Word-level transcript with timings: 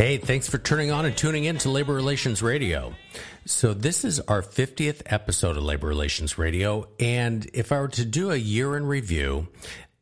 Hey, 0.00 0.16
thanks 0.16 0.48
for 0.48 0.56
turning 0.56 0.90
on 0.90 1.04
and 1.04 1.14
tuning 1.14 1.44
in 1.44 1.58
to 1.58 1.68
Labor 1.68 1.92
Relations 1.92 2.40
Radio. 2.40 2.94
So, 3.44 3.74
this 3.74 4.02
is 4.02 4.18
our 4.18 4.40
50th 4.40 5.02
episode 5.04 5.58
of 5.58 5.62
Labor 5.62 5.88
Relations 5.88 6.38
Radio. 6.38 6.88
And 6.98 7.46
if 7.52 7.70
I 7.70 7.80
were 7.80 7.88
to 7.88 8.06
do 8.06 8.30
a 8.30 8.36
year 8.36 8.78
in 8.78 8.86
review 8.86 9.48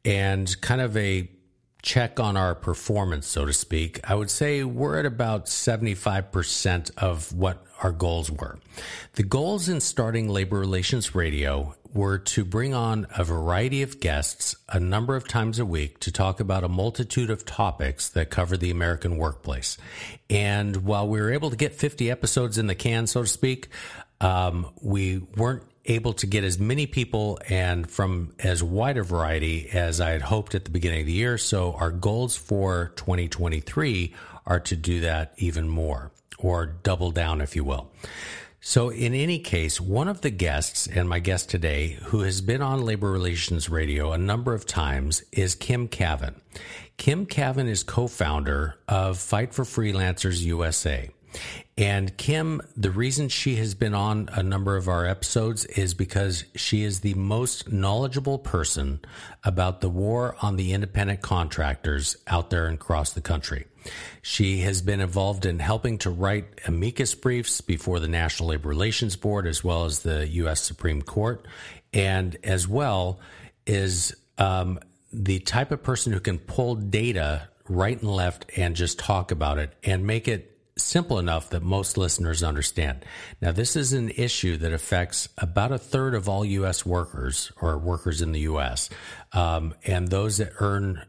and 0.05 0.61
kind 0.61 0.81
of 0.81 0.97
a 0.97 1.29
check 1.83 2.21
on 2.21 2.37
our 2.37 2.55
performance, 2.55 3.27
so 3.27 3.45
to 3.45 3.53
speak, 3.53 3.99
I 4.09 4.15
would 4.15 4.31
say 4.31 4.63
we're 4.63 5.01
at 5.01 5.05
about 5.05 5.47
75% 5.47 6.93
of 6.97 7.33
what 7.33 7.67
our 7.83 7.91
goals 7.91 8.31
were. 8.31 8.61
The 9.15 9.25
goals 9.25 9.69
in 9.69 9.81
starting 9.81 10.29
Labor 10.29 10.61
Relations 10.61 11.17
Radio 11.17 11.75
were 11.95 12.19
to 12.19 12.45
bring 12.45 12.75
on 12.75 13.07
a 13.17 13.25
variety 13.25 13.83
of 13.83 14.01
guests 14.01 14.57
a 14.69 14.79
number 14.79 15.17
of 15.17 15.27
times 15.27 15.59
a 15.59 15.65
week 15.65 15.99
to 16.01 16.13
talk 16.13 16.41
about 16.41 16.65
a 16.65 16.69
multitude 16.69 17.31
of 17.31 17.45
topics 17.45 18.09
that 18.11 18.31
cover 18.31 18.57
the 18.57 18.71
American 18.71 19.17
workplace. 19.17 19.79
And 20.29 20.85
while 20.85 21.09
we 21.09 21.21
were 21.21 21.33
able 21.33 21.51
to 21.51 21.57
get 21.57 21.75
50 21.75 22.11
episodes 22.11 22.59
in 22.59 22.67
the 22.67 22.75
can, 22.75 23.07
so 23.07 23.23
to 23.23 23.29
speak, 23.29 23.69
um, 24.21 24.67
we 24.83 25.19
weren't 25.19 25.65
able 25.85 26.13
to 26.13 26.27
get 26.27 26.45
as 26.45 26.59
many 26.59 26.87
people 26.87 27.39
and 27.49 27.91
from 27.91 28.35
as 28.39 28.63
wide 28.63 28.99
a 28.99 29.03
variety 29.03 29.71
as 29.71 30.01
I 30.01 30.11
had 30.11 30.23
hoped 30.23 30.55
at 30.55 30.65
the 30.65 30.71
beginning 30.71 31.01
of 31.01 31.07
the 31.07 31.13
year. 31.13 31.39
So 31.39 31.73
our 31.73 31.91
goals 31.91 32.37
for 32.37 32.93
2023 32.97 34.15
are 34.47 34.61
to 34.61 34.77
do 34.77 35.01
that 35.01 35.33
even 35.39 35.69
more 35.69 36.13
or 36.39 36.67
double 36.67 37.11
down, 37.11 37.41
if 37.41 37.57
you 37.57 37.65
will. 37.65 37.91
So, 38.61 38.91
in 38.91 39.15
any 39.15 39.39
case, 39.39 39.81
one 39.81 40.09
of 40.09 40.21
the 40.23 40.31
guests, 40.31 40.89
and 40.89 41.09
my 41.09 41.21
guest 41.21 41.49
today, 41.49 41.99
who 42.07 42.21
has 42.23 42.41
been 42.41 42.61
on 42.61 42.85
Labor 42.85 43.11
Relations 43.11 43.71
Radio 43.71 44.11
a 44.13 44.19
number 44.19 44.53
of 44.53 44.67
times, 44.67 45.23
is 45.31 45.55
Kim 45.55 45.87
Kavin. 45.87 46.35
Kim 46.97 47.25
Kavin 47.25 47.69
is 47.69 47.85
co 47.85 48.09
founder 48.09 48.75
of 48.89 49.17
Fight 49.17 49.55
for 49.55 49.63
Freelancers 49.63 50.43
USA. 50.43 51.09
And 51.79 52.17
Kim, 52.17 52.61
the 52.77 52.91
reason 52.91 53.29
she 53.29 53.55
has 53.57 53.77
been 53.77 53.95
on 53.95 54.29
a 54.33 54.43
number 54.43 54.77
of 54.77 54.89
our 54.89 55.07
episodes 55.07 55.65
is 55.65 55.95
because 55.95 56.43
she 56.57 56.83
is 56.83 57.01
the 57.01 57.15
most 57.15 57.71
knowledgeable 57.71 58.37
person 58.37 58.99
about 59.45 59.81
the 59.81 59.89
war 59.89 60.35
on 60.43 60.57
the 60.57 60.73
independent 60.73 61.23
contractors 61.23 62.17
out 62.27 62.51
there 62.51 62.67
and 62.67 62.75
across 62.75 63.13
the 63.13 63.21
country. 63.21 63.67
She 64.23 64.59
has 64.63 64.83
been 64.83 64.99
involved 64.99 65.47
in 65.47 65.61
helping 65.61 65.99
to 65.99 66.11
write 66.11 66.47
amicus 66.67 67.15
briefs 67.15 67.61
before 67.61 68.01
the 68.01 68.09
National 68.09 68.49
Labor 68.49 68.69
Relations 68.69 69.15
Board 69.15 69.47
as 69.47 69.63
well 69.63 69.85
as 69.85 70.01
the 70.01 70.27
U.S. 70.27 70.61
Supreme 70.61 71.01
Court, 71.01 71.47
and 71.93 72.37
as 72.43 72.67
well 72.67 73.21
is 73.67 74.17
um, 74.37 74.81
the 75.13 75.39
type 75.39 75.71
of 75.71 75.85
person 75.85 76.13
who 76.13 76.19
can 76.19 76.41
pull 76.41 76.75
data 76.75 77.49
right 77.69 78.01
and 78.03 78.11
left 78.11 78.47
and 78.57 78.75
just 78.75 78.99
talk 78.99 79.31
about 79.31 79.59
it 79.59 79.73
and 79.85 80.05
make 80.05 80.27
it 80.27 80.58
simple 80.81 81.19
enough 81.19 81.51
that 81.51 81.63
most 81.63 81.97
listeners 81.97 82.43
understand. 82.43 83.05
Now, 83.41 83.53
this 83.53 83.77
is 83.77 83.93
an 83.93 84.11
issue 84.11 84.57
that 84.59 84.73
affects 84.73 85.29
about 85.39 85.73
a 85.73 85.79
third 85.79 86.15
of 86.15 86.29
all 86.29 86.45
U.S. 86.45 86.87
workers 86.87 87.53
or 87.61 87.79
workers 87.79 88.23
in 88.23 88.33
the 88.33 88.41
U.S. 88.41 88.91
Um, 89.33 89.75
and 89.85 90.09
those 90.09 90.39
that 90.39 90.53
earn 90.61 91.05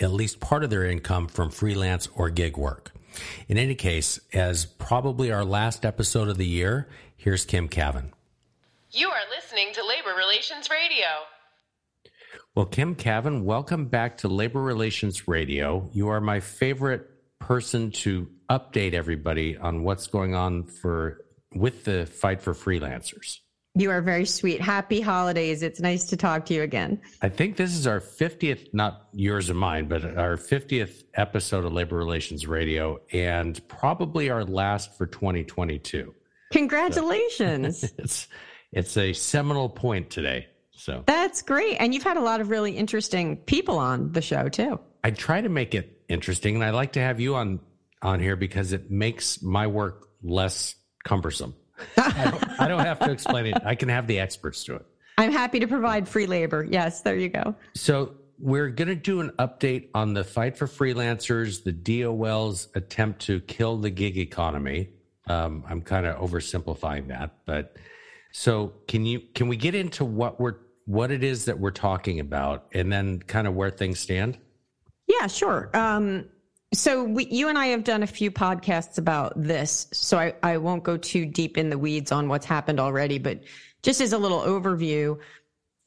at 0.00 0.12
least 0.12 0.40
part 0.40 0.64
of 0.64 0.70
their 0.70 0.84
income 0.84 1.28
from 1.28 1.50
freelance 1.50 2.08
or 2.14 2.30
gig 2.30 2.56
work. 2.56 2.92
In 3.48 3.58
any 3.58 3.74
case, 3.74 4.20
as 4.32 4.64
probably 4.64 5.30
our 5.30 5.44
last 5.44 5.84
episode 5.84 6.28
of 6.28 6.38
the 6.38 6.46
year, 6.46 6.88
here's 7.16 7.44
Kim 7.44 7.68
Kavin. 7.68 8.12
You 8.90 9.08
are 9.08 9.22
listening 9.34 9.72
to 9.74 9.86
Labor 9.86 10.16
Relations 10.16 10.68
Radio. 10.70 11.06
Well, 12.54 12.66
Kim 12.66 12.94
Kavin, 12.94 13.44
welcome 13.44 13.86
back 13.86 14.18
to 14.18 14.28
Labor 14.28 14.60
Relations 14.60 15.26
Radio. 15.26 15.88
You 15.92 16.08
are 16.08 16.20
my 16.20 16.40
favorite 16.40 17.08
person 17.38 17.90
to 17.90 18.28
update 18.52 18.92
everybody 18.92 19.56
on 19.56 19.82
what's 19.82 20.06
going 20.06 20.34
on 20.34 20.64
for 20.64 21.24
with 21.54 21.84
the 21.84 22.06
fight 22.06 22.42
for 22.42 22.52
freelancers. 22.52 23.38
You 23.74 23.90
are 23.90 24.02
very 24.02 24.26
sweet. 24.26 24.60
Happy 24.60 25.00
holidays. 25.00 25.62
It's 25.62 25.80
nice 25.80 26.04
to 26.10 26.16
talk 26.16 26.44
to 26.46 26.54
you 26.54 26.62
again. 26.62 27.00
I 27.22 27.30
think 27.30 27.56
this 27.56 27.74
is 27.74 27.86
our 27.86 28.00
50th, 28.00 28.68
not 28.74 29.08
yours 29.14 29.48
or 29.48 29.54
mine, 29.54 29.88
but 29.88 30.04
our 30.18 30.36
50th 30.36 31.04
episode 31.14 31.64
of 31.64 31.72
Labor 31.72 31.96
Relations 31.96 32.46
Radio 32.46 33.00
and 33.12 33.66
probably 33.68 34.28
our 34.28 34.44
last 34.44 34.98
for 34.98 35.06
2022. 35.06 36.14
Congratulations. 36.52 37.80
So 37.80 37.88
it's 37.98 38.28
it's 38.72 38.96
a 38.98 39.14
seminal 39.14 39.70
point 39.70 40.10
today. 40.10 40.48
So 40.72 41.04
That's 41.06 41.40
great. 41.40 41.76
And 41.76 41.94
you've 41.94 42.02
had 42.02 42.18
a 42.18 42.22
lot 42.22 42.42
of 42.42 42.50
really 42.50 42.76
interesting 42.76 43.36
people 43.38 43.78
on 43.78 44.12
the 44.12 44.20
show 44.20 44.50
too. 44.50 44.80
I 45.02 45.12
try 45.12 45.40
to 45.40 45.48
make 45.48 45.74
it 45.74 46.02
interesting 46.08 46.56
and 46.56 46.64
I 46.64 46.70
like 46.70 46.92
to 46.92 47.00
have 47.00 47.20
you 47.20 47.36
on 47.36 47.60
on 48.02 48.20
here 48.20 48.36
because 48.36 48.72
it 48.72 48.90
makes 48.90 49.42
my 49.42 49.66
work 49.66 50.08
less 50.22 50.74
cumbersome. 51.04 51.54
I, 51.96 52.30
don't, 52.30 52.60
I 52.60 52.68
don't 52.68 52.84
have 52.84 53.00
to 53.00 53.10
explain 53.10 53.46
it. 53.46 53.62
I 53.64 53.74
can 53.74 53.88
have 53.88 54.06
the 54.06 54.20
experts 54.20 54.64
do 54.64 54.76
it. 54.76 54.86
I'm 55.18 55.32
happy 55.32 55.60
to 55.60 55.66
provide 55.66 56.08
free 56.08 56.26
labor. 56.26 56.66
Yes, 56.68 57.02
there 57.02 57.16
you 57.16 57.28
go. 57.28 57.54
So 57.74 58.14
we're 58.38 58.70
going 58.70 58.88
to 58.88 58.94
do 58.94 59.20
an 59.20 59.30
update 59.38 59.88
on 59.94 60.14
the 60.14 60.24
fight 60.24 60.56
for 60.56 60.66
freelancers, 60.66 61.62
the 61.62 61.72
DOL's 61.72 62.68
attempt 62.74 63.22
to 63.26 63.40
kill 63.40 63.76
the 63.76 63.90
gig 63.90 64.18
economy. 64.18 64.88
Um, 65.28 65.64
I'm 65.68 65.82
kind 65.82 66.06
of 66.06 66.18
oversimplifying 66.18 67.08
that, 67.08 67.36
but 67.46 67.76
so 68.32 68.72
can 68.88 69.06
you 69.06 69.20
can 69.34 69.46
we 69.46 69.56
get 69.56 69.76
into 69.76 70.04
what 70.04 70.40
we're 70.40 70.56
what 70.86 71.12
it 71.12 71.22
is 71.22 71.44
that 71.44 71.60
we're 71.60 71.70
talking 71.70 72.18
about, 72.18 72.66
and 72.72 72.90
then 72.90 73.20
kind 73.20 73.46
of 73.46 73.54
where 73.54 73.70
things 73.70 74.00
stand? 74.00 74.36
Yeah, 75.06 75.28
sure. 75.28 75.70
Um, 75.74 76.26
so 76.74 77.04
we, 77.04 77.26
you 77.26 77.48
and 77.48 77.58
I 77.58 77.66
have 77.68 77.84
done 77.84 78.02
a 78.02 78.06
few 78.06 78.30
podcasts 78.30 78.98
about 78.98 79.32
this, 79.36 79.86
so 79.92 80.18
I, 80.18 80.34
I 80.42 80.56
won't 80.56 80.82
go 80.82 80.96
too 80.96 81.26
deep 81.26 81.58
in 81.58 81.70
the 81.70 81.78
weeds 81.78 82.12
on 82.12 82.28
what's 82.28 82.46
happened 82.46 82.80
already, 82.80 83.18
but 83.18 83.42
just 83.82 84.00
as 84.00 84.12
a 84.12 84.18
little 84.18 84.40
overview, 84.40 85.18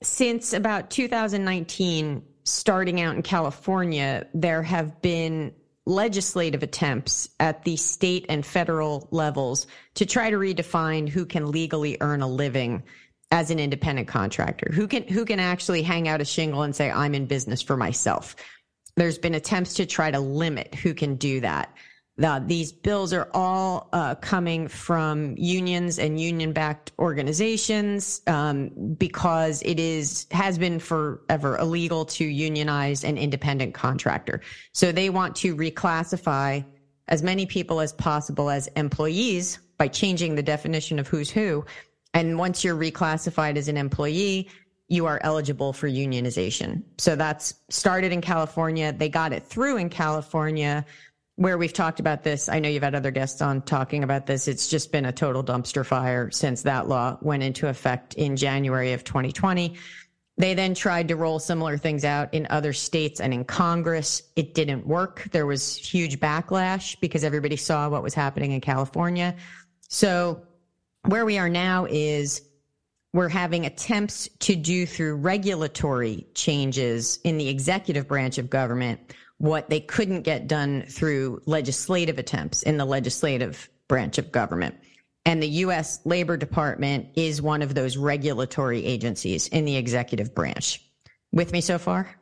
since 0.03 0.53
about 0.53 0.89
2019, 0.89 2.23
starting 2.43 3.01
out 3.01 3.15
in 3.15 3.23
California, 3.23 4.27
there 4.33 4.61
have 4.61 5.01
been 5.01 5.53
legislative 5.85 6.63
attempts 6.63 7.29
at 7.39 7.63
the 7.63 7.75
state 7.75 8.25
and 8.29 8.45
federal 8.45 9.07
levels 9.11 9.67
to 9.95 10.05
try 10.05 10.29
to 10.29 10.37
redefine 10.37 11.07
who 11.07 11.25
can 11.25 11.51
legally 11.51 11.97
earn 12.01 12.21
a 12.21 12.27
living 12.27 12.83
as 13.31 13.51
an 13.51 13.59
independent 13.59 14.07
contractor 14.07 14.71
who 14.73 14.87
can 14.87 15.03
who 15.03 15.25
can 15.25 15.39
actually 15.39 15.81
hang 15.81 16.07
out 16.07 16.21
a 16.21 16.25
shingle 16.25 16.63
and 16.63 16.75
say 16.75 16.89
i'm 16.91 17.13
in 17.13 17.25
business 17.25 17.61
for 17.61 17.75
myself 17.75 18.35
there's 18.95 19.17
been 19.17 19.35
attempts 19.35 19.73
to 19.75 19.85
try 19.85 20.11
to 20.11 20.19
limit 20.19 20.75
who 20.75 20.93
can 20.93 21.15
do 21.15 21.41
that. 21.41 21.75
The, 22.17 22.41
these 22.45 22.71
bills 22.71 23.11
are 23.11 23.29
all 23.33 23.89
uh, 23.91 24.15
coming 24.15 24.69
from 24.69 25.35
unions 25.37 25.99
and 25.99 26.19
union-backed 26.19 26.93
organizations 26.97 28.21
um, 28.27 28.69
because 28.97 29.61
it 29.63 29.81
is 29.81 30.27
has 30.31 30.57
been 30.57 30.79
forever 30.79 31.57
illegal 31.57 32.05
to 32.05 32.23
unionize 32.23 33.03
an 33.03 33.17
independent 33.17 33.73
contractor. 33.73 34.39
So 34.71 34.93
they 34.93 35.09
want 35.09 35.35
to 35.37 35.57
reclassify 35.57 36.63
as 37.09 37.21
many 37.21 37.45
people 37.45 37.81
as 37.81 37.91
possible 37.91 38.49
as 38.49 38.67
employees 38.77 39.59
by 39.77 39.89
changing 39.89 40.35
the 40.35 40.43
definition 40.43 40.99
of 40.99 41.09
who's 41.09 41.29
who. 41.29 41.65
And 42.13 42.39
once 42.39 42.63
you're 42.63 42.77
reclassified 42.77 43.57
as 43.57 43.67
an 43.67 43.75
employee, 43.75 44.49
you 44.87 45.05
are 45.05 45.19
eligible 45.23 45.73
for 45.73 45.89
unionization. 45.89 46.83
So 46.97 47.15
that's 47.15 47.55
started 47.69 48.11
in 48.11 48.21
California. 48.21 48.93
They 48.93 49.09
got 49.09 49.33
it 49.33 49.43
through 49.43 49.77
in 49.77 49.89
California 49.89 50.85
where 51.37 51.57
we've 51.57 51.73
talked 51.73 51.99
about 51.99 52.23
this. 52.23 52.47
I 52.47 52.59
know 52.59 52.69
you've 52.69 52.83
had 52.83 52.95
other 52.95 53.11
guests 53.11 53.41
on 53.41 53.61
talking 53.63 54.03
about 54.03 54.25
this. 54.25 54.47
It's 54.47 54.69
just 54.69 54.91
been 54.91 55.05
a 55.05 55.11
total 55.11 55.43
dumpster 55.43 55.85
fire 55.85 56.31
since 56.31 56.61
that 56.61 56.87
law 56.87 57.17
went 57.21 57.43
into 57.43 57.67
effect 57.67 58.13
in 58.13 58.37
January 58.37 58.93
of 58.93 59.03
2020. 59.03 59.75
They 60.37 60.53
then 60.53 60.73
tried 60.73 61.07
to 61.09 61.15
roll 61.15 61.39
similar 61.39 61.77
things 61.77 62.03
out 62.03 62.33
in 62.33 62.47
other 62.49 62.73
states 62.73 63.19
and 63.19 63.33
in 63.33 63.45
Congress. 63.45 64.23
It 64.35 64.53
didn't 64.53 64.85
work. 64.85 65.27
There 65.31 65.45
was 65.45 65.75
huge 65.75 66.19
backlash 66.19 66.99
because 66.99 67.23
everybody 67.23 67.55
saw 67.55 67.89
what 67.89 68.03
was 68.03 68.13
happening 68.13 68.51
in 68.51 68.61
California. 68.61 69.35
So 69.89 70.41
where 71.03 71.25
we 71.25 71.37
are 71.37 71.49
now 71.49 71.85
is 71.89 72.41
we're 73.15 73.29
having 73.29 73.65
attempts 73.65 74.27
to 74.39 74.57
do 74.57 74.85
through 74.85 75.15
regulatory 75.15 76.27
changes 76.33 77.17
in 77.23 77.37
the 77.37 77.47
executive 77.47 78.09
branch 78.09 78.37
of 78.37 78.49
government 78.49 78.99
what 79.37 79.69
they 79.69 79.79
couldn't 79.79 80.23
get 80.23 80.47
done 80.47 80.83
through 80.89 81.41
legislative 81.45 82.19
attempts 82.19 82.61
in 82.63 82.75
the 82.75 82.83
legislative 82.83 83.69
branch 83.87 84.17
of 84.17 84.33
government. 84.33 84.75
And 85.25 85.41
the 85.41 85.47
U.S. 85.47 86.01
Labor 86.03 86.35
Department 86.35 87.07
is 87.15 87.41
one 87.41 87.61
of 87.61 87.73
those 87.73 87.95
regulatory 87.95 88.85
agencies 88.85 89.47
in 89.47 89.63
the 89.63 89.77
executive 89.77 90.35
branch. 90.35 90.83
With 91.31 91.53
me 91.53 91.61
so 91.61 91.77
far? 91.77 92.13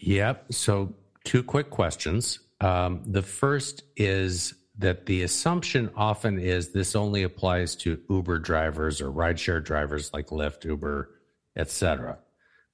Yep. 0.00 0.52
So, 0.52 0.92
two 1.22 1.44
quick 1.44 1.70
questions. 1.70 2.40
Um, 2.60 3.04
the 3.06 3.22
first 3.22 3.84
is 3.96 4.54
that 4.78 5.06
the 5.06 5.22
assumption 5.22 5.90
often 5.96 6.38
is 6.38 6.70
this 6.70 6.96
only 6.96 7.22
applies 7.22 7.76
to 7.76 8.00
Uber 8.08 8.38
drivers 8.38 9.00
or 9.00 9.10
rideshare 9.10 9.62
drivers 9.62 10.12
like 10.12 10.28
Lyft, 10.28 10.64
Uber, 10.64 11.10
etc. 11.56 12.18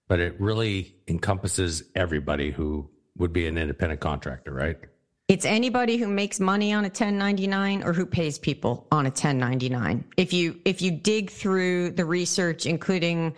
But 0.07 0.21
it 0.21 0.41
really 0.41 0.95
encompasses 1.09 1.83
everybody 1.95 2.51
who 2.51 2.89
would 3.17 3.33
be 3.33 3.47
an 3.47 3.59
independent 3.59 4.01
contractor, 4.01 4.53
right? 4.53 4.79
It's 5.27 5.45
anybody 5.45 5.99
who 5.99 6.09
makes 6.09 6.41
money 6.41 6.73
on 6.73 6.85
a 6.85 6.89
1099 6.89 7.83
or 7.83 7.93
who 7.93 8.07
pays 8.07 8.39
people 8.39 8.87
on 8.91 9.05
a 9.05 9.11
1099. 9.11 10.05
If 10.17 10.33
you 10.33 10.59
if 10.65 10.81
you 10.81 10.91
dig 10.91 11.31
through 11.31 11.91
the 11.91 12.07
research 12.07 12.65
including 12.65 13.35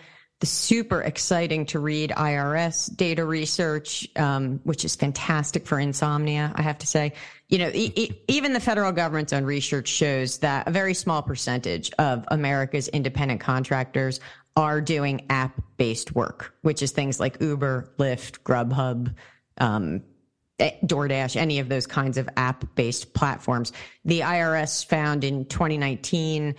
super 0.47 1.01
exciting 1.01 1.65
to 1.67 1.79
read 1.79 2.11
IRS 2.11 2.95
data 2.95 3.25
research, 3.25 4.07
um, 4.15 4.59
which 4.63 4.83
is 4.85 4.95
fantastic 4.95 5.67
for 5.67 5.79
insomnia, 5.79 6.51
I 6.55 6.61
have 6.61 6.77
to 6.79 6.87
say. 6.87 7.13
You 7.49 7.59
know, 7.59 7.71
e- 7.73 7.93
e- 7.95 8.11
even 8.27 8.53
the 8.53 8.59
federal 8.59 8.91
government's 8.91 9.33
own 9.33 9.43
research 9.43 9.87
shows 9.87 10.39
that 10.39 10.67
a 10.67 10.71
very 10.71 10.93
small 10.93 11.21
percentage 11.21 11.91
of 11.99 12.25
America's 12.29 12.87
independent 12.87 13.41
contractors 13.41 14.19
are 14.55 14.81
doing 14.81 15.25
app 15.29 15.61
based 15.77 16.15
work, 16.15 16.55
which 16.61 16.81
is 16.81 16.91
things 16.91 17.19
like 17.19 17.41
Uber, 17.41 17.93
Lyft, 17.97 18.39
Grubhub, 18.41 19.13
um, 19.59 20.01
eh, 20.59 20.71
DoorDash, 20.85 21.35
any 21.35 21.59
of 21.59 21.69
those 21.69 21.87
kinds 21.87 22.17
of 22.17 22.27
app 22.37 22.63
based 22.75 23.13
platforms. 23.13 23.71
The 24.05 24.21
IRS 24.21 24.85
found 24.85 25.23
in 25.23 25.45
2019 25.45 26.55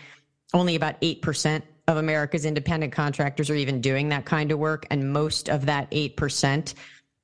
only 0.54 0.76
about 0.76 1.00
8% 1.00 1.62
of 1.88 1.96
America's 1.96 2.44
independent 2.44 2.92
contractors 2.92 3.50
are 3.50 3.54
even 3.54 3.80
doing 3.80 4.10
that 4.10 4.24
kind 4.24 4.52
of 4.52 4.58
work. 4.58 4.86
And 4.90 5.12
most 5.12 5.48
of 5.48 5.66
that 5.66 5.90
8%, 5.90 6.74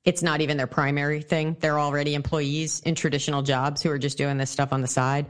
it's 0.05 0.23
not 0.23 0.41
even 0.41 0.57
their 0.57 0.67
primary 0.67 1.23
thing. 1.23 1.57
They're 1.61 1.79
already 1.79 2.15
employees 2.15 2.81
in 2.81 2.95
traditional 2.95 3.43
jobs 3.43 3.83
who 3.83 3.91
are 3.91 3.99
just 3.99 4.19
doing 4.19 4.37
this 4.37 4.51
stuff 4.51 4.73
on 4.73 4.81
the 4.81 4.89
side. 4.89 5.27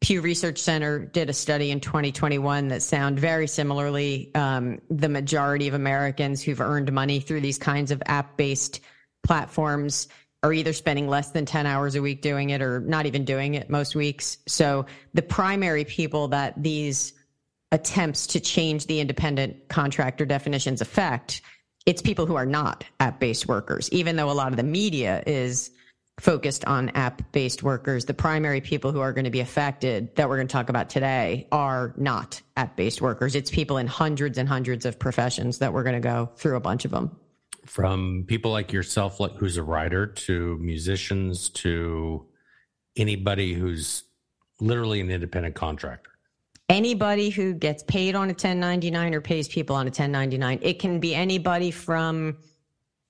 Pew 0.00 0.20
Research 0.20 0.58
Center 0.58 0.98
did 0.98 1.30
a 1.30 1.32
study 1.32 1.70
in 1.70 1.78
2021 1.78 2.68
that 2.68 2.82
sound 2.82 3.20
very 3.20 3.46
similarly. 3.46 4.32
Um, 4.34 4.80
the 4.90 5.08
majority 5.08 5.68
of 5.68 5.74
Americans 5.74 6.42
who've 6.42 6.60
earned 6.60 6.92
money 6.92 7.20
through 7.20 7.40
these 7.40 7.58
kinds 7.58 7.92
of 7.92 8.02
app 8.06 8.36
based 8.36 8.80
platforms 9.22 10.08
are 10.42 10.52
either 10.52 10.72
spending 10.72 11.06
less 11.06 11.30
than 11.30 11.46
10 11.46 11.66
hours 11.66 11.94
a 11.94 12.02
week 12.02 12.20
doing 12.20 12.50
it 12.50 12.60
or 12.60 12.80
not 12.80 13.06
even 13.06 13.24
doing 13.24 13.54
it 13.54 13.70
most 13.70 13.94
weeks. 13.94 14.38
So 14.46 14.86
the 15.14 15.22
primary 15.22 15.84
people 15.84 16.28
that 16.28 16.60
these 16.60 17.12
attempts 17.72 18.26
to 18.28 18.40
change 18.40 18.86
the 18.86 19.00
independent 19.00 19.68
contractor 19.68 20.26
definitions 20.26 20.80
affect, 20.80 21.40
it's 21.86 22.02
people 22.02 22.26
who 22.26 22.36
are 22.36 22.46
not 22.46 22.84
app 23.00 23.18
based 23.18 23.48
workers. 23.48 23.90
Even 23.90 24.14
though 24.14 24.30
a 24.30 24.32
lot 24.32 24.52
of 24.52 24.56
the 24.56 24.62
media 24.62 25.22
is 25.26 25.70
focused 26.20 26.64
on 26.66 26.90
app 26.90 27.32
based 27.32 27.62
workers, 27.62 28.04
the 28.04 28.14
primary 28.14 28.60
people 28.60 28.92
who 28.92 29.00
are 29.00 29.12
going 29.12 29.24
to 29.24 29.30
be 29.30 29.40
affected 29.40 30.14
that 30.16 30.28
we're 30.28 30.36
going 30.36 30.46
to 30.46 30.52
talk 30.52 30.68
about 30.68 30.90
today 30.90 31.48
are 31.50 31.94
not 31.96 32.40
app 32.56 32.76
based 32.76 33.00
workers. 33.00 33.34
It's 33.34 33.50
people 33.50 33.78
in 33.78 33.86
hundreds 33.86 34.38
and 34.38 34.48
hundreds 34.48 34.84
of 34.84 34.98
professions 34.98 35.58
that 35.58 35.72
we're 35.72 35.82
going 35.82 36.00
to 36.00 36.00
go 36.00 36.30
through 36.36 36.56
a 36.56 36.60
bunch 36.60 36.84
of 36.84 36.90
them. 36.90 37.16
From 37.64 38.24
people 38.26 38.50
like 38.50 38.72
yourself, 38.72 39.18
like 39.18 39.34
who's 39.36 39.56
a 39.56 39.62
writer, 39.62 40.06
to 40.06 40.58
musicians, 40.58 41.48
to 41.50 42.26
anybody 42.96 43.54
who's 43.54 44.04
literally 44.60 45.00
an 45.00 45.10
independent 45.10 45.54
contractor 45.54 46.11
anybody 46.72 47.28
who 47.28 47.52
gets 47.52 47.82
paid 47.82 48.14
on 48.14 48.28
a 48.28 48.32
1099 48.32 49.14
or 49.14 49.20
pays 49.20 49.46
people 49.46 49.76
on 49.76 49.86
a 49.86 49.90
1099. 49.90 50.58
It 50.62 50.78
can 50.78 50.98
be 50.98 51.14
anybody 51.14 51.70
from 51.70 52.38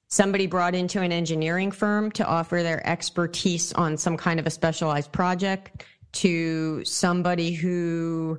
somebody 0.08 0.46
brought 0.46 0.74
into 0.74 1.00
an 1.00 1.12
engineering 1.12 1.70
firm 1.70 2.10
to 2.12 2.26
offer 2.26 2.62
their 2.62 2.86
expertise 2.86 3.72
on 3.72 3.96
some 3.96 4.16
kind 4.16 4.40
of 4.40 4.46
a 4.46 4.50
specialized 4.50 5.12
project 5.12 5.84
to 6.12 6.84
somebody 6.84 7.52
who 7.52 8.38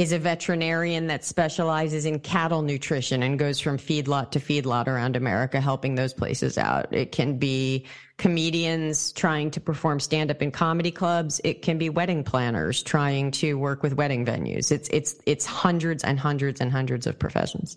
is 0.00 0.12
a 0.12 0.18
veterinarian 0.18 1.08
that 1.08 1.26
specializes 1.26 2.06
in 2.06 2.18
cattle 2.18 2.62
nutrition 2.62 3.22
and 3.22 3.38
goes 3.38 3.60
from 3.60 3.76
feedlot 3.76 4.30
to 4.30 4.40
feedlot 4.40 4.86
around 4.86 5.14
America, 5.14 5.60
helping 5.60 5.94
those 5.94 6.14
places 6.14 6.56
out. 6.56 6.90
It 6.90 7.12
can 7.12 7.36
be 7.36 7.84
comedians 8.16 9.12
trying 9.12 9.50
to 9.50 9.60
perform 9.60 10.00
stand 10.00 10.30
up 10.30 10.40
in 10.40 10.52
comedy 10.52 10.90
clubs. 10.90 11.38
It 11.44 11.60
can 11.60 11.76
be 11.76 11.90
wedding 11.90 12.24
planners 12.24 12.82
trying 12.82 13.30
to 13.32 13.58
work 13.58 13.82
with 13.82 13.92
wedding 13.92 14.24
venues. 14.24 14.72
It's, 14.72 14.88
it's, 14.88 15.16
it's 15.26 15.44
hundreds 15.44 16.02
and 16.02 16.18
hundreds 16.18 16.62
and 16.62 16.72
hundreds 16.72 17.06
of 17.06 17.18
professions. 17.18 17.76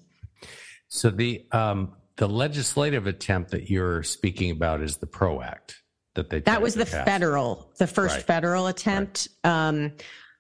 So 0.88 1.10
the, 1.10 1.46
um, 1.52 1.92
the 2.16 2.30
legislative 2.30 3.06
attempt 3.06 3.52
that 3.52 3.69
you're 3.69 4.02
speaking 4.02 4.50
about 4.50 4.81
is 4.81 4.96
the 4.96 5.08
PRO 5.08 5.42
Act 5.42 5.84
that 6.16 6.30
they 6.30 6.40
that 6.42 6.62
was 6.62 6.76
the 6.76 6.86
federal, 6.86 7.72
the 7.80 7.88
first 7.88 8.16
right. 8.16 8.24
federal 8.24 8.68
attempt. 8.68 9.28
Right. 9.44 9.68
Um, 9.68 9.92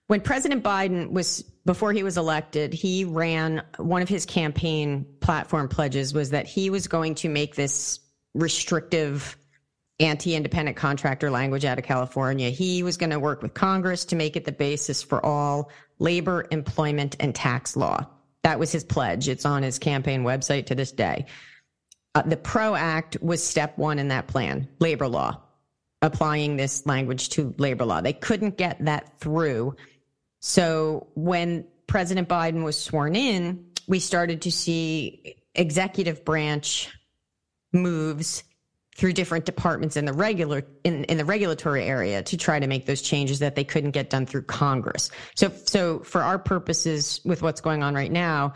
when 0.07 0.21
President 0.21 0.63
Biden 0.63 1.11
was 1.11 1.43
before 1.65 1.93
he 1.93 2.03
was 2.03 2.17
elected, 2.17 2.73
he 2.73 3.05
ran 3.05 3.63
one 3.77 4.01
of 4.01 4.09
his 4.09 4.25
campaign 4.25 5.05
platform 5.21 5.69
pledges 5.69 6.13
was 6.13 6.31
that 6.31 6.45
he 6.45 6.69
was 6.69 6.87
going 6.87 7.15
to 7.15 7.29
make 7.29 7.55
this 7.55 7.99
restrictive 8.33 9.37
anti-independent 9.99 10.75
contractor 10.75 11.31
language 11.31 11.63
out 11.63 11.77
of 11.77 11.85
California. 11.85 12.49
He 12.49 12.83
was 12.83 12.97
going 12.97 13.11
to 13.11 13.19
work 13.19 13.41
with 13.41 13.53
Congress 13.53 14.05
to 14.05 14.15
make 14.15 14.35
it 14.35 14.43
the 14.43 14.51
basis 14.51 15.01
for 15.01 15.25
all 15.25 15.71
labor, 15.99 16.47
employment, 16.51 17.15
and 17.19 17.33
tax 17.33 17.77
law. 17.77 18.05
That 18.41 18.59
was 18.59 18.71
his 18.71 18.83
pledge. 18.83 19.29
It's 19.29 19.45
on 19.45 19.63
his 19.63 19.79
campaign 19.79 20.23
website 20.23 20.65
to 20.65 20.75
this 20.75 20.91
day. 20.91 21.27
Uh, 22.15 22.23
the 22.23 22.37
PRO 22.37 22.75
Act 22.75 23.17
was 23.21 23.41
step 23.43 23.77
one 23.77 23.99
in 23.99 24.09
that 24.09 24.27
plan, 24.27 24.67
labor 24.79 25.07
law, 25.07 25.41
applying 26.01 26.57
this 26.57 26.85
language 26.85 27.29
to 27.29 27.55
labor 27.57 27.85
law. 27.85 28.01
They 28.01 28.13
couldn't 28.13 28.57
get 28.57 28.83
that 28.83 29.19
through 29.19 29.75
so 30.45 31.07
when 31.15 31.65
President 31.87 32.27
Biden 32.27 32.65
was 32.65 32.77
sworn 32.77 33.15
in, 33.15 33.65
we 33.87 34.01
started 34.01 34.41
to 34.41 34.51
see 34.51 35.37
executive 35.55 36.25
branch 36.25 36.89
moves 37.71 38.43
through 38.97 39.13
different 39.13 39.45
departments 39.45 39.95
in 39.95 40.03
the 40.03 40.11
regular 40.11 40.63
in, 40.83 41.05
in 41.05 41.17
the 41.17 41.23
regulatory 41.23 41.85
area 41.85 42.21
to 42.23 42.35
try 42.35 42.59
to 42.59 42.67
make 42.67 42.85
those 42.85 43.01
changes 43.01 43.39
that 43.39 43.55
they 43.55 43.63
couldn't 43.63 43.91
get 43.91 44.09
done 44.09 44.25
through 44.25 44.41
Congress. 44.43 45.09
So 45.35 45.49
so 45.63 45.99
for 45.99 46.21
our 46.21 46.37
purposes 46.37 47.21
with 47.23 47.41
what's 47.41 47.61
going 47.61 47.81
on 47.81 47.95
right 47.95 48.11
now, 48.11 48.53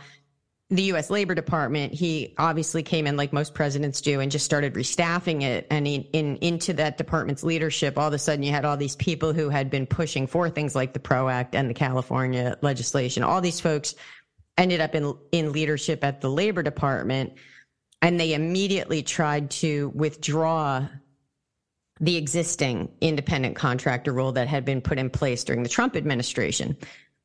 the 0.70 0.84
U.S. 0.84 1.10
Labor 1.10 1.34
Department, 1.34 1.94
he 1.94 2.34
obviously 2.38 2.84
came 2.84 3.08
in 3.08 3.16
like 3.16 3.32
most 3.32 3.54
presidents 3.54 4.02
do 4.02 4.20
and 4.20 4.30
just 4.30 4.44
started 4.44 4.74
restaffing 4.74 5.42
it. 5.42 5.66
And 5.72 5.88
in, 5.88 6.04
in, 6.12 6.36
into 6.38 6.74
that 6.74 6.98
department's 6.98 7.42
leadership, 7.42 7.98
all 7.98 8.08
of 8.08 8.14
a 8.14 8.20
sudden 8.20 8.44
you 8.44 8.52
had 8.52 8.66
all 8.66 8.76
these 8.76 8.98
people 8.98 9.32
who 9.32 9.50
had 9.50 9.70
been 9.70 9.86
pushing 9.86 10.28
for 10.28 10.50
things 10.50 10.76
like 10.76 10.92
the 10.92 11.00
PRO 11.00 11.30
Act 11.30 11.56
and 11.56 11.70
the 11.70 11.74
California 11.74 12.58
legislation. 12.62 13.24
All 13.24 13.40
these 13.40 13.62
folks 13.62 13.96
ended 14.58 14.82
up 14.82 14.94
in 14.94 15.16
in 15.32 15.54
leadership 15.54 16.04
at 16.04 16.20
the 16.20 16.30
Labor 16.30 16.64
Department, 16.64 17.34
and 18.02 18.20
they 18.20 18.34
immediately 18.34 19.02
tried 19.02 19.50
to 19.52 19.94
withdraw 19.96 20.86
the 22.02 22.18
existing 22.18 22.92
independent 23.00 23.56
contractor 23.56 24.12
rule 24.12 24.34
that 24.34 24.48
had 24.48 24.66
been 24.66 24.82
put 24.82 25.00
in 25.00 25.10
place 25.10 25.44
during 25.46 25.64
the 25.64 25.70
Trump 25.70 25.96
administration. 25.96 26.76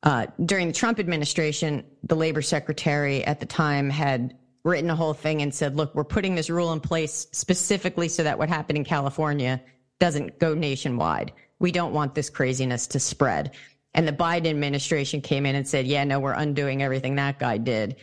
Uh, 0.03 0.27
during 0.45 0.67
the 0.67 0.73
Trump 0.73 0.99
administration, 0.99 1.83
the 2.03 2.15
labor 2.15 2.41
secretary 2.41 3.23
at 3.23 3.39
the 3.39 3.45
time 3.45 3.89
had 3.89 4.37
written 4.63 4.89
a 4.89 4.95
whole 4.95 5.13
thing 5.13 5.41
and 5.41 5.53
said, 5.53 5.75
look, 5.75 5.95
we're 5.95 6.03
putting 6.03 6.35
this 6.35 6.49
rule 6.49 6.71
in 6.73 6.79
place 6.79 7.27
specifically 7.31 8.09
so 8.09 8.23
that 8.23 8.37
what 8.37 8.49
happened 8.49 8.77
in 8.77 8.83
California 8.83 9.61
doesn't 9.99 10.39
go 10.39 10.53
nationwide. 10.53 11.31
We 11.59 11.71
don't 11.71 11.93
want 11.93 12.15
this 12.15 12.29
craziness 12.29 12.87
to 12.87 12.99
spread. 12.99 13.51
And 13.93 14.07
the 14.07 14.13
Biden 14.13 14.47
administration 14.47 15.21
came 15.21 15.45
in 15.45 15.55
and 15.55 15.67
said, 15.67 15.85
yeah, 15.85 16.03
no, 16.03 16.19
we're 16.19 16.33
undoing 16.33 16.81
everything 16.81 17.15
that 17.15 17.39
guy 17.39 17.57
did. 17.57 17.95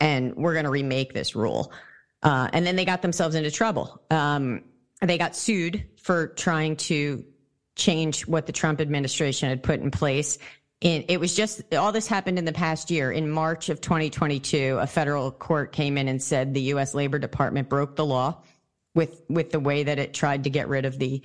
And 0.00 0.34
we're 0.36 0.54
going 0.54 0.64
to 0.64 0.70
remake 0.70 1.12
this 1.12 1.34
rule. 1.34 1.72
Uh, 2.22 2.48
and 2.52 2.66
then 2.66 2.76
they 2.76 2.84
got 2.84 3.02
themselves 3.02 3.34
into 3.34 3.50
trouble. 3.50 4.00
Um, 4.10 4.64
they 5.00 5.18
got 5.18 5.34
sued 5.34 5.84
for 6.00 6.28
trying 6.28 6.76
to 6.76 7.24
change 7.74 8.26
what 8.26 8.46
the 8.46 8.52
Trump 8.52 8.80
administration 8.80 9.48
had 9.48 9.62
put 9.62 9.80
in 9.80 9.90
place 9.90 10.38
in, 10.82 11.04
it 11.06 11.20
was 11.20 11.34
just 11.34 11.62
all 11.74 11.92
this 11.92 12.08
happened 12.08 12.38
in 12.38 12.44
the 12.44 12.52
past 12.52 12.90
year. 12.90 13.12
In 13.12 13.30
March 13.30 13.68
of 13.68 13.80
2022, 13.80 14.78
a 14.80 14.86
federal 14.86 15.30
court 15.30 15.70
came 15.70 15.96
in 15.96 16.08
and 16.08 16.20
said 16.20 16.54
the 16.54 16.60
U.S. 16.62 16.92
Labor 16.92 17.20
Department 17.20 17.68
broke 17.68 17.94
the 17.94 18.04
law 18.04 18.42
with 18.94 19.22
with 19.28 19.52
the 19.52 19.60
way 19.60 19.84
that 19.84 20.00
it 20.00 20.12
tried 20.12 20.44
to 20.44 20.50
get 20.50 20.68
rid 20.68 20.84
of 20.84 20.98
the 20.98 21.22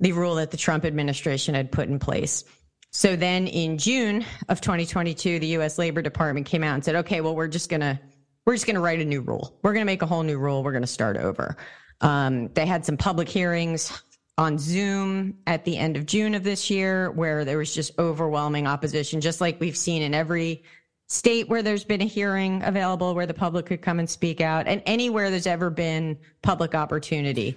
the 0.00 0.10
rule 0.10 0.34
that 0.34 0.50
the 0.50 0.56
Trump 0.56 0.84
administration 0.84 1.54
had 1.54 1.70
put 1.70 1.88
in 1.88 2.00
place. 2.00 2.42
So 2.90 3.14
then 3.14 3.46
in 3.46 3.78
June 3.78 4.24
of 4.48 4.60
2022, 4.60 5.38
the 5.38 5.46
U.S. 5.48 5.78
Labor 5.78 6.02
Department 6.02 6.46
came 6.46 6.64
out 6.64 6.74
and 6.74 6.84
said, 6.84 6.96
"Okay, 6.96 7.20
well, 7.20 7.36
we're 7.36 7.46
just 7.46 7.70
gonna 7.70 8.00
we're 8.44 8.54
just 8.54 8.66
gonna 8.66 8.80
write 8.80 9.00
a 9.00 9.04
new 9.04 9.20
rule. 9.20 9.56
We're 9.62 9.72
gonna 9.72 9.84
make 9.84 10.02
a 10.02 10.06
whole 10.06 10.24
new 10.24 10.36
rule. 10.36 10.64
We're 10.64 10.72
gonna 10.72 10.88
start 10.88 11.16
over." 11.16 11.56
Um, 12.00 12.48
they 12.54 12.66
had 12.66 12.84
some 12.84 12.96
public 12.96 13.28
hearings 13.28 13.92
on 14.36 14.58
Zoom 14.58 15.38
at 15.46 15.64
the 15.64 15.76
end 15.76 15.96
of 15.96 16.06
June 16.06 16.34
of 16.34 16.42
this 16.42 16.70
year, 16.70 17.10
where 17.12 17.44
there 17.44 17.58
was 17.58 17.74
just 17.74 17.96
overwhelming 17.98 18.66
opposition, 18.66 19.20
just 19.20 19.40
like 19.40 19.60
we've 19.60 19.76
seen 19.76 20.02
in 20.02 20.14
every 20.14 20.64
state 21.06 21.48
where 21.48 21.62
there's 21.62 21.84
been 21.84 22.00
a 22.00 22.06
hearing 22.06 22.62
available 22.64 23.14
where 23.14 23.26
the 23.26 23.34
public 23.34 23.66
could 23.66 23.82
come 23.82 23.98
and 23.98 24.08
speak 24.08 24.40
out, 24.40 24.66
and 24.66 24.82
anywhere 24.86 25.30
there's 25.30 25.46
ever 25.46 25.70
been 25.70 26.18
public 26.42 26.74
opportunity 26.74 27.56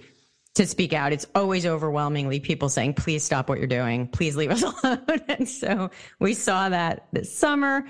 to 0.58 0.66
speak 0.66 0.92
out. 0.94 1.14
It's 1.14 1.26
always 1.36 1.66
overwhelmingly 1.66 2.40
people 2.40 2.68
saying, 2.68 2.96
please 2.96 3.24
stop 3.24 3.48
what 3.48 3.60
you're 3.60 3.68
doing. 3.68 4.08
Please 4.08 4.36
leave 4.36 4.52
us 4.52 4.64
alone. 4.84 5.02
and 5.28 5.48
so 5.48 5.90
we 6.20 6.34
saw 6.34 6.70
that 6.70 7.08
this 7.14 7.36
summer. 7.36 7.86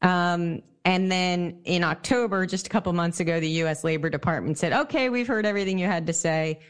Um, 0.00 0.62
and 0.84 1.10
then 1.10 1.60
in 1.64 1.82
October, 1.82 2.46
just 2.46 2.66
a 2.66 2.70
couple 2.70 2.92
months 2.92 3.20
ago, 3.20 3.40
the 3.40 3.48
U.S. 3.48 3.84
Labor 3.84 4.10
Department 4.10 4.58
said, 4.58 4.72
okay, 4.72 5.08
we've 5.08 5.26
heard 5.26 5.46
everything 5.46 5.78
you 5.78 5.86
had 5.86 6.06
to 6.06 6.12
say. 6.12 6.60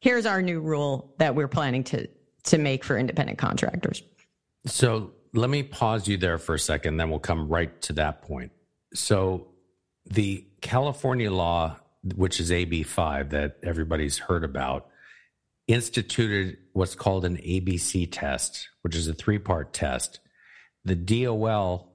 Here's 0.00 0.26
our 0.26 0.42
new 0.42 0.60
rule 0.60 1.14
that 1.18 1.34
we're 1.34 1.48
planning 1.48 1.84
to, 1.84 2.08
to 2.44 2.58
make 2.58 2.84
for 2.84 2.98
independent 2.98 3.38
contractors. 3.38 4.02
So 4.66 5.12
let 5.32 5.50
me 5.50 5.62
pause 5.62 6.08
you 6.08 6.16
there 6.16 6.38
for 6.38 6.54
a 6.54 6.58
second, 6.58 6.96
then 6.96 7.10
we'll 7.10 7.18
come 7.18 7.48
right 7.48 7.80
to 7.82 7.92
that 7.94 8.22
point. 8.22 8.52
So 8.94 9.48
the 10.06 10.44
California 10.60 11.30
law, 11.30 11.76
which 12.14 12.40
is 12.40 12.50
AB5 12.50 13.30
that 13.30 13.56
everybody's 13.62 14.18
heard 14.18 14.44
about, 14.44 14.88
instituted 15.66 16.58
what's 16.72 16.94
called 16.94 17.24
an 17.24 17.36
ABC 17.38 18.08
test, 18.10 18.68
which 18.82 18.94
is 18.94 19.08
a 19.08 19.14
three 19.14 19.38
part 19.38 19.72
test. 19.72 20.20
The 20.84 20.94
DOL 20.94 21.92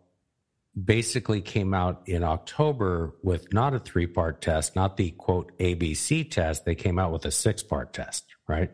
basically 0.85 1.41
came 1.41 1.73
out 1.73 2.03
in 2.05 2.23
October 2.23 3.15
with 3.23 3.51
not 3.53 3.73
a 3.73 3.79
three 3.79 4.07
part 4.07 4.41
test, 4.41 4.75
not 4.75 4.97
the 4.97 5.11
quote 5.11 5.57
ABC 5.57 6.29
test. 6.29 6.65
They 6.65 6.75
came 6.75 6.97
out 6.97 7.11
with 7.11 7.25
a 7.25 7.31
six 7.31 7.61
part 7.61 7.93
test, 7.93 8.25
right? 8.47 8.71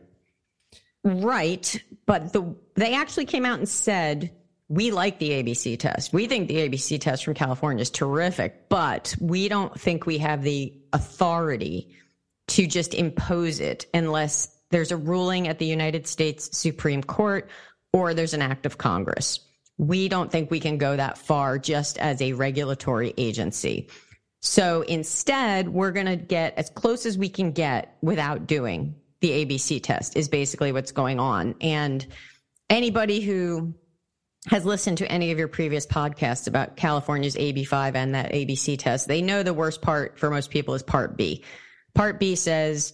Right. 1.04 1.82
But 2.06 2.34
the 2.34 2.56
they 2.76 2.94
actually 2.94 3.26
came 3.26 3.46
out 3.46 3.60
and 3.60 3.70
said, 3.70 4.32
we 4.70 4.92
like 4.92 5.20
the 5.20 5.30
ABC 5.32 5.80
test. 5.80 6.12
We 6.12 6.28
think 6.28 6.48
the 6.48 6.58
ABC 6.58 7.00
test 7.00 7.24
from 7.24 7.34
California 7.34 7.82
is 7.82 7.90
terrific, 7.90 8.70
but 8.70 9.16
we 9.20 9.48
don't 9.48 9.80
think 9.80 10.06
we 10.06 10.18
have 10.18 10.44
the 10.44 10.74
authority 10.92 11.96
to 12.50 12.68
just 12.68 12.94
impose 12.94 13.60
it 13.60 13.86
unless 13.94 14.54
there's 14.70 14.92
a 14.92 14.98
ruling 14.98 15.48
at 15.48 15.60
the 15.60 15.66
United 15.66 16.06
States 16.06 16.58
Supreme 16.58 17.02
Court 17.02 17.50
or 17.94 18.14
there's 18.14 18.34
an 18.34 18.42
act 18.42 18.66
of 18.66 18.78
Congress 18.78 19.40
we 19.78 20.08
don't 20.08 20.32
think 20.32 20.50
we 20.50 20.60
can 20.60 20.78
go 20.78 20.96
that 20.96 21.18
far 21.18 21.60
just 21.60 21.98
as 21.98 22.22
a 22.22 22.34
regulatory 22.34 23.14
agency. 23.18 23.90
So 24.42 24.82
instead, 24.82 25.70
we're 25.70 25.92
going 25.92 26.06
to 26.08 26.16
get 26.16 26.58
as 26.58 26.70
close 26.70 27.06
as 27.06 27.18
we 27.18 27.30
can 27.30 27.52
get 27.52 27.98
without 28.02 28.48
doing 28.48 28.96
the 29.22 29.46
ABC 29.46 29.82
test, 29.82 30.16
is 30.16 30.30
basically 30.30 30.72
what's 30.72 30.92
going 30.92 31.20
on. 31.20 31.56
And 31.62 32.06
anybody 32.70 33.20
who 33.22 33.74
has 34.48 34.66
listened 34.66 35.00
to 35.00 35.12
any 35.12 35.32
of 35.32 35.38
your 35.38 35.48
previous 35.48 35.86
podcasts 35.86 36.48
about 36.48 36.78
California's 36.78 37.36
AB5 37.36 37.96
and 37.96 38.16
that 38.16 38.32
ABC 38.32 38.78
test, 38.78 39.08
they 39.08 39.22
know 39.22 39.44
the 39.44 39.54
worst 39.54 39.82
part 39.82 40.18
for 40.20 40.30
most 40.30 40.52
people 40.52 40.74
is 40.74 40.84
Part 40.84 41.18
B. 41.18 41.44
Part 41.96 42.20
B 42.20 42.36
says 42.36 42.94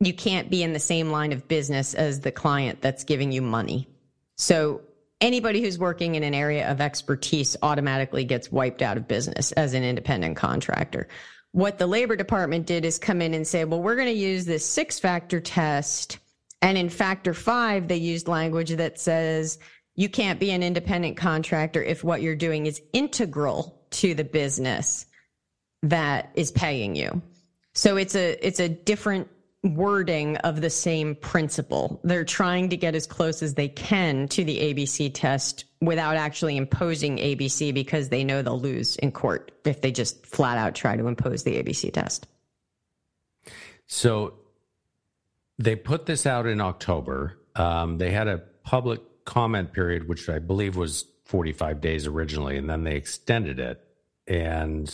you 0.00 0.14
can't 0.14 0.50
be 0.50 0.62
in 0.62 0.72
the 0.72 0.78
same 0.78 1.10
line 1.10 1.32
of 1.32 1.48
business 1.48 1.94
as 1.94 2.20
the 2.20 2.32
client 2.32 2.80
that's 2.80 3.04
giving 3.04 3.32
you 3.32 3.42
money. 3.42 3.88
So 4.36 4.82
anybody 5.20 5.62
who's 5.62 5.78
working 5.78 6.14
in 6.14 6.22
an 6.22 6.34
area 6.34 6.70
of 6.70 6.80
expertise 6.80 7.56
automatically 7.62 8.24
gets 8.24 8.50
wiped 8.52 8.82
out 8.82 8.96
of 8.96 9.08
business 9.08 9.52
as 9.52 9.74
an 9.74 9.82
independent 9.82 10.36
contractor. 10.36 11.08
What 11.52 11.78
the 11.78 11.86
Labor 11.86 12.16
Department 12.16 12.66
did 12.66 12.84
is 12.84 12.98
come 12.98 13.22
in 13.22 13.32
and 13.32 13.46
say, 13.46 13.64
well, 13.64 13.80
we're 13.80 13.96
going 13.96 14.08
to 14.08 14.12
use 14.12 14.44
this 14.44 14.66
six 14.66 14.98
factor 14.98 15.40
test. 15.40 16.18
And 16.60 16.76
in 16.76 16.90
factor 16.90 17.32
five, 17.32 17.88
they 17.88 17.96
used 17.96 18.28
language 18.28 18.70
that 18.70 19.00
says 19.00 19.58
you 19.94 20.08
can't 20.08 20.38
be 20.38 20.50
an 20.50 20.62
independent 20.62 21.16
contractor 21.16 21.82
if 21.82 22.04
what 22.04 22.20
you're 22.20 22.36
doing 22.36 22.66
is 22.66 22.82
integral 22.92 23.80
to 23.90 24.14
the 24.14 24.24
business 24.24 25.06
that 25.82 26.30
is 26.34 26.50
paying 26.50 26.94
you. 26.94 27.22
So 27.74 27.96
it's 27.96 28.14
a 28.14 28.46
it's 28.46 28.60
a 28.60 28.68
different 28.68 29.28
wording 29.74 30.36
of 30.38 30.60
the 30.60 30.70
same 30.70 31.14
principle. 31.14 32.00
They're 32.04 32.24
trying 32.24 32.68
to 32.70 32.76
get 32.76 32.94
as 32.94 33.06
close 33.06 33.42
as 33.42 33.54
they 33.54 33.68
can 33.68 34.28
to 34.28 34.44
the 34.44 34.58
ABC 34.58 35.10
test 35.12 35.64
without 35.80 36.16
actually 36.16 36.56
imposing 36.56 37.18
ABC 37.18 37.72
because 37.74 38.08
they 38.08 38.24
know 38.24 38.42
they'll 38.42 38.60
lose 38.60 38.96
in 38.96 39.12
court 39.12 39.52
if 39.64 39.80
they 39.80 39.90
just 39.90 40.24
flat 40.26 40.58
out 40.58 40.74
try 40.74 40.96
to 40.96 41.06
impose 41.06 41.42
the 41.42 41.62
ABC 41.62 41.92
test. 41.92 42.26
So 43.86 44.34
they 45.58 45.76
put 45.76 46.06
this 46.06 46.26
out 46.26 46.46
in 46.46 46.60
October. 46.60 47.38
Um, 47.54 47.98
they 47.98 48.10
had 48.10 48.28
a 48.28 48.38
public 48.62 49.00
comment 49.24 49.72
period, 49.72 50.08
which 50.08 50.28
I 50.28 50.38
believe 50.38 50.76
was 50.76 51.04
45 51.24 51.80
days 51.80 52.06
originally, 52.06 52.56
and 52.56 52.68
then 52.68 52.84
they 52.84 52.96
extended 52.96 53.58
it. 53.58 53.82
And 54.26 54.92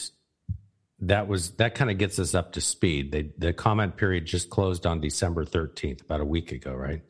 that 1.02 1.26
was 1.26 1.50
that 1.52 1.74
kind 1.74 1.90
of 1.90 1.98
gets 1.98 2.18
us 2.18 2.34
up 2.34 2.52
to 2.52 2.60
speed. 2.60 3.12
They, 3.12 3.30
the 3.36 3.52
comment 3.52 3.96
period 3.96 4.24
just 4.24 4.50
closed 4.50 4.86
on 4.86 5.00
December 5.00 5.44
13th, 5.44 6.02
about 6.02 6.20
a 6.20 6.24
week 6.24 6.52
ago, 6.52 6.72
right? 6.72 7.02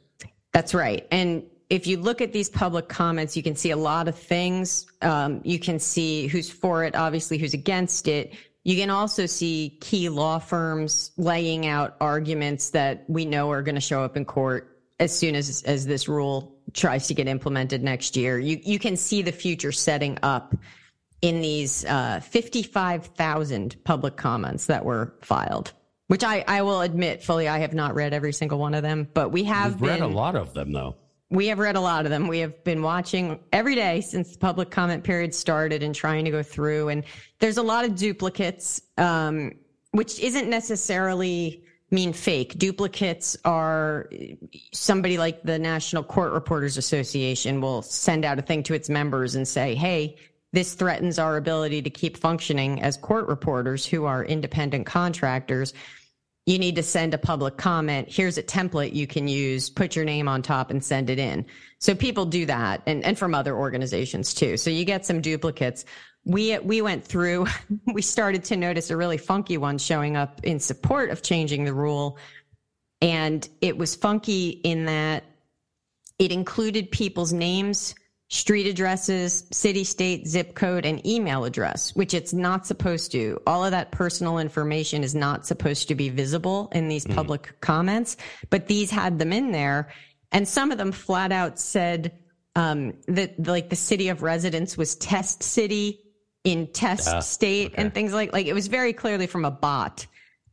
That's 0.53 0.75
right. 0.75 1.07
And 1.11 1.45
if 1.71 1.87
you 1.87 1.99
look 1.99 2.21
at 2.21 2.33
these 2.33 2.49
public 2.49 2.89
comments, 2.89 3.37
you 3.37 3.43
can 3.43 3.55
see 3.55 3.71
a 3.71 3.77
lot 3.77 4.09
of 4.09 4.19
things. 4.19 4.87
Um, 5.01 5.41
you 5.45 5.59
can 5.59 5.79
see 5.79 6.27
who's 6.27 6.51
for 6.51 6.85
it, 6.85 6.97
obviously, 6.97 7.39
who's 7.39 7.55
against 7.55 8.09
it. 8.09 8.35
You 8.65 8.77
can 8.77 8.91
also 8.91 9.27
see 9.27 9.79
key 9.81 10.09
law 10.09 10.39
firms 10.39 11.13
laying 11.17 11.67
out 11.67 11.97
arguments 12.01 12.71
that 12.71 13.05
we 13.09 13.25
know 13.25 13.51
are 13.51 13.63
going 13.63 13.75
to 13.75 13.81
show 13.81 14.03
up 14.03 14.17
in 14.17 14.25
court 14.25 14.79
as 15.01 15.17
soon 15.17 15.35
as 15.35 15.63
as 15.65 15.87
this 15.87 16.09
rule 16.09 16.55
tries 16.73 17.09
to 17.09 17.15
get 17.15 17.29
implemented 17.29 17.83
next 17.83 18.17
year. 18.17 18.39
You 18.39 18.59
you 18.63 18.79
can 18.79 18.97
see 18.97 19.21
the 19.21 19.33
future 19.33 19.73
setting 19.73 20.19
up 20.23 20.55
in 21.23 21.41
these 21.41 21.85
uh, 21.85 22.21
55,000 22.21 23.77
public 23.85 24.17
comments 24.17 24.67
that 24.67 24.85
were 24.85 25.15
filed, 25.23 25.73
which 26.09 26.25
I, 26.25 26.45
I 26.47 26.63
will 26.63 26.83
admit 26.83 27.23
fully, 27.23 27.49
I 27.49 27.61
have 27.61 27.73
not 27.73 27.95
read 27.95 28.13
every 28.13 28.33
single 28.33 28.59
one 28.59 28.75
of 28.75 28.83
them, 28.83 29.09
but 29.15 29.31
we 29.31 29.45
have 29.45 29.79
been, 29.79 29.89
read 29.89 30.01
a 30.01 30.07
lot 30.07 30.35
of 30.35 30.53
them 30.53 30.73
though. 30.73 30.97
We 31.31 31.47
have 31.47 31.61
read 31.61 31.77
a 31.77 31.81
lot 31.81 32.05
of 32.05 32.11
them. 32.11 32.29
We 32.29 32.41
have 32.41 32.63
been 32.63 32.83
watching 32.83 33.41
every 33.53 33.75
day 33.75 34.03
since 34.03 34.33
the 34.33 34.39
public 34.39 34.71
comment 34.71 35.03
period 35.03 35.35
started 35.35 35.83
and 35.83 35.95
trying 35.95 36.27
to 36.27 36.31
go 36.31 36.43
through. 36.43 36.91
And 36.91 37.05
there's 37.39 37.57
a 37.57 37.63
lot 37.63 37.87
of 37.87 37.95
duplicates, 37.95 38.83
um, 38.99 39.53
which 39.93 40.21
isn't 40.21 40.51
necessarily 40.51 41.65
mean 41.91 42.13
fake. 42.13 42.59
Duplicates 42.59 43.37
are 43.47 44.11
somebody 44.73 45.17
like 45.17 45.43
the 45.43 45.59
National 45.59 46.03
Court 46.03 46.33
Reporters 46.33 46.77
Association 46.77 47.61
will 47.61 47.81
send 47.81 48.27
out 48.27 48.39
a 48.39 48.43
thing 48.43 48.63
to 48.65 48.75
its 48.75 48.91
members 48.91 49.35
and 49.35 49.49
say, 49.49 49.75
Hey, 49.75 50.17
this 50.53 50.75
threatens 50.75 51.19
our 51.19 51.37
ability 51.37 51.83
to 51.83 51.91
keep 51.91 52.17
functioning 52.17 52.83
as 52.83 52.97
court 52.97 53.27
reporters 53.27 53.87
who 53.87 54.05
are 54.05 54.25
independent 54.25 54.87
contractors. 54.87 55.73
You 56.45 56.59
need 56.59 56.77
to 56.77 56.83
send 56.83 57.15
a 57.15 57.19
public 57.19 57.57
comment. 57.57 58.09
Here's 58.11 58.37
a 58.37 58.43
template 58.43 58.95
you 58.95 59.07
can 59.07 59.29
use, 59.29 59.71
put 59.71 59.97
your 59.97 60.05
name 60.05 60.29
on 60.29 60.43
top 60.43 60.71
and 60.71 60.85
send 60.85 61.09
it 61.09 61.19
in. 61.19 61.47
So 61.79 61.95
people 61.95 62.27
do 62.27 62.47
that 62.47 62.83
and, 62.87 63.05
and 63.05 63.17
from 63.17 63.35
other 63.35 63.57
organizations 63.57 64.35
too. 64.35 64.57
So 64.57 64.69
you 64.69 64.85
get 64.85 65.07
some 65.07 65.21
duplicates. 65.21 65.85
We, 66.25 66.59
we 66.59 66.83
went 66.83 67.05
through, 67.05 67.47
we 67.95 68.03
started 68.03 68.45
to 68.45 68.57
notice 68.57 68.91
a 68.91 68.97
really 68.97 69.19
funky 69.19 69.57
one 69.57 69.79
showing 69.79 70.17
up 70.17 70.45
in 70.45 70.61
support 70.61 71.11
of 71.11 71.23
changing 71.23 71.65
the 71.65 71.73
rule. 71.73 72.19
And 73.01 73.49
it 73.61 73.79
was 73.79 73.97
funky 73.97 74.51
in 74.51 74.85
that 74.85 75.25
it 76.19 76.31
included 76.31 76.91
people's 76.91 77.33
names 77.33 77.95
street 78.33 78.67
addresses, 78.67 79.45
city, 79.53 79.85
state, 79.85 80.27
zip 80.27 80.55
code, 80.55 80.87
and 80.87 81.07
email 81.07 81.45
address, 81.45 81.95
which 81.95 82.15
it's 82.15 82.33
not 82.33 82.67
supposed 82.67 83.13
to. 83.13 83.39
All 83.47 83.63
of 83.63 83.73
that 83.73 83.93
personal 83.93 84.39
information 84.39 85.05
is 85.05 85.15
not 85.15 85.47
supposed 85.47 85.89
to 85.89 85.95
be 85.95 86.09
visible 86.09 86.71
in 86.73 86.89
these 86.89 87.05
mm. 87.05 87.15
public 87.15 87.55
comments, 87.61 88.17
but 88.49 88.69
these 88.69 88.91
had 88.91 89.19
them 89.19 89.35
in 89.35 89.53
there. 89.53 89.93
And 90.33 90.49
some 90.49 90.73
of 90.73 90.79
them 90.79 90.93
flat 90.93 91.31
out 91.31 91.59
said 91.59 92.19
um, 92.57 92.95
that 93.07 93.47
like 93.47 93.69
the 93.69 93.77
city 93.77 94.09
of 94.09 94.23
residence 94.23 94.79
was 94.79 94.97
test 94.97 95.43
city 95.43 96.01
in 96.43 96.69
test 96.69 97.09
uh, 97.09 97.21
state 97.21 97.73
okay. 97.73 97.83
and 97.83 97.93
things 97.93 98.15
like 98.15 98.33
like 98.33 98.47
it 98.47 98.55
was 98.55 98.67
very 98.67 98.95
clearly 98.95 99.27
from 99.27 99.45
a 99.45 99.51
bot. 99.51 100.07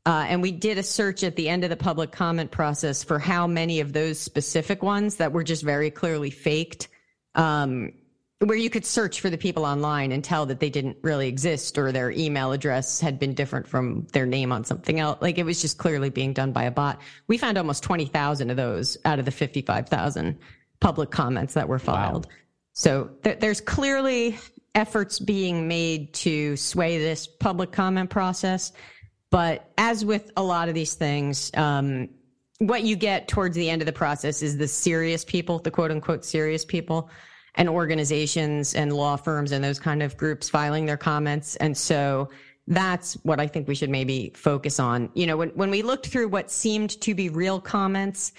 Uh, 0.06 0.26
and 0.28 0.42
we 0.42 0.52
did 0.52 0.78
a 0.78 0.84
search 0.84 1.24
at 1.24 1.38
the 1.38 1.48
end 1.48 1.64
of 1.64 1.70
the 1.70 1.78
public 1.78 2.12
comment 2.12 2.52
process 2.52 3.06
for 3.06 3.20
how 3.20 3.48
many 3.48 3.80
of 3.80 3.94
those 3.94 4.20
specific 4.20 4.84
ones 4.84 5.16
that 5.16 5.32
were 5.32 5.44
just 5.44 5.64
very 5.64 5.90
clearly 5.90 6.30
faked 6.30 6.90
um, 7.36 7.94
where 8.40 8.58
you 8.58 8.70
could 8.70 8.86
search 8.86 9.20
for 9.20 9.30
the 9.30 9.38
people 9.38 9.66
online 9.66 10.12
and 10.14 10.24
tell 10.24 10.46
that 10.46 10.60
they 10.60 10.70
didn't 10.70 10.98
really 11.02 11.28
exist 11.28 11.78
or 11.78 11.92
their 11.92 12.12
email 12.12 12.54
address 12.54 13.02
had 13.02 13.20
been 13.20 13.34
different 13.34 13.68
from 13.68 14.08
their 14.14 14.26
name 14.26 14.52
on 14.52 14.64
something 14.64 15.00
else. 15.00 15.18
Like 15.22 15.38
it 15.38 15.44
was 15.44 15.62
just 15.62 15.78
clearly 15.78 16.10
being 16.10 16.32
done 16.32 16.54
by 16.54 16.64
a 16.64 16.72
bot. 16.72 17.02
We 17.28 17.38
found 17.38 17.58
almost 17.58 17.84
20,000 17.84 18.50
of 18.50 18.56
those 18.56 18.98
out 19.04 19.20
of 19.20 19.26
the 19.26 19.32
55,000 19.32 20.40
public 20.80 21.12
comments 21.12 21.54
that 21.56 21.68
were 21.68 21.80
filed. 21.80 22.28
Wow. 22.28 22.32
So 22.74 23.10
th- 23.24 23.40
there's 23.40 23.60
clearly 23.60 24.38
efforts 24.74 25.20
being 25.20 25.68
made 25.68 26.14
to 26.14 26.56
sway 26.56 26.98
this 26.98 27.28
public 27.28 27.74
comment 27.74 28.10
process. 28.10 28.72
But 29.32 29.70
as 29.78 30.06
with 30.06 30.32
a 30.38 30.44
lot 30.44 30.70
of 30.70 30.76
these 30.76 30.94
things, 30.94 31.52
um, 31.56 32.10
what 32.60 32.84
you 32.84 32.96
get 32.96 33.28
towards 33.28 33.56
the 33.56 33.70
end 33.70 33.82
of 33.82 33.86
the 33.86 33.94
process 33.94 34.42
is 34.42 34.58
the 34.58 34.68
serious 34.68 35.26
people, 35.26 35.60
the 35.60 35.72
quote 35.72 35.92
unquote 35.92 36.24
serious 36.24 36.64
people, 36.64 37.10
and 37.56 37.68
organizations 37.68 38.76
and 38.76 38.94
law 38.94 39.16
firms 39.16 39.52
and 39.52 39.64
those 39.64 39.80
kind 39.80 40.04
of 40.04 40.16
groups 40.18 40.50
filing 40.50 40.86
their 40.86 40.98
comments. 40.98 41.56
And 41.58 41.76
so 41.76 42.30
that's 42.68 43.14
what 43.24 43.40
I 43.40 43.48
think 43.48 43.68
we 43.68 43.76
should 43.76 43.90
maybe 43.90 44.32
focus 44.36 44.80
on. 44.80 45.10
You 45.16 45.26
know, 45.26 45.38
when, 45.38 45.50
when 45.50 45.72
we 45.72 45.82
looked 45.82 46.08
through 46.08 46.28
what 46.28 46.52
seemed 46.52 47.02
to 47.02 47.16
be 47.16 47.30
real 47.30 47.60
comments, 47.60 48.34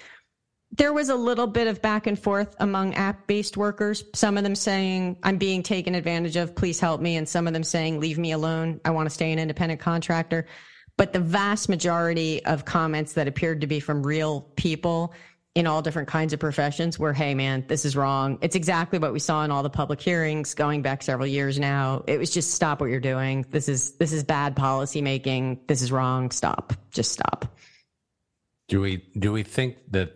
there 0.71 0.93
was 0.93 1.09
a 1.09 1.15
little 1.15 1.47
bit 1.47 1.67
of 1.67 1.81
back 1.81 2.07
and 2.07 2.17
forth 2.17 2.55
among 2.59 2.93
app 2.93 3.27
based 3.27 3.57
workers. 3.57 4.05
Some 4.15 4.37
of 4.37 4.43
them 4.43 4.55
saying, 4.55 5.17
I'm 5.23 5.37
being 5.37 5.63
taken 5.63 5.95
advantage 5.95 6.37
of, 6.37 6.55
please 6.55 6.79
help 6.79 7.01
me. 7.01 7.17
And 7.17 7.27
some 7.27 7.45
of 7.45 7.53
them 7.53 7.63
saying, 7.63 7.99
leave 7.99 8.17
me 8.17 8.31
alone. 8.31 8.79
I 8.85 8.91
want 8.91 9.07
to 9.07 9.13
stay 9.13 9.33
an 9.33 9.39
independent 9.39 9.81
contractor. 9.81 10.45
But 10.97 11.13
the 11.13 11.19
vast 11.19 11.69
majority 11.69 12.45
of 12.45 12.65
comments 12.65 13.13
that 13.13 13.27
appeared 13.27 13.61
to 13.61 13.67
be 13.67 13.79
from 13.79 14.05
real 14.05 14.41
people 14.55 15.13
in 15.53 15.67
all 15.67 15.81
different 15.81 16.07
kinds 16.07 16.31
of 16.31 16.39
professions 16.39 16.97
were, 16.97 17.11
hey, 17.11 17.33
man, 17.33 17.65
this 17.67 17.83
is 17.83 17.95
wrong. 17.95 18.37
It's 18.41 18.55
exactly 18.55 18.99
what 18.99 19.11
we 19.11 19.19
saw 19.19 19.43
in 19.43 19.51
all 19.51 19.63
the 19.63 19.69
public 19.69 19.99
hearings 19.99 20.53
going 20.53 20.81
back 20.81 21.03
several 21.03 21.27
years 21.27 21.59
now. 21.59 22.03
It 22.07 22.17
was 22.17 22.29
just 22.29 22.53
stop 22.53 22.79
what 22.79 22.89
you're 22.89 23.01
doing. 23.01 23.45
This 23.49 23.67
is 23.67 23.93
this 23.93 24.13
is 24.13 24.23
bad 24.23 24.55
policy 24.55 25.01
making. 25.01 25.59
This 25.67 25.81
is 25.81 25.91
wrong. 25.91 26.31
Stop. 26.31 26.73
Just 26.91 27.11
stop. 27.11 27.57
Do 28.69 28.79
we 28.79 29.03
do 29.17 29.33
we 29.33 29.43
think 29.43 29.77
that 29.91 30.15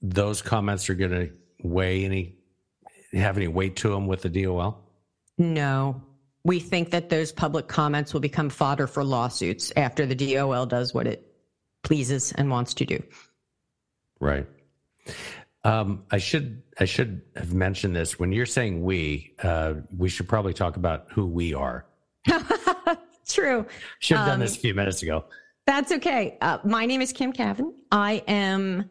those 0.00 0.40
comments 0.40 0.88
are 0.88 0.94
going 0.94 1.10
to 1.10 1.30
weigh 1.62 2.04
any 2.04 2.36
have 3.12 3.36
any 3.36 3.48
weight 3.48 3.76
to 3.76 3.90
them 3.90 4.06
with 4.06 4.22
the 4.22 4.30
DOL? 4.30 4.82
No. 5.36 6.02
We 6.44 6.60
think 6.60 6.90
that 6.90 7.10
those 7.10 7.32
public 7.32 7.68
comments 7.68 8.12
will 8.12 8.20
become 8.20 8.48
fodder 8.48 8.86
for 8.86 9.04
lawsuits 9.04 9.72
after 9.76 10.06
the 10.06 10.14
DOL 10.14 10.66
does 10.66 10.94
what 10.94 11.06
it 11.06 11.34
pleases 11.82 12.32
and 12.32 12.50
wants 12.50 12.74
to 12.74 12.84
do. 12.84 13.02
Right. 14.20 14.46
Um, 15.64 16.04
I 16.10 16.18
should 16.18 16.62
I 16.78 16.84
should 16.84 17.22
have 17.36 17.52
mentioned 17.52 17.94
this. 17.94 18.18
When 18.18 18.32
you're 18.32 18.46
saying 18.46 18.82
we, 18.82 19.34
uh, 19.42 19.74
we 19.96 20.08
should 20.08 20.28
probably 20.28 20.54
talk 20.54 20.76
about 20.76 21.06
who 21.10 21.26
we 21.26 21.54
are. 21.54 21.84
True. 23.28 23.66
Should 23.98 24.16
have 24.16 24.26
done 24.26 24.34
um, 24.34 24.40
this 24.40 24.56
a 24.56 24.60
few 24.60 24.74
minutes 24.74 25.02
ago. 25.02 25.24
That's 25.66 25.92
okay. 25.92 26.38
Uh, 26.40 26.58
my 26.64 26.86
name 26.86 27.02
is 27.02 27.12
Kim 27.12 27.32
Kavin. 27.32 27.74
I 27.92 28.22
am 28.26 28.88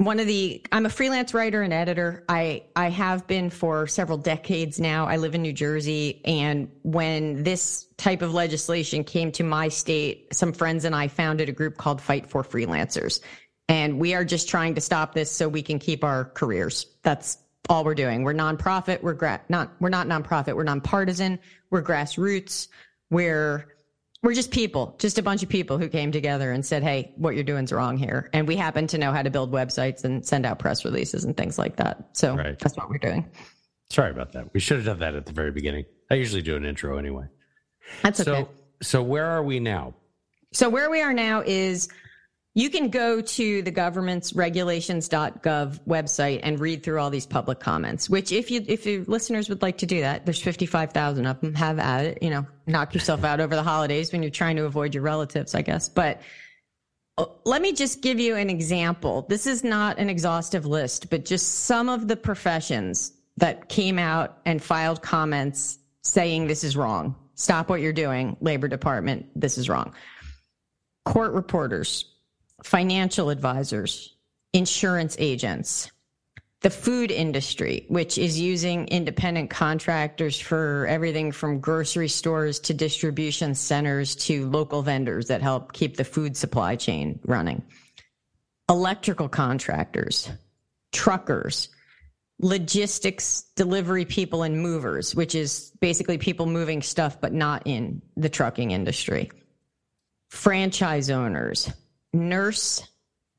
one 0.00 0.18
of 0.18 0.26
the 0.26 0.64
I'm 0.72 0.86
a 0.86 0.88
freelance 0.88 1.34
writer 1.34 1.60
and 1.60 1.74
editor. 1.74 2.24
I 2.26 2.62
I 2.74 2.88
have 2.88 3.26
been 3.26 3.50
for 3.50 3.86
several 3.86 4.16
decades 4.16 4.80
now. 4.80 5.06
I 5.06 5.18
live 5.18 5.34
in 5.34 5.42
New 5.42 5.52
Jersey 5.52 6.22
and 6.24 6.70
when 6.82 7.42
this 7.42 7.86
type 7.98 8.22
of 8.22 8.32
legislation 8.32 9.04
came 9.04 9.30
to 9.32 9.44
my 9.44 9.68
state, 9.68 10.32
some 10.32 10.54
friends 10.54 10.86
and 10.86 10.94
I 10.94 11.08
founded 11.08 11.50
a 11.50 11.52
group 11.52 11.76
called 11.76 12.00
Fight 12.00 12.26
for 12.26 12.42
Freelancers. 12.42 13.20
And 13.68 14.00
we 14.00 14.14
are 14.14 14.24
just 14.24 14.48
trying 14.48 14.74
to 14.76 14.80
stop 14.80 15.12
this 15.12 15.30
so 15.30 15.50
we 15.50 15.60
can 15.60 15.78
keep 15.78 16.02
our 16.02 16.24
careers. 16.24 16.86
That's 17.02 17.36
all 17.68 17.84
we're 17.84 17.94
doing. 17.94 18.24
We're 18.24 18.32
nonprofit, 18.32 19.02
we're 19.02 19.12
gra- 19.12 19.42
not 19.50 19.70
we're 19.80 19.90
not 19.90 20.06
nonprofit, 20.06 20.56
we're 20.56 20.64
nonpartisan, 20.64 21.38
we're 21.68 21.82
grassroots. 21.82 22.68
We're 23.10 23.74
we're 24.22 24.34
just 24.34 24.50
people, 24.50 24.96
just 24.98 25.18
a 25.18 25.22
bunch 25.22 25.42
of 25.42 25.48
people 25.48 25.78
who 25.78 25.88
came 25.88 26.12
together 26.12 26.52
and 26.52 26.64
said, 26.64 26.82
"Hey, 26.82 27.12
what 27.16 27.34
you're 27.34 27.44
doing 27.44 27.64
is 27.64 27.72
wrong 27.72 27.96
here." 27.96 28.28
And 28.32 28.46
we 28.46 28.56
happen 28.56 28.86
to 28.88 28.98
know 28.98 29.12
how 29.12 29.22
to 29.22 29.30
build 29.30 29.50
websites 29.50 30.04
and 30.04 30.24
send 30.24 30.44
out 30.44 30.58
press 30.58 30.84
releases 30.84 31.24
and 31.24 31.36
things 31.36 31.58
like 31.58 31.76
that. 31.76 32.10
So 32.12 32.36
right. 32.36 32.58
that's 32.58 32.76
what 32.76 32.90
we're 32.90 32.98
doing. 32.98 33.30
Sorry 33.88 34.10
about 34.10 34.32
that. 34.32 34.52
We 34.52 34.60
should 34.60 34.76
have 34.76 34.86
done 34.86 34.98
that 35.00 35.14
at 35.14 35.26
the 35.26 35.32
very 35.32 35.50
beginning. 35.50 35.86
I 36.10 36.14
usually 36.14 36.42
do 36.42 36.56
an 36.56 36.64
intro 36.64 36.98
anyway. 36.98 37.26
That's 38.02 38.20
okay. 38.20 38.42
So, 38.42 38.48
so 38.82 39.02
where 39.02 39.26
are 39.26 39.42
we 39.42 39.58
now? 39.58 39.94
So 40.52 40.68
where 40.68 40.90
we 40.90 41.00
are 41.00 41.14
now 41.14 41.42
is 41.44 41.88
you 42.54 42.68
can 42.68 42.88
go 42.88 43.20
to 43.20 43.62
the 43.62 43.70
government's 43.70 44.32
regulations.gov 44.32 45.80
website 45.86 46.40
and 46.42 46.58
read 46.58 46.82
through 46.82 46.98
all 46.98 47.10
these 47.10 47.26
public 47.26 47.60
comments, 47.60 48.10
which 48.10 48.32
if 48.32 48.50
you, 48.50 48.64
if 48.66 48.84
your 48.84 49.04
listeners 49.04 49.48
would 49.48 49.62
like 49.62 49.78
to 49.78 49.86
do 49.86 50.00
that, 50.00 50.24
there's 50.24 50.42
55,000 50.42 51.26
of 51.26 51.40
them. 51.40 51.54
Have 51.54 51.78
at 51.78 52.04
it, 52.06 52.18
you 52.22 52.30
know, 52.30 52.44
knock 52.66 52.92
yourself 52.92 53.22
out 53.22 53.40
over 53.40 53.54
the 53.54 53.62
holidays 53.62 54.12
when 54.12 54.22
you're 54.22 54.30
trying 54.30 54.56
to 54.56 54.64
avoid 54.64 54.94
your 54.94 55.04
relatives, 55.04 55.54
I 55.54 55.62
guess. 55.62 55.88
But 55.88 56.22
uh, 57.18 57.26
let 57.44 57.62
me 57.62 57.72
just 57.72 58.00
give 58.00 58.18
you 58.18 58.34
an 58.34 58.50
example. 58.50 59.26
This 59.28 59.46
is 59.46 59.62
not 59.62 59.98
an 59.98 60.10
exhaustive 60.10 60.66
list, 60.66 61.08
but 61.08 61.24
just 61.24 61.60
some 61.66 61.88
of 61.88 62.08
the 62.08 62.16
professions 62.16 63.12
that 63.36 63.68
came 63.68 63.98
out 63.98 64.38
and 64.44 64.62
filed 64.62 65.02
comments 65.02 65.78
saying 66.02 66.46
this 66.46 66.64
is 66.64 66.76
wrong. 66.76 67.14
Stop 67.34 67.68
what 67.68 67.80
you're 67.80 67.92
doing, 67.92 68.36
Labor 68.40 68.68
Department. 68.68 69.26
This 69.34 69.56
is 69.56 69.68
wrong. 69.68 69.94
Court 71.06 71.32
reporters, 71.32 72.04
financial 72.62 73.30
advisors, 73.30 74.16
insurance 74.52 75.16
agents, 75.18 75.90
the 76.60 76.70
food 76.70 77.10
industry, 77.10 77.86
which 77.88 78.18
is 78.18 78.38
using 78.38 78.86
independent 78.88 79.48
contractors 79.48 80.38
for 80.38 80.86
everything 80.88 81.32
from 81.32 81.58
grocery 81.58 82.08
stores 82.08 82.60
to 82.60 82.74
distribution 82.74 83.54
centers 83.54 84.14
to 84.14 84.48
local 84.50 84.82
vendors 84.82 85.28
that 85.28 85.40
help 85.40 85.72
keep 85.72 85.96
the 85.96 86.04
food 86.04 86.36
supply 86.36 86.76
chain 86.76 87.18
running, 87.24 87.62
electrical 88.68 89.28
contractors, 89.28 90.28
truckers, 90.92 91.70
logistics 92.40 93.44
delivery 93.56 94.04
people 94.04 94.42
and 94.42 94.62
movers, 94.62 95.14
which 95.14 95.34
is 95.34 95.72
basically 95.80 96.18
people 96.18 96.46
moving 96.46 96.82
stuff 96.82 97.20
but 97.20 97.32
not 97.32 97.62
in 97.66 98.02
the 98.16 98.28
trucking 98.28 98.70
industry, 98.70 99.30
franchise 100.28 101.10
owners, 101.10 101.70
nurse 102.12 102.86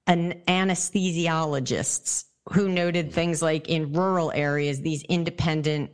and 0.07 0.33
anesthesiologists 0.47 2.25
who 2.51 2.69
noted 2.69 3.13
things 3.13 3.41
like 3.41 3.69
in 3.69 3.93
rural 3.93 4.31
areas, 4.33 4.81
these 4.81 5.03
independent 5.03 5.91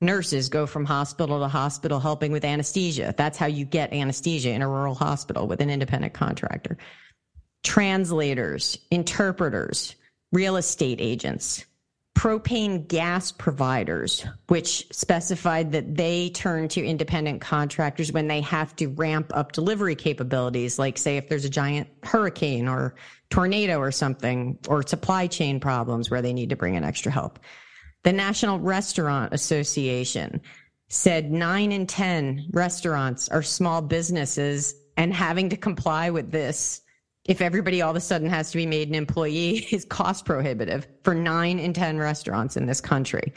nurses 0.00 0.48
go 0.48 0.66
from 0.66 0.84
hospital 0.84 1.40
to 1.40 1.48
hospital 1.48 2.00
helping 2.00 2.32
with 2.32 2.44
anesthesia. 2.44 3.14
That's 3.16 3.36
how 3.36 3.46
you 3.46 3.64
get 3.64 3.92
anesthesia 3.92 4.50
in 4.50 4.62
a 4.62 4.68
rural 4.68 4.94
hospital 4.94 5.46
with 5.46 5.60
an 5.60 5.70
independent 5.70 6.14
contractor. 6.14 6.78
Translators, 7.62 8.78
interpreters, 8.90 9.94
real 10.32 10.56
estate 10.56 10.98
agents, 11.00 11.66
propane 12.20 12.86
gas 12.86 13.32
providers, 13.32 14.26
which 14.48 14.86
specified 14.92 15.72
that 15.72 15.96
they 15.96 16.28
turn 16.28 16.68
to 16.68 16.84
independent 16.84 17.40
contractors 17.40 18.12
when 18.12 18.28
they 18.28 18.42
have 18.42 18.76
to 18.76 18.88
ramp 18.88 19.32
up 19.32 19.52
delivery 19.52 19.94
capabilities, 19.94 20.78
like, 20.78 20.98
say, 20.98 21.16
if 21.16 21.30
there's 21.30 21.46
a 21.46 21.48
giant 21.48 21.88
hurricane 22.02 22.68
or 22.68 22.94
tornado 23.30 23.78
or 23.78 23.90
something, 23.90 24.58
or 24.68 24.86
supply 24.86 25.26
chain 25.26 25.58
problems 25.58 26.10
where 26.10 26.20
they 26.20 26.34
need 26.34 26.50
to 26.50 26.56
bring 26.56 26.74
in 26.74 26.84
extra 26.84 27.10
help. 27.10 27.38
The 28.02 28.12
National 28.12 28.58
Restaurant 28.58 29.32
Association 29.32 30.42
said 30.90 31.32
nine 31.32 31.72
in 31.72 31.86
10 31.86 32.48
restaurants 32.50 33.30
are 33.30 33.42
small 33.42 33.80
businesses 33.80 34.74
and 34.98 35.14
having 35.14 35.48
to 35.48 35.56
comply 35.56 36.10
with 36.10 36.30
this 36.30 36.82
if 37.24 37.40
everybody 37.40 37.82
all 37.82 37.90
of 37.90 37.96
a 37.96 38.00
sudden 38.00 38.28
has 38.28 38.50
to 38.50 38.56
be 38.56 38.66
made 38.66 38.88
an 38.88 38.94
employee 38.94 39.58
is 39.70 39.84
cost 39.84 40.24
prohibitive 40.24 40.86
for 41.02 41.14
nine 41.14 41.58
in 41.58 41.72
10 41.72 41.98
restaurants 41.98 42.56
in 42.56 42.66
this 42.66 42.80
country. 42.80 43.32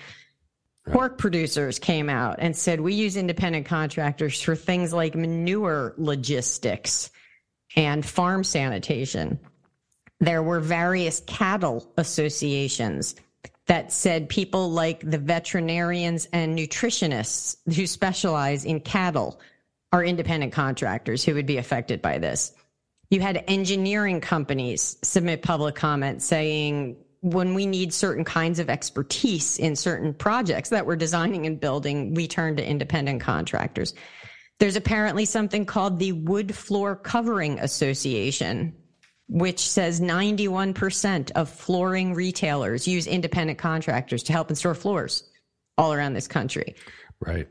Right. 0.86 0.94
Pork 0.94 1.18
producers 1.18 1.80
came 1.80 2.10
out 2.10 2.38
and 2.40 2.56
said, 2.56 2.82
we 2.82 2.94
use 2.94 3.16
independent 3.16 3.66
contractors 3.66 4.42
for 4.42 4.56
things 4.56 4.94
like 4.94 5.16
manure 5.16 5.94
logistics 5.98 7.10
and 7.76 8.06
farm 8.06 8.44
sanitation. 8.44 9.40
There 10.20 10.44
were 10.44 10.60
various 10.60 11.22
cattle 11.22 11.92
associations 11.98 13.16
that 13.68 13.92
said 13.92 14.28
people 14.28 14.72
like 14.72 15.00
the 15.10 15.18
veterinarians 15.18 16.28
and 16.34 16.58
nutritionists 16.58 17.58
who 17.74 17.88
specialize 17.88 18.66
in 18.66 18.82
cattle 18.82 19.40
are 19.92 20.04
independent 20.04 20.52
contractors 20.52 21.24
who 21.24 21.34
would 21.34 21.46
be 21.46 21.58
affected 21.58 22.02
by 22.02 22.18
this. 22.18 22.54
You 23.14 23.22
had 23.22 23.44
engineering 23.48 24.22
companies 24.22 24.98
submit 25.04 25.44
public 25.44 25.76
comments 25.76 26.26
saying, 26.26 26.98
when 27.22 27.54
we 27.54 27.68
need 27.68 27.94
certain 27.94 28.24
kinds 28.24 28.58
of 28.58 28.72
expertise 28.72 29.60
in 29.60 29.76
certain 29.76 30.16
projects 30.16 30.70
that 30.70 30.84
we're 30.84 30.96
designing 30.96 31.46
and 31.46 31.60
building, 31.60 32.16
we 32.16 32.28
turn 32.28 32.56
to 32.56 32.68
independent 32.68 33.22
contractors. 33.22 33.94
There's 34.60 34.76
apparently 34.76 35.26
something 35.26 35.64
called 35.64 36.00
the 36.00 36.14
World 36.14 36.56
Floor 36.56 36.96
Covering 36.96 37.60
Association, 37.60 38.74
which 39.28 39.60
says 39.60 40.02
91% 40.02 41.30
of 41.34 41.50
flooring 41.50 42.16
retailers 42.16 42.88
use 42.88 43.06
independent 43.06 43.60
contractors 43.60 44.24
to 44.24 44.34
help 44.34 44.50
install 44.50 44.74
floors 44.74 45.30
all 45.78 45.94
around 45.94 46.14
this 46.14 46.28
country. 46.28 46.74
Right 47.20 47.48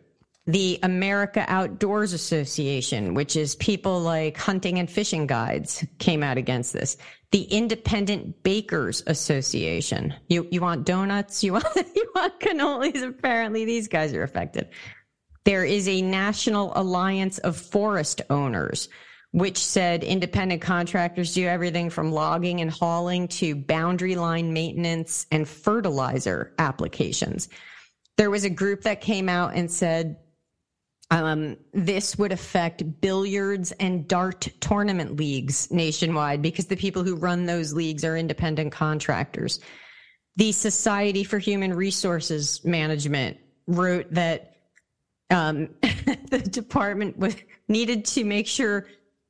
the 0.47 0.79
America 0.83 1.45
Outdoors 1.49 2.13
Association, 2.13 3.15
which 3.15 3.37
is 3.37 3.55
people 3.57 4.01
like 4.01 4.37
hunting 4.37 4.79
and 4.79 4.91
fishing 4.91 5.27
guides, 5.27 5.85
came 5.99 6.23
out 6.23 6.37
against 6.37 6.73
this. 6.73 6.97
The 7.31 7.45
Independent 7.45 8.43
Bakers 8.43 9.03
Association. 9.07 10.15
You 10.29 10.49
you 10.51 10.61
want 10.61 10.85
donuts? 10.85 11.45
You 11.45 11.55
want 11.55 11.67
you 11.95 12.11
want 12.15 12.41
cannolis? 12.41 13.07
Apparently, 13.07 13.65
these 13.65 13.89
guys 13.89 14.13
are 14.15 14.23
affected. 14.23 14.69
There 15.45 15.65
is 15.65 15.89
a 15.89 16.03
National 16.03 16.73
Alliance 16.77 17.39
of 17.39 17.57
Forest 17.57 18.23
Owners, 18.29 18.89
which 19.31 19.59
said 19.59 20.05
independent 20.05 20.61
contractors 20.61 21.35
do 21.35 21.47
everything 21.47 21.89
from 21.89 22.13
logging 22.13 22.61
and 22.61 22.71
hauling 22.71 23.29
to 23.29 23.55
boundary 23.55 24.15
line 24.17 24.53
maintenance 24.53 25.27
and 25.31 25.49
fertilizer 25.49 26.53
applications. 26.59 27.49
There 28.19 28.31
was 28.31 28.45
a 28.45 28.51
group 28.51 28.83
that 28.83 29.01
came 29.01 29.29
out 29.29 29.55
and 29.55 29.71
said 29.71 30.17
um, 31.13 31.59
this 31.75 32.17
would 32.17 32.33
affect 32.33 33.03
billiards 33.03 33.71
and 33.73 34.09
dart 34.09 34.49
tournament 34.61 35.15
leagues 35.17 35.71
nationwide 35.71 36.41
because 36.41 36.67
the 36.67 36.77
people 36.77 37.05
who 37.05 37.17
run 37.17 37.45
those 37.45 37.75
leagues 37.75 38.03
are 38.03 38.17
independent 38.17 38.73
contractors. 38.73 39.61
The 40.37 40.53
Society 40.53 41.23
for 41.23 41.39
Human 41.39 41.75
Resources 41.75 42.65
Management 42.65 43.37
wrote 43.67 44.07
that 44.15 44.57
um, 45.29 45.69
the 46.31 46.39
department 46.51 47.19
was, 47.19 47.37
needed 47.69 48.07
to 48.07 48.25
make 48.25 48.47
sure 48.47 48.87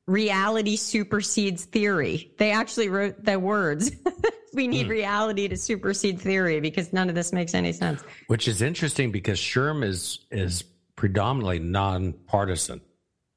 reality 0.07 0.77
supersedes 0.77 1.65
theory. 1.65 2.31
They 2.37 2.51
actually 2.51 2.87
wrote 2.87 3.25
the 3.25 3.37
words. 3.37 3.91
we 4.53 4.67
need 4.67 4.85
mm. 4.85 4.91
reality 4.91 5.49
to 5.49 5.57
supersede 5.57 6.21
theory 6.21 6.61
because 6.61 6.93
none 6.93 7.09
of 7.09 7.15
this 7.15 7.33
makes 7.33 7.53
any 7.53 7.73
sense. 7.73 8.01
Which 8.27 8.47
is 8.47 8.61
interesting 8.61 9.11
because 9.11 9.37
SHRM 9.37 9.83
is 9.83 10.19
is 10.31 10.63
predominantly 11.03 11.59
nonpartisan. 11.59 12.79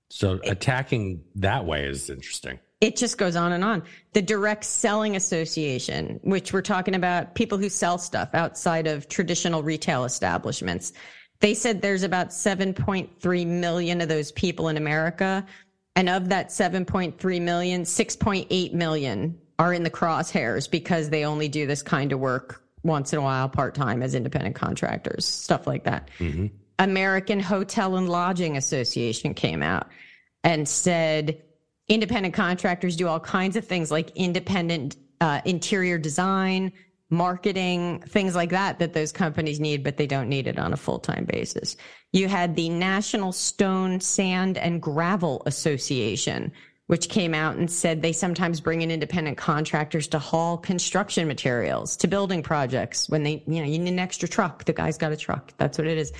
So 0.08 0.38
attacking 0.44 1.24
that 1.34 1.64
way 1.64 1.84
is 1.84 2.08
interesting. 2.08 2.60
It 2.80 2.94
just 2.94 3.18
goes 3.18 3.34
on 3.34 3.50
and 3.50 3.64
on. 3.64 3.82
The 4.12 4.22
Direct 4.22 4.62
Selling 4.62 5.16
Association, 5.16 6.20
which 6.22 6.52
we're 6.52 6.62
talking 6.62 6.94
about 6.94 7.34
people 7.34 7.58
who 7.58 7.68
sell 7.68 7.98
stuff 7.98 8.28
outside 8.34 8.86
of 8.86 9.08
traditional 9.08 9.64
retail 9.64 10.04
establishments. 10.04 10.92
They 11.40 11.54
said 11.54 11.82
there's 11.82 12.04
about 12.04 12.28
7.3 12.28 13.46
million 13.48 14.00
of 14.00 14.08
those 14.08 14.30
people 14.30 14.68
in 14.68 14.76
America 14.76 15.44
and 15.96 16.08
of 16.08 16.28
that 16.28 16.50
7.3 16.50 17.42
million, 17.42 17.82
6.8 17.82 18.72
million 18.74 19.40
are 19.58 19.74
in 19.74 19.82
the 19.82 19.90
crosshairs 19.90 20.70
because 20.70 21.10
they 21.10 21.24
only 21.24 21.48
do 21.48 21.66
this 21.66 21.82
kind 21.82 22.12
of 22.12 22.20
work 22.20 22.62
once 22.84 23.12
in 23.12 23.18
a 23.18 23.22
while, 23.22 23.48
part 23.48 23.74
time 23.74 24.04
as 24.04 24.14
independent 24.14 24.54
contractors, 24.54 25.24
stuff 25.24 25.66
like 25.66 25.82
that. 25.82 26.10
Mm-hmm. 26.20 26.46
American 26.78 27.40
Hotel 27.40 27.96
and 27.96 28.08
Lodging 28.08 28.56
Association 28.56 29.34
came 29.34 29.62
out 29.62 29.88
and 30.44 30.68
said 30.68 31.42
independent 31.88 32.34
contractors 32.34 32.96
do 32.96 33.08
all 33.08 33.20
kinds 33.20 33.56
of 33.56 33.66
things 33.66 33.90
like 33.90 34.10
independent 34.16 34.96
uh, 35.20 35.40
interior 35.44 35.98
design, 35.98 36.72
marketing, 37.10 38.00
things 38.08 38.34
like 38.34 38.50
that, 38.50 38.78
that 38.78 38.92
those 38.92 39.12
companies 39.12 39.60
need, 39.60 39.84
but 39.84 39.96
they 39.96 40.06
don't 40.06 40.28
need 40.28 40.46
it 40.46 40.58
on 40.58 40.72
a 40.72 40.76
full 40.76 40.98
time 40.98 41.24
basis. 41.24 41.76
You 42.12 42.28
had 42.28 42.56
the 42.56 42.68
National 42.68 43.32
Stone, 43.32 44.00
Sand, 44.00 44.58
and 44.58 44.82
Gravel 44.82 45.42
Association, 45.46 46.52
which 46.88 47.08
came 47.08 47.34
out 47.34 47.56
and 47.56 47.70
said 47.70 48.02
they 48.02 48.12
sometimes 48.12 48.60
bring 48.60 48.82
in 48.82 48.90
independent 48.90 49.36
contractors 49.36 50.08
to 50.08 50.18
haul 50.18 50.58
construction 50.58 51.26
materials 51.26 51.96
to 51.96 52.06
building 52.06 52.42
projects 52.42 53.08
when 53.08 53.22
they, 53.22 53.42
you 53.46 53.60
know, 53.60 53.66
you 53.66 53.78
need 53.78 53.92
an 53.92 53.98
extra 53.98 54.28
truck. 54.28 54.64
The 54.64 54.72
guy's 54.72 54.98
got 54.98 55.12
a 55.12 55.16
truck. 55.16 55.52
That's 55.58 55.78
what 55.78 55.86
it 55.86 55.98
is. 55.98 56.12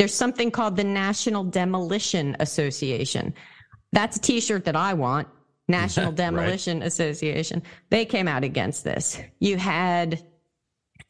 There's 0.00 0.14
something 0.14 0.50
called 0.50 0.76
the 0.76 0.84
National 0.84 1.44
Demolition 1.44 2.34
Association. 2.40 3.34
That's 3.92 4.16
a 4.16 4.20
t 4.20 4.40
shirt 4.40 4.64
that 4.64 4.74
I 4.74 4.94
want. 4.94 5.28
National 5.68 6.10
Demolition 6.10 6.78
right. 6.78 6.86
Association. 6.86 7.62
They 7.90 8.06
came 8.06 8.26
out 8.26 8.42
against 8.42 8.82
this. 8.82 9.20
You 9.40 9.58
had 9.58 10.24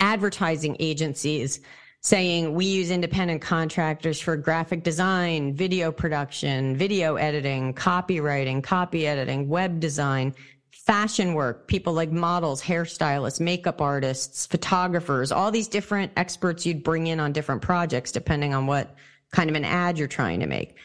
advertising 0.01 0.77
agencies 0.81 1.61
saying 2.01 2.53
we 2.53 2.65
use 2.65 2.91
independent 2.91 3.41
contractors 3.41 4.19
for 4.19 4.37
graphic 4.37 4.83
design, 4.83 5.55
video 5.55 5.93
production, 5.93 6.77
video 6.77 7.15
editing, 7.15 7.73
copywriting, 7.73 8.61
copy 8.61 9.07
editing, 9.07 9.49
web 9.49 9.79
design, 9.79 10.35
fashion 10.73 11.35
work, 11.35 11.67
people 11.67 11.93
like 11.93 12.11
models, 12.11 12.63
hairstylists, 12.63 13.41
makeup 13.41 13.81
artists, 13.81 14.47
photographers, 14.47 15.33
all 15.33 15.51
these 15.51 15.69
different 15.69 16.13
experts 16.17 16.65
you'd 16.67 16.83
bring 16.83 17.07
in 17.07 17.21
on 17.21 17.33
different 17.33 17.63
projects 17.63 18.13
depending 18.13 18.55
on 18.55 18.67
what 18.67 18.95
kind 19.33 19.51
of 19.51 19.57
an 19.57 19.65
ad 19.65 19.99
you're 19.99 20.09
trying 20.09 20.41
to 20.41 20.47
make 20.47 20.77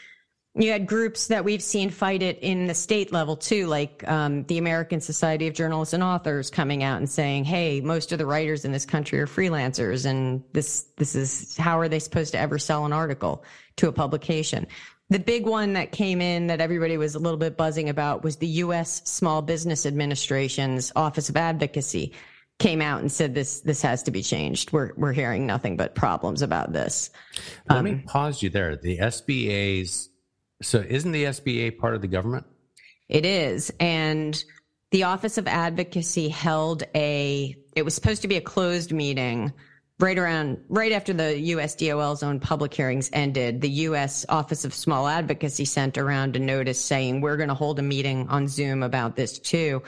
you 0.57 0.71
had 0.71 0.87
groups 0.87 1.27
that 1.27 1.43
we've 1.43 1.61
seen 1.61 1.89
fight 1.89 2.23
it 2.23 2.39
in 2.39 2.67
the 2.67 2.73
state 2.73 3.11
level 3.11 3.35
too, 3.35 3.67
like 3.67 4.07
um, 4.07 4.45
the 4.45 4.57
American 4.57 5.01
Society 5.01 5.47
of 5.47 5.53
Journalists 5.53 5.93
and 5.93 6.01
Authors 6.01 6.49
coming 6.49 6.81
out 6.81 6.97
and 6.97 7.09
saying, 7.09 7.43
"Hey, 7.43 7.81
most 7.81 8.13
of 8.13 8.19
the 8.19 8.25
writers 8.25 8.63
in 8.63 8.71
this 8.71 8.85
country 8.85 9.19
are 9.19 9.27
freelancers, 9.27 10.05
and 10.05 10.43
this 10.53 10.85
this 10.95 11.13
is 11.13 11.57
how 11.57 11.77
are 11.79 11.89
they 11.89 11.99
supposed 11.99 12.31
to 12.31 12.39
ever 12.39 12.57
sell 12.57 12.85
an 12.85 12.93
article 12.93 13.43
to 13.75 13.89
a 13.89 13.91
publication?" 13.91 14.65
The 15.09 15.19
big 15.19 15.45
one 15.45 15.73
that 15.73 15.91
came 15.91 16.19
in 16.19 16.47
that 16.47 16.61
everybody 16.61 16.97
was 16.97 17.15
a 17.15 17.19
little 17.19 17.37
bit 17.37 17.57
buzzing 17.57 17.89
about 17.89 18.23
was 18.23 18.37
the 18.37 18.47
U.S. 18.47 19.01
Small 19.05 19.41
Business 19.41 19.85
Administration's 19.85 20.91
Office 20.95 21.29
of 21.29 21.37
Advocacy 21.37 22.13
came 22.57 22.81
out 22.81 23.01
and 23.01 23.11
said 23.11 23.35
this 23.35 23.59
this 23.61 23.81
has 23.81 24.01
to 24.03 24.11
be 24.11 24.23
changed. 24.23 24.71
We're 24.71 24.93
we're 24.95 25.13
hearing 25.13 25.45
nothing 25.45 25.77
but 25.77 25.93
problems 25.93 26.41
about 26.41 26.73
this. 26.73 27.11
Let 27.69 27.79
um, 27.79 27.85
me 27.85 28.03
pause 28.07 28.41
you 28.41 28.49
there. 28.49 28.75
The 28.77 28.97
SBA's 28.97 30.09
so 30.61 30.79
isn't 30.79 31.11
the 31.11 31.25
SBA 31.25 31.77
part 31.77 31.95
of 31.95 32.01
the 32.01 32.07
government? 32.07 32.45
It 33.07 33.25
is. 33.25 33.71
And 33.79 34.41
the 34.91 35.03
Office 35.03 35.37
of 35.37 35.47
Advocacy 35.47 36.29
held 36.29 36.83
a, 36.95 37.55
it 37.75 37.83
was 37.83 37.93
supposed 37.93 38.21
to 38.23 38.27
be 38.27 38.37
a 38.37 38.41
closed 38.41 38.91
meeting 38.91 39.53
right 39.99 40.17
around, 40.17 40.57
right 40.67 40.91
after 40.91 41.13
the 41.13 41.51
USDOL's 41.51 42.21
own 42.21 42.39
public 42.39 42.73
hearings 42.73 43.09
ended. 43.13 43.61
The 43.61 43.69
U.S. 43.69 44.25
Office 44.27 44.65
of 44.65 44.73
Small 44.73 45.07
Advocacy 45.07 45.65
sent 45.65 45.97
around 45.97 46.35
a 46.35 46.39
notice 46.39 46.83
saying, 46.83 47.21
we're 47.21 47.37
going 47.37 47.49
to 47.49 47.55
hold 47.55 47.79
a 47.79 47.83
meeting 47.83 48.27
on 48.27 48.47
Zoom 48.47 48.83
about 48.83 49.15
this 49.15 49.39
too. 49.39 49.83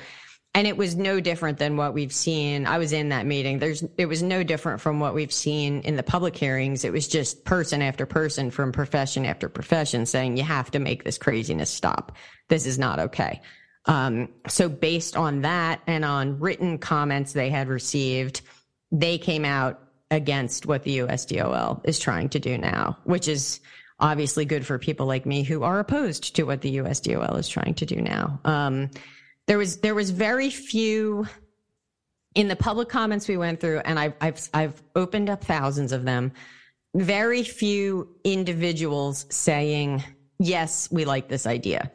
And 0.54 0.66
it 0.66 0.78
was 0.78 0.96
no 0.96 1.20
different 1.20 1.60
than 1.60 1.78
what 1.78 1.94
we've 1.94 2.14
seen. 2.14 2.66
I 2.66 2.78
was 2.78 2.94
in 2.94 3.10
that 3.10 3.26
meeting. 3.26 3.60
There's, 3.60 3.84
it 3.98 4.08
was 4.08 4.24
no 4.24 4.44
different 4.44 4.82
from 4.82 5.00
what 5.00 5.14
we've 5.14 5.32
seen 5.32 5.82
in 5.82 5.98
the 5.98 6.04
public 6.04 6.36
hearings. 6.36 6.84
It 6.84 6.94
was 6.94 7.08
just 7.08 7.44
person 7.44 7.82
after 7.82 8.06
person 8.06 8.50
from 8.50 8.72
profession 8.72 9.26
after 9.26 9.50
profession 9.50 10.06
saying, 10.06 10.38
you 10.38 10.44
have 10.44 10.72
to 10.72 10.80
make 10.80 11.04
this 11.04 11.18
craziness 11.18 11.70
stop. 11.70 12.14
This 12.48 12.66
is 12.66 12.80
not 12.80 12.98
okay. 12.98 13.42
Um, 13.86 14.30
so 14.48 14.68
based 14.68 15.16
on 15.16 15.42
that 15.42 15.82
and 15.86 16.04
on 16.04 16.40
written 16.40 16.78
comments 16.78 17.34
they 17.34 17.50
had 17.50 17.68
received, 17.68 18.42
they 18.92 19.18
came 19.18 19.46
out 19.46 19.87
against 20.12 20.66
what 20.66 20.84
the 20.84 21.00
USDOL 21.00 21.82
is 21.84 22.00
trying 22.00 22.30
to 22.30 22.40
do 22.40 22.58
now, 22.58 22.98
which 23.04 23.28
is 23.28 23.60
obviously 24.00 24.46
good 24.46 24.66
for 24.66 24.78
people 24.78 25.06
like 25.06 25.26
me 25.26 25.44
who 25.44 25.64
are 25.64 25.80
opposed 25.80 26.36
to 26.36 26.44
what 26.44 26.62
the 26.62 26.78
USDOL 26.78 27.38
is 27.38 27.50
trying 27.50 27.74
to 27.76 27.86
do 27.86 28.02
now. 28.02 28.40
Um, 28.46 28.90
there 29.48 29.58
was 29.58 29.78
there 29.78 29.96
was 29.96 30.12
very 30.12 30.50
few 30.50 31.28
in 32.36 32.48
the 32.48 32.56
public 32.56 32.90
comments 32.90 33.28
we 33.28 33.38
went 33.38 33.60
through, 33.60 33.80
and 33.80 33.98
I've 33.98 34.14
I've 34.22 34.50
I've 34.54 34.84
opened 34.96 35.30
up 35.30 35.44
thousands 35.44 35.92
of 35.92 36.06
them. 36.06 36.32
Very 36.94 37.44
few 37.44 38.16
individuals 38.24 39.26
saying 39.30 40.04
yes, 40.40 40.90
we 40.92 41.06
like 41.06 41.28
this 41.28 41.46
idea. 41.46 41.92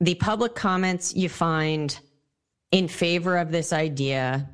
The 0.00 0.14
public 0.14 0.54
comments 0.54 1.14
you 1.14 1.28
find 1.28 1.98
in 2.70 2.88
favor 2.88 3.36
of 3.36 3.52
this 3.52 3.72
idea 3.72 4.48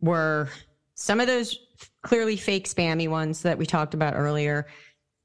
were 0.00 0.48
some 0.94 1.20
of 1.20 1.26
those 1.26 1.58
clearly 2.02 2.36
fake 2.36 2.68
spammy 2.68 3.08
ones 3.08 3.42
that 3.42 3.58
we 3.58 3.66
talked 3.66 3.94
about 3.94 4.14
earlier 4.14 4.66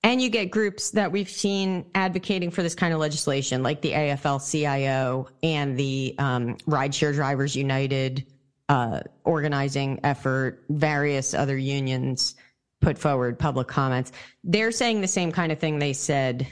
and 0.04 0.22
you 0.22 0.30
get 0.30 0.52
groups 0.52 0.92
that 0.92 1.12
we've 1.12 1.30
seen 1.30 1.86
advocating 1.96 2.52
for 2.52 2.64
this 2.64 2.76
kind 2.76 2.94
of 2.94 3.00
legislation, 3.00 3.64
like 3.64 3.82
the 3.82 3.92
AFL 3.92 4.40
CIO 4.50 5.28
and 5.44 5.78
the 5.78 6.16
um, 6.18 6.56
Rideshare 6.68 7.14
Drivers 7.14 7.56
United 7.56 8.26
uh, 8.70 9.02
organizing 9.24 10.00
effort, 10.04 10.64
various 10.70 11.34
other 11.34 11.58
unions 11.58 12.36
put 12.80 12.98
forward 12.98 13.40
public 13.40 13.68
comments. 13.68 14.12
They're 14.44 14.72
saying 14.72 15.02
the 15.02 15.08
same 15.08 15.32
kind 15.32 15.52
of 15.52 15.60
thing 15.60 15.80
they 15.80 15.94
said 15.94 16.48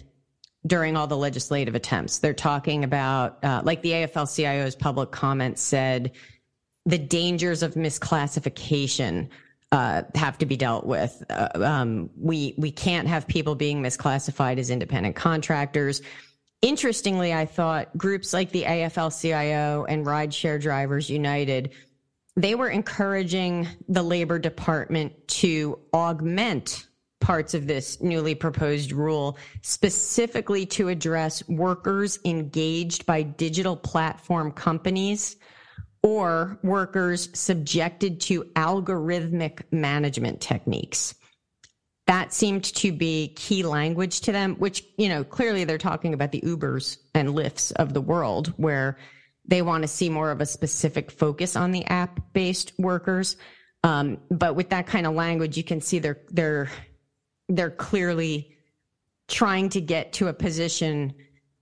during 0.65 0.97
all 0.97 1.07
the 1.07 1.17
legislative 1.17 1.75
attempts. 1.75 2.17
They're 2.17 2.33
talking 2.33 2.83
about, 2.83 3.43
uh, 3.43 3.61
like 3.63 3.83
the 3.83 3.91
AFL 3.91 4.27
CIO's 4.27 4.75
public 4.75 5.11
comments 5.11 5.61
said, 5.61 6.13
the 6.87 6.97
dangers 6.97 7.61
of 7.61 7.75
misclassification 7.75 9.29
uh, 9.75 10.03
have 10.15 10.38
to 10.38 10.45
be 10.45 10.55
dealt 10.55 10.85
with. 10.85 11.21
Uh, 11.29 11.49
um, 11.55 12.09
we 12.17 12.55
we 12.57 12.71
can't 12.71 13.09
have 13.09 13.27
people 13.27 13.55
being 13.55 13.83
misclassified 13.83 14.57
as 14.57 14.69
independent 14.69 15.17
contractors. 15.17 16.01
Interestingly, 16.61 17.33
I 17.33 17.45
thought 17.45 17.95
groups 17.97 18.31
like 18.31 18.51
the 18.51 18.63
AFL-CIO 18.63 19.85
and 19.89 20.05
Rideshare 20.05 20.61
Drivers 20.61 21.09
United 21.09 21.73
they 22.38 22.53
were 22.53 22.69
encouraging 22.69 23.67
the 23.88 24.03
Labor 24.03 24.38
Department 24.39 25.13
to 25.29 25.79
augment 25.93 26.88
parts 27.21 27.53
of 27.53 27.65
this 27.65 28.01
newly 28.01 28.35
proposed 28.35 28.91
rule 28.91 29.38
specifically 29.61 30.65
to 30.65 30.89
address 30.89 31.47
workers 31.47 32.19
engaged 32.25 33.05
by 33.05 33.23
digital 33.23 33.75
platform 33.75 34.51
companies 34.51 35.38
or 36.05 36.59
workers 36.61 37.29
subjected 37.33 38.21
to 38.21 38.43
algorithmic 38.55 39.61
management 39.71 40.39
techniques. 40.39 41.15
that 42.05 42.31
seemed 42.31 42.63
to 42.63 42.91
be 42.91 43.29
key 43.29 43.63
language 43.63 44.21
to 44.21 44.31
them, 44.31 44.53
which, 44.57 44.83
you 44.95 45.09
know, 45.09 45.23
clearly 45.23 45.63
they're 45.63 45.79
talking 45.79 46.13
about 46.13 46.31
the 46.31 46.41
Ubers 46.41 46.97
and 47.15 47.29
Lyfts 47.29 47.71
of 47.71 47.95
the 47.95 48.01
world 48.01 48.53
where 48.57 48.99
they 49.47 49.63
want 49.63 49.81
to 49.81 49.87
see 49.87 50.07
more 50.07 50.29
of 50.29 50.39
a 50.39 50.45
specific 50.45 51.09
focus 51.09 51.55
on 51.55 51.71
the 51.71 51.83
app 51.85 52.19
based 52.33 52.73
workers. 52.77 53.37
Um, 53.83 54.19
but 54.29 54.55
with 54.55 54.69
that 54.69 54.85
kind 54.85 55.07
of 55.07 55.15
language, 55.15 55.57
you 55.57 55.63
can 55.63 55.81
see 55.81 55.97
they're, 55.97 56.21
they're, 56.29 56.69
they're 57.49 57.71
clearly 57.71 58.55
trying 59.27 59.69
to 59.69 59.81
get 59.81 60.13
to 60.13 60.27
a 60.27 60.33
position 60.33 61.15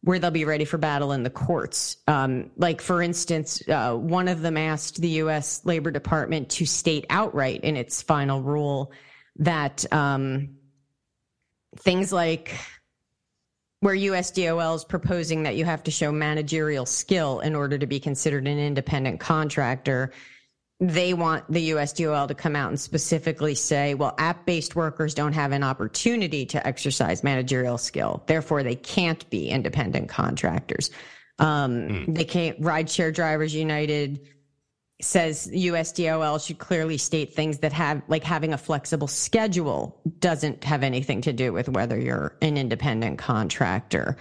where 0.04 0.20
they'll 0.20 0.32
be 0.32 0.44
ready 0.44 0.66
for 0.66 0.78
battle 0.78 1.14
in 1.14 1.24
the 1.24 1.30
courts. 1.30 1.96
Um, 2.10 2.52
like, 2.58 2.82
for 2.82 3.02
instance, 3.02 3.64
uh, 3.70 3.96
one 3.96 4.28
of 4.28 4.42
them 4.42 4.58
asked 4.58 5.00
the 5.00 5.08
U.S. 5.10 5.62
Labor 5.64 5.92
Department 5.92 6.50
to 6.50 6.66
state 6.66 7.06
outright 7.10 7.64
in 7.64 7.78
its 7.78 8.02
final 8.02 8.42
rule 8.42 8.92
that 9.38 9.86
um, 9.94 10.58
things 11.78 12.12
like 12.12 12.54
where 13.80 13.96
USDOL 13.96 14.76
is 14.76 14.84
proposing 14.84 15.44
that 15.44 15.56
you 15.56 15.64
have 15.64 15.84
to 15.84 15.92
show 15.92 16.12
managerial 16.12 16.86
skill 16.86 17.40
in 17.40 17.56
order 17.56 17.78
to 17.78 17.88
be 17.88 18.00
considered 18.00 18.46
an 18.46 18.60
independent 18.60 19.22
contractor. 19.22 20.12
They 20.84 21.14
want 21.14 21.50
the 21.50 21.70
USDOL 21.70 22.28
to 22.28 22.36
come 22.36 22.58
out 22.58 22.68
and 22.68 22.78
specifically 22.78 23.56
say, 23.56 23.94
well, 23.94 24.14
app 24.18 24.46
based 24.46 24.76
workers 24.76 25.14
don't 25.14 25.32
have 25.32 25.54
an 25.54 25.64
opportunity 25.64 26.46
to 26.48 26.68
exercise 26.68 27.24
managerial 27.24 27.78
skill. 27.78 28.22
Therefore, 28.28 28.64
they 28.64 28.76
can't 28.76 29.30
be 29.30 29.48
independent 29.48 30.10
contractors. 30.10 30.92
Um, 31.40 31.72
mm. 31.88 32.16
They 32.16 32.26
can't, 32.26 32.60
Rideshare 32.60 33.14
Drivers 33.14 33.56
United 33.56 34.28
says 35.02 35.50
USDOL 35.54 36.46
should 36.46 36.60
clearly 36.60 36.98
state 36.98 37.34
things 37.34 37.60
that 37.60 37.72
have 37.72 38.02
like 38.10 38.26
having 38.26 38.52
a 38.52 38.58
flexible 38.58 39.08
schedule 39.08 40.02
doesn't 40.20 40.66
have 40.66 40.84
anything 40.84 41.22
to 41.22 41.32
do 41.32 41.54
with 41.54 41.70
whether 41.70 41.98
you're 41.98 42.36
an 42.42 42.58
independent 42.58 43.20
contractor. 43.20 44.18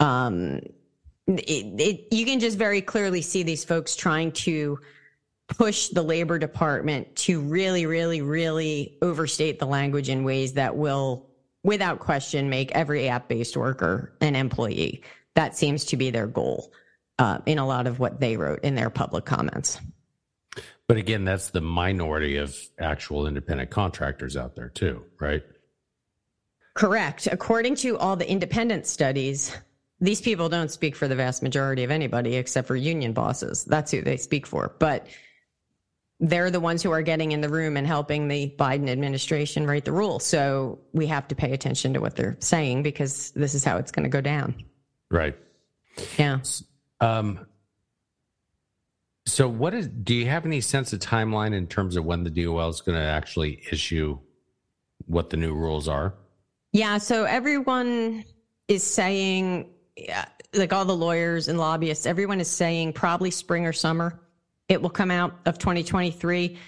Um, 0.00 0.60
it, 1.26 1.80
it, 1.80 2.08
you 2.10 2.24
can 2.24 2.40
just 2.40 2.56
very 2.56 2.80
clearly 2.80 3.20
see 3.20 3.42
these 3.42 3.64
folks 3.64 3.96
trying 3.96 4.32
to 4.32 4.78
push 5.48 5.88
the 5.88 6.02
labor 6.02 6.38
department 6.38 7.14
to 7.16 7.40
really, 7.40 7.86
really, 7.86 8.22
really 8.22 8.98
overstate 9.02 9.58
the 9.58 9.66
language 9.66 10.08
in 10.08 10.24
ways 10.24 10.54
that 10.54 10.76
will, 10.76 11.26
without 11.62 12.00
question, 12.00 12.50
make 12.50 12.72
every 12.72 13.08
app 13.08 13.28
based 13.28 13.56
worker 13.56 14.16
an 14.20 14.34
employee. 14.34 15.02
That 15.34 15.56
seems 15.56 15.84
to 15.86 15.96
be 15.96 16.10
their 16.10 16.26
goal 16.26 16.72
uh, 17.18 17.38
in 17.46 17.58
a 17.58 17.66
lot 17.66 17.86
of 17.86 17.98
what 17.98 18.20
they 18.20 18.36
wrote 18.36 18.64
in 18.64 18.74
their 18.74 18.90
public 18.90 19.24
comments. 19.24 19.80
But 20.88 20.96
again, 20.96 21.24
that's 21.24 21.50
the 21.50 21.60
minority 21.60 22.36
of 22.36 22.56
actual 22.78 23.26
independent 23.26 23.70
contractors 23.70 24.36
out 24.36 24.54
there, 24.54 24.68
too, 24.68 25.04
right? 25.18 25.42
Correct. 26.74 27.26
According 27.30 27.74
to 27.76 27.98
all 27.98 28.16
the 28.16 28.30
independent 28.30 28.86
studies, 28.86 29.56
these 30.00 30.20
people 30.20 30.48
don't 30.48 30.70
speak 30.70 30.94
for 30.94 31.08
the 31.08 31.16
vast 31.16 31.42
majority 31.42 31.82
of 31.84 31.90
anybody 31.90 32.36
except 32.36 32.68
for 32.68 32.76
union 32.76 33.12
bosses. 33.12 33.64
That's 33.64 33.90
who 33.90 34.02
they 34.02 34.16
speak 34.16 34.46
for. 34.46 34.74
But 34.78 35.06
they're 36.20 36.50
the 36.50 36.60
ones 36.60 36.82
who 36.82 36.90
are 36.90 37.02
getting 37.02 37.32
in 37.32 37.40
the 37.40 37.48
room 37.48 37.76
and 37.76 37.86
helping 37.86 38.28
the 38.28 38.54
Biden 38.58 38.88
administration 38.88 39.66
write 39.66 39.84
the 39.84 39.92
rules. 39.92 40.24
So 40.24 40.78
we 40.92 41.06
have 41.06 41.28
to 41.28 41.34
pay 41.34 41.52
attention 41.52 41.92
to 41.94 42.00
what 42.00 42.16
they're 42.16 42.36
saying 42.40 42.82
because 42.82 43.32
this 43.32 43.54
is 43.54 43.64
how 43.64 43.76
it's 43.76 43.92
going 43.92 44.04
to 44.04 44.10
go 44.10 44.20
down. 44.20 44.54
Right. 45.10 45.36
Yeah. 46.18 46.38
Um, 47.00 47.46
so, 49.26 49.48
what 49.48 49.74
is? 49.74 49.88
Do 49.88 50.14
you 50.14 50.26
have 50.26 50.46
any 50.46 50.60
sense 50.60 50.92
of 50.92 51.00
timeline 51.00 51.52
in 51.52 51.66
terms 51.66 51.96
of 51.96 52.04
when 52.04 52.22
the 52.22 52.30
DOL 52.30 52.68
is 52.68 52.80
going 52.80 52.96
to 52.96 53.04
actually 53.04 53.62
issue 53.70 54.18
what 55.06 55.30
the 55.30 55.36
new 55.36 55.52
rules 55.52 55.88
are? 55.88 56.14
Yeah. 56.72 56.98
So 56.98 57.24
everyone 57.24 58.24
is 58.68 58.82
saying, 58.82 59.70
like 60.54 60.72
all 60.72 60.84
the 60.84 60.96
lawyers 60.96 61.48
and 61.48 61.58
lobbyists, 61.58 62.06
everyone 62.06 62.40
is 62.40 62.48
saying 62.48 62.92
probably 62.92 63.30
spring 63.30 63.66
or 63.66 63.72
summer 63.72 64.20
it 64.68 64.80
will 64.80 64.90
come 64.90 65.10
out 65.10 65.34
of 65.46 65.58
2023. 65.58 66.58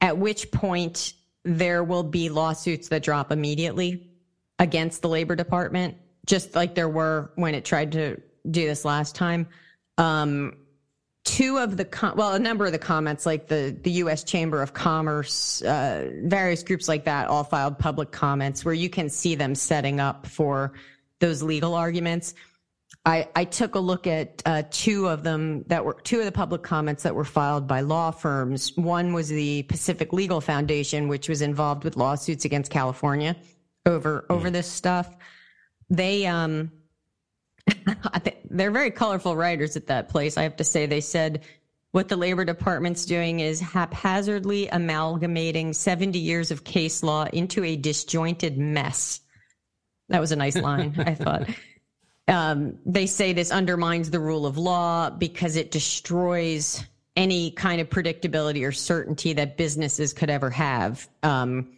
At 0.00 0.18
which 0.18 0.50
point 0.50 1.14
there 1.44 1.84
will 1.84 2.02
be 2.02 2.28
lawsuits 2.28 2.88
that 2.88 3.02
drop 3.02 3.32
immediately 3.32 4.08
against 4.58 5.02
the 5.02 5.08
Labor 5.08 5.36
Department, 5.36 5.96
just 6.26 6.54
like 6.54 6.74
there 6.74 6.88
were 6.88 7.32
when 7.34 7.54
it 7.54 7.64
tried 7.64 7.92
to 7.92 8.20
do 8.50 8.66
this 8.66 8.84
last 8.84 9.14
time. 9.14 9.46
Um, 9.98 10.56
two 11.24 11.58
of 11.58 11.76
the 11.76 11.84
com- 11.84 12.16
well 12.16 12.34
a 12.34 12.38
number 12.38 12.66
of 12.66 12.72
the 12.72 12.78
comments 12.78 13.24
like 13.24 13.46
the 13.46 13.76
the 13.82 13.92
US 13.92 14.24
Chamber 14.24 14.60
of 14.60 14.72
Commerce 14.72 15.62
uh, 15.62 16.10
various 16.24 16.62
groups 16.62 16.88
like 16.88 17.04
that 17.04 17.28
all 17.28 17.44
filed 17.44 17.78
public 17.78 18.10
comments 18.10 18.64
where 18.64 18.74
you 18.74 18.90
can 18.90 19.08
see 19.08 19.34
them 19.34 19.54
setting 19.54 20.00
up 20.00 20.26
for 20.26 20.72
those 21.20 21.42
legal 21.42 21.74
arguments 21.74 22.34
I, 23.04 23.28
I 23.34 23.44
took 23.44 23.74
a 23.74 23.80
look 23.80 24.06
at 24.06 24.42
uh, 24.46 24.62
two 24.70 25.08
of 25.08 25.24
them 25.24 25.64
that 25.64 25.84
were 25.84 25.94
two 26.04 26.20
of 26.20 26.24
the 26.24 26.32
public 26.32 26.62
comments 26.62 27.02
that 27.02 27.14
were 27.14 27.24
filed 27.24 27.66
by 27.66 27.80
law 27.80 28.10
firms. 28.12 28.76
One 28.76 29.12
was 29.12 29.28
the 29.28 29.64
Pacific 29.64 30.12
Legal 30.12 30.40
Foundation, 30.40 31.08
which 31.08 31.28
was 31.28 31.42
involved 31.42 31.82
with 31.84 31.96
lawsuits 31.96 32.44
against 32.44 32.70
California 32.70 33.36
over 33.86 34.24
over 34.30 34.48
mm. 34.48 34.52
this 34.52 34.68
stuff. 34.68 35.16
They 35.90 36.26
um 36.26 36.70
they're 38.50 38.70
very 38.70 38.90
colorful 38.90 39.36
writers 39.36 39.76
at 39.76 39.88
that 39.88 40.08
place. 40.08 40.36
I 40.36 40.42
have 40.42 40.56
to 40.56 40.64
say, 40.64 40.86
they 40.86 41.00
said 41.00 41.42
what 41.92 42.08
the 42.08 42.16
Labor 42.16 42.44
Department's 42.44 43.04
doing 43.04 43.40
is 43.40 43.60
haphazardly 43.60 44.68
amalgamating 44.68 45.72
70 45.72 46.18
years 46.18 46.50
of 46.50 46.64
case 46.64 47.02
law 47.02 47.26
into 47.32 47.64
a 47.64 47.76
disjointed 47.76 48.56
mess. 48.58 49.20
That 50.08 50.20
was 50.20 50.32
a 50.32 50.36
nice 50.36 50.56
line, 50.56 50.94
I 50.98 51.14
thought. 51.14 51.48
Um, 52.28 52.78
they 52.86 53.06
say 53.06 53.32
this 53.32 53.50
undermines 53.50 54.10
the 54.10 54.20
rule 54.20 54.46
of 54.46 54.56
law 54.56 55.10
because 55.10 55.56
it 55.56 55.70
destroys 55.70 56.84
any 57.16 57.50
kind 57.50 57.80
of 57.80 57.90
predictability 57.90 58.66
or 58.66 58.72
certainty 58.72 59.32
that 59.34 59.56
businesses 59.56 60.12
could 60.12 60.30
ever 60.30 60.48
have. 60.50 61.08
Um, 61.22 61.72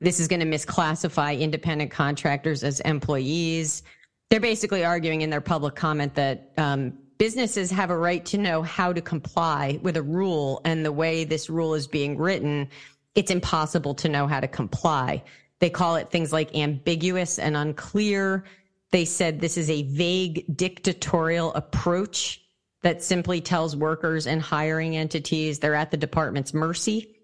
this 0.00 0.20
is 0.20 0.28
going 0.28 0.40
to 0.40 0.46
misclassify 0.46 1.40
independent 1.40 1.90
contractors 1.90 2.62
as 2.62 2.80
employees 2.80 3.82
they're 4.30 4.40
basically 4.40 4.84
arguing 4.84 5.22
in 5.22 5.30
their 5.30 5.40
public 5.40 5.74
comment 5.74 6.14
that 6.14 6.52
um, 6.58 6.92
businesses 7.16 7.70
have 7.70 7.90
a 7.90 7.96
right 7.96 8.24
to 8.26 8.38
know 8.38 8.62
how 8.62 8.92
to 8.92 9.00
comply 9.00 9.78
with 9.82 9.96
a 9.96 10.02
rule, 10.02 10.60
and 10.64 10.84
the 10.84 10.92
way 10.92 11.24
this 11.24 11.48
rule 11.48 11.74
is 11.74 11.86
being 11.86 12.18
written, 12.18 12.68
it's 13.14 13.30
impossible 13.30 13.94
to 13.94 14.08
know 14.08 14.26
how 14.26 14.40
to 14.40 14.48
comply. 14.48 15.22
They 15.60 15.70
call 15.70 15.96
it 15.96 16.10
things 16.10 16.32
like 16.32 16.54
ambiguous 16.54 17.38
and 17.38 17.56
unclear. 17.56 18.44
They 18.90 19.04
said 19.04 19.40
this 19.40 19.56
is 19.56 19.68
a 19.70 19.82
vague 19.82 20.44
dictatorial 20.56 21.52
approach 21.54 22.40
that 22.82 23.02
simply 23.02 23.40
tells 23.40 23.76
workers 23.76 24.26
and 24.26 24.40
hiring 24.40 24.96
entities 24.96 25.58
they're 25.58 25.74
at 25.74 25.90
the 25.90 25.96
department's 25.96 26.54
mercy. 26.54 27.16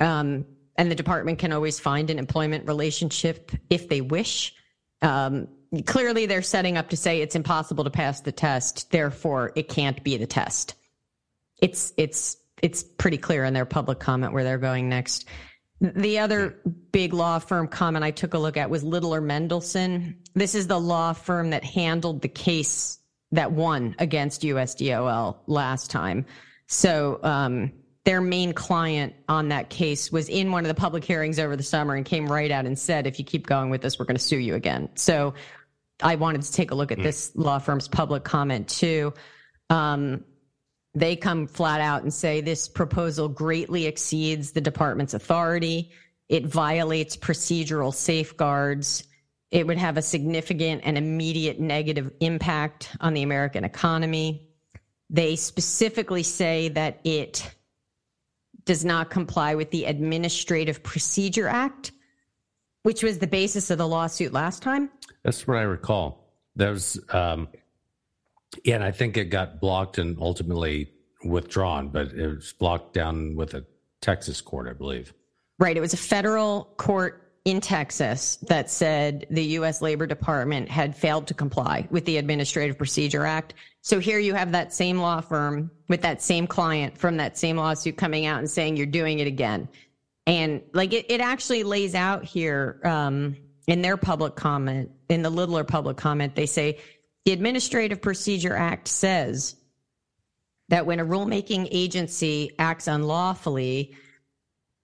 Um, 0.00 0.44
and 0.76 0.90
the 0.90 0.94
department 0.94 1.38
can 1.38 1.52
always 1.52 1.80
find 1.80 2.10
an 2.10 2.18
employment 2.18 2.66
relationship 2.66 3.50
if 3.70 3.88
they 3.88 4.00
wish. 4.00 4.54
Um, 5.00 5.48
clearly 5.86 6.26
they're 6.26 6.42
setting 6.42 6.76
up 6.76 6.90
to 6.90 6.96
say 6.96 7.20
it's 7.20 7.36
impossible 7.36 7.84
to 7.84 7.90
pass 7.90 8.20
the 8.20 8.32
test, 8.32 8.90
therefore 8.90 9.52
it 9.56 9.68
can't 9.68 10.02
be 10.04 10.16
the 10.16 10.26
test. 10.26 10.74
It's 11.62 11.92
it's 11.96 12.36
it's 12.62 12.82
pretty 12.82 13.18
clear 13.18 13.44
in 13.44 13.54
their 13.54 13.64
public 13.64 13.98
comment 14.00 14.32
where 14.32 14.44
they're 14.44 14.58
going 14.58 14.88
next. 14.88 15.26
The 15.80 16.18
other 16.18 16.56
big 16.90 17.12
law 17.12 17.38
firm 17.38 17.68
comment 17.68 18.04
I 18.04 18.10
took 18.10 18.34
a 18.34 18.38
look 18.38 18.56
at 18.56 18.70
was 18.70 18.82
Littler 18.82 19.20
Mendelson. 19.20 20.16
This 20.34 20.54
is 20.54 20.66
the 20.66 20.80
law 20.80 21.12
firm 21.12 21.50
that 21.50 21.64
handled 21.64 22.22
the 22.22 22.28
case 22.28 22.98
that 23.32 23.52
won 23.52 23.94
against 23.98 24.42
USDOL 24.42 25.36
last 25.46 25.90
time. 25.90 26.24
So 26.66 27.20
um, 27.22 27.72
their 28.04 28.20
main 28.20 28.52
client 28.52 29.14
on 29.28 29.48
that 29.48 29.68
case 29.68 30.10
was 30.10 30.28
in 30.28 30.50
one 30.52 30.64
of 30.64 30.68
the 30.68 30.80
public 30.80 31.04
hearings 31.04 31.38
over 31.38 31.56
the 31.56 31.62
summer 31.62 31.94
and 31.94 32.06
came 32.06 32.26
right 32.26 32.50
out 32.50 32.64
and 32.64 32.78
said, 32.78 33.06
if 33.06 33.18
you 33.18 33.24
keep 33.24 33.46
going 33.46 33.68
with 33.68 33.82
this, 33.82 33.98
we're 33.98 34.06
going 34.06 34.16
to 34.16 34.22
sue 34.22 34.38
you 34.38 34.54
again. 34.54 34.88
So 34.94 35.34
I 36.02 36.14
wanted 36.14 36.42
to 36.42 36.52
take 36.52 36.70
a 36.70 36.74
look 36.74 36.92
at 36.92 36.98
mm. 36.98 37.02
this 37.02 37.32
law 37.34 37.58
firm's 37.58 37.88
public 37.88 38.24
comment 38.24 38.68
too. 38.68 39.12
Um, 39.68 40.24
they 40.96 41.14
come 41.14 41.46
flat 41.46 41.82
out 41.82 42.02
and 42.02 42.12
say 42.12 42.40
this 42.40 42.66
proposal 42.66 43.28
greatly 43.28 43.84
exceeds 43.84 44.52
the 44.52 44.62
department's 44.62 45.12
authority. 45.12 45.90
It 46.30 46.46
violates 46.46 47.18
procedural 47.18 47.92
safeguards. 47.92 49.04
It 49.50 49.66
would 49.66 49.76
have 49.76 49.98
a 49.98 50.02
significant 50.02 50.80
and 50.84 50.96
immediate 50.96 51.60
negative 51.60 52.12
impact 52.20 52.96
on 52.98 53.12
the 53.12 53.22
American 53.22 53.62
economy. 53.62 54.48
They 55.10 55.36
specifically 55.36 56.22
say 56.22 56.70
that 56.70 57.00
it 57.04 57.54
does 58.64 58.82
not 58.82 59.10
comply 59.10 59.54
with 59.54 59.70
the 59.70 59.84
Administrative 59.84 60.82
Procedure 60.82 61.46
Act, 61.46 61.92
which 62.84 63.02
was 63.02 63.18
the 63.18 63.26
basis 63.26 63.70
of 63.70 63.76
the 63.76 63.86
lawsuit 63.86 64.32
last 64.32 64.62
time. 64.62 64.88
That's 65.24 65.46
what 65.46 65.58
I 65.58 65.62
recall. 65.62 66.32
Was, 66.56 66.98
um, 67.10 67.48
yeah, 68.64 68.76
and 68.76 68.84
I 68.84 68.90
think 68.90 69.16
it 69.16 69.26
got 69.26 69.60
blocked 69.60 69.98
and 69.98 70.16
ultimately 70.20 70.90
withdrawn, 71.24 71.88
but 71.88 72.08
it 72.12 72.26
was 72.26 72.52
blocked 72.52 72.94
down 72.94 73.34
with 73.34 73.54
a 73.54 73.64
Texas 74.00 74.40
court, 74.40 74.68
I 74.68 74.72
believe. 74.72 75.12
Right. 75.58 75.76
It 75.76 75.80
was 75.80 75.94
a 75.94 75.98
federal 75.98 76.72
court 76.76 77.22
in 77.44 77.60
Texas 77.60 78.36
that 78.48 78.68
said 78.68 79.26
the 79.30 79.44
U.S. 79.44 79.80
Labor 79.80 80.06
Department 80.06 80.68
had 80.68 80.96
failed 80.96 81.28
to 81.28 81.34
comply 81.34 81.86
with 81.90 82.04
the 82.04 82.16
Administrative 82.16 82.76
Procedure 82.76 83.24
Act. 83.24 83.54
So 83.82 84.00
here 84.00 84.18
you 84.18 84.34
have 84.34 84.50
that 84.52 84.74
same 84.74 84.98
law 84.98 85.20
firm 85.20 85.70
with 85.88 86.02
that 86.02 86.20
same 86.20 86.46
client 86.48 86.98
from 86.98 87.16
that 87.18 87.38
same 87.38 87.56
lawsuit 87.56 87.96
coming 87.96 88.26
out 88.26 88.40
and 88.40 88.50
saying 88.50 88.76
you're 88.76 88.86
doing 88.86 89.20
it 89.20 89.28
again. 89.28 89.68
And 90.26 90.60
like 90.72 90.92
it, 90.92 91.06
it 91.08 91.20
actually 91.20 91.62
lays 91.62 91.94
out 91.94 92.24
here 92.24 92.80
um, 92.84 93.36
in 93.68 93.80
their 93.80 93.96
public 93.96 94.34
comment, 94.34 94.90
in 95.08 95.22
the 95.22 95.30
littler 95.30 95.62
public 95.62 95.96
comment, 95.96 96.34
they 96.34 96.46
say 96.46 96.78
the 97.26 97.32
Administrative 97.32 98.00
Procedure 98.00 98.54
Act 98.54 98.86
says 98.86 99.56
that 100.68 100.86
when 100.86 101.00
a 101.00 101.04
rulemaking 101.04 101.66
agency 101.72 102.52
acts 102.56 102.86
unlawfully, 102.86 103.96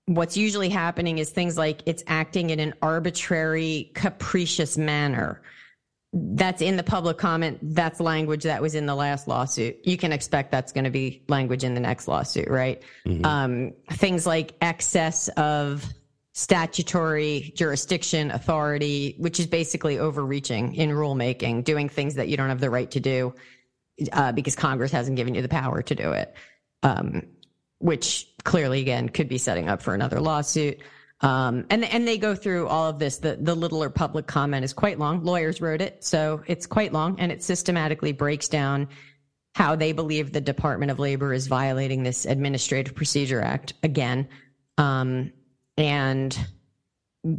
what's 0.06 0.36
usually 0.36 0.68
happening 0.68 1.18
is 1.18 1.30
things 1.30 1.56
like 1.56 1.82
it's 1.86 2.02
acting 2.08 2.50
in 2.50 2.58
an 2.58 2.74
arbitrary, 2.82 3.92
capricious 3.94 4.76
manner. 4.76 5.40
That's 6.12 6.60
in 6.60 6.76
the 6.76 6.82
public 6.82 7.16
comment. 7.16 7.60
That's 7.62 8.00
language 8.00 8.42
that 8.42 8.60
was 8.60 8.74
in 8.74 8.86
the 8.86 8.96
last 8.96 9.28
lawsuit. 9.28 9.78
You 9.84 9.96
can 9.96 10.10
expect 10.10 10.50
that's 10.50 10.72
going 10.72 10.84
to 10.84 10.90
be 10.90 11.22
language 11.28 11.62
in 11.62 11.74
the 11.74 11.80
next 11.80 12.08
lawsuit, 12.08 12.48
right? 12.48 12.82
Mm-hmm. 13.06 13.24
Um, 13.24 13.72
things 13.92 14.26
like 14.26 14.56
excess 14.60 15.28
of 15.28 15.86
statutory 16.32 17.52
jurisdiction 17.54 18.30
authority, 18.30 19.14
which 19.18 19.38
is 19.38 19.46
basically 19.46 19.98
overreaching 19.98 20.74
in 20.74 20.90
rulemaking, 20.90 21.64
doing 21.64 21.88
things 21.88 22.14
that 22.14 22.28
you 22.28 22.36
don't 22.36 22.48
have 22.48 22.60
the 22.60 22.70
right 22.70 22.90
to 22.90 23.00
do 23.00 23.34
uh, 24.12 24.32
because 24.32 24.56
Congress 24.56 24.90
hasn't 24.90 25.16
given 25.16 25.34
you 25.34 25.42
the 25.42 25.48
power 25.48 25.82
to 25.82 25.94
do 25.94 26.12
it. 26.12 26.34
Um, 26.82 27.22
which 27.82 28.28
clearly 28.44 28.80
again 28.80 29.08
could 29.08 29.28
be 29.28 29.38
setting 29.38 29.68
up 29.68 29.82
for 29.82 29.92
another 29.92 30.20
lawsuit. 30.20 30.80
Um, 31.20 31.66
and 31.68 31.84
and 31.84 32.06
they 32.06 32.16
go 32.16 32.34
through 32.34 32.68
all 32.68 32.88
of 32.88 32.98
this. 32.98 33.18
The 33.18 33.36
the 33.40 33.54
Littler 33.54 33.90
public 33.90 34.26
comment 34.26 34.64
is 34.64 34.72
quite 34.72 34.98
long. 34.98 35.24
Lawyers 35.24 35.60
wrote 35.60 35.80
it, 35.80 36.02
so 36.02 36.42
it's 36.46 36.66
quite 36.66 36.92
long, 36.92 37.20
and 37.20 37.30
it 37.30 37.42
systematically 37.42 38.12
breaks 38.12 38.48
down 38.48 38.88
how 39.54 39.76
they 39.76 39.92
believe 39.92 40.32
the 40.32 40.40
Department 40.40 40.90
of 40.90 40.98
Labor 40.98 41.32
is 41.32 41.46
violating 41.46 42.02
this 42.02 42.24
Administrative 42.24 42.94
Procedure 42.94 43.40
Act 43.40 43.74
again. 43.82 44.28
Um, 44.78 45.32
and 45.76 46.36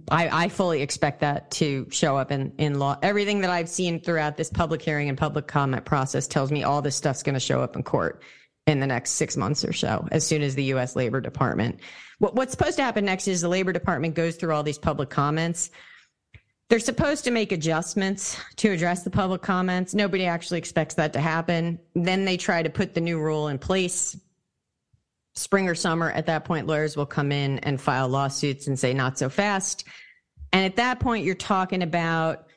I, 0.10 0.46
I 0.46 0.48
fully 0.50 0.82
expect 0.82 1.22
that 1.22 1.52
to 1.52 1.88
show 1.92 2.18
up 2.18 2.32
in, 2.32 2.54
in 2.58 2.80
law. 2.80 2.98
Everything 3.02 3.42
that 3.42 3.50
I've 3.50 3.68
seen 3.68 4.00
throughout 4.00 4.38
this 4.38 4.50
public 4.50 4.82
hearing 4.82 5.10
and 5.10 5.18
public 5.18 5.48
comment 5.48 5.84
process 5.84 6.28
tells 6.28 6.52
me 6.52 6.64
all 6.64 6.82
this 6.82 6.96
stuff's 6.96 7.24
going 7.24 7.34
to 7.34 7.40
show 7.40 7.62
up 7.62 7.76
in 7.76 7.84
court 7.84 8.24
in 8.66 8.80
the 8.80 8.88
next 8.88 9.12
six 9.12 9.36
months 9.36 9.66
or 9.66 9.74
so, 9.74 10.08
as 10.12 10.26
soon 10.26 10.42
as 10.42 10.56
the 10.56 10.64
U.S. 10.66 10.96
Labor 10.96 11.20
Department. 11.20 11.80
What, 12.20 12.36
what's 12.36 12.52
supposed 12.52 12.78
to 12.78 12.84
happen 12.84 13.04
next 13.04 13.28
is 13.28 13.42
the 13.42 13.50
Labor 13.50 13.74
Department 13.74 14.16
goes 14.16 14.38
through 14.38 14.54
all 14.54 14.64
these 14.64 14.78
public 14.78 15.10
comments. 15.10 15.70
They're 16.70 16.80
supposed 16.80 17.26
to 17.26 17.32
make 17.32 17.52
adjustments 17.52 18.40
to 18.58 18.72
address 18.72 19.04
the 19.04 19.10
public 19.10 19.42
comments. 19.42 19.94
Nobody 19.94 20.26
actually 20.26 20.60
expects 20.60 20.96
that 20.96 21.12
to 21.14 21.20
happen. 21.20 21.78
Then 21.94 22.24
they 22.24 22.38
try 22.38 22.64
to 22.64 22.70
put 22.70 22.94
the 22.94 23.02
new 23.02 23.20
rule 23.20 23.50
in 23.50 23.60
place. 23.60 24.18
Spring 25.36 25.68
or 25.68 25.76
summer, 25.76 26.12
at 26.12 26.28
that 26.28 26.46
point, 26.46 26.68
lawyers 26.68 26.96
will 26.96 27.06
come 27.06 27.32
in 27.32 27.60
and 27.60 27.82
file 27.82 28.08
lawsuits 28.08 28.68
and 28.68 28.78
say, 28.78 28.94
not 28.94 29.18
so 29.18 29.30
fast. 29.30 29.86
And 30.52 30.64
at 30.66 30.76
that 30.76 31.00
point, 31.00 31.26
you're 31.26 31.34
talking 31.36 31.82
about 31.82 32.48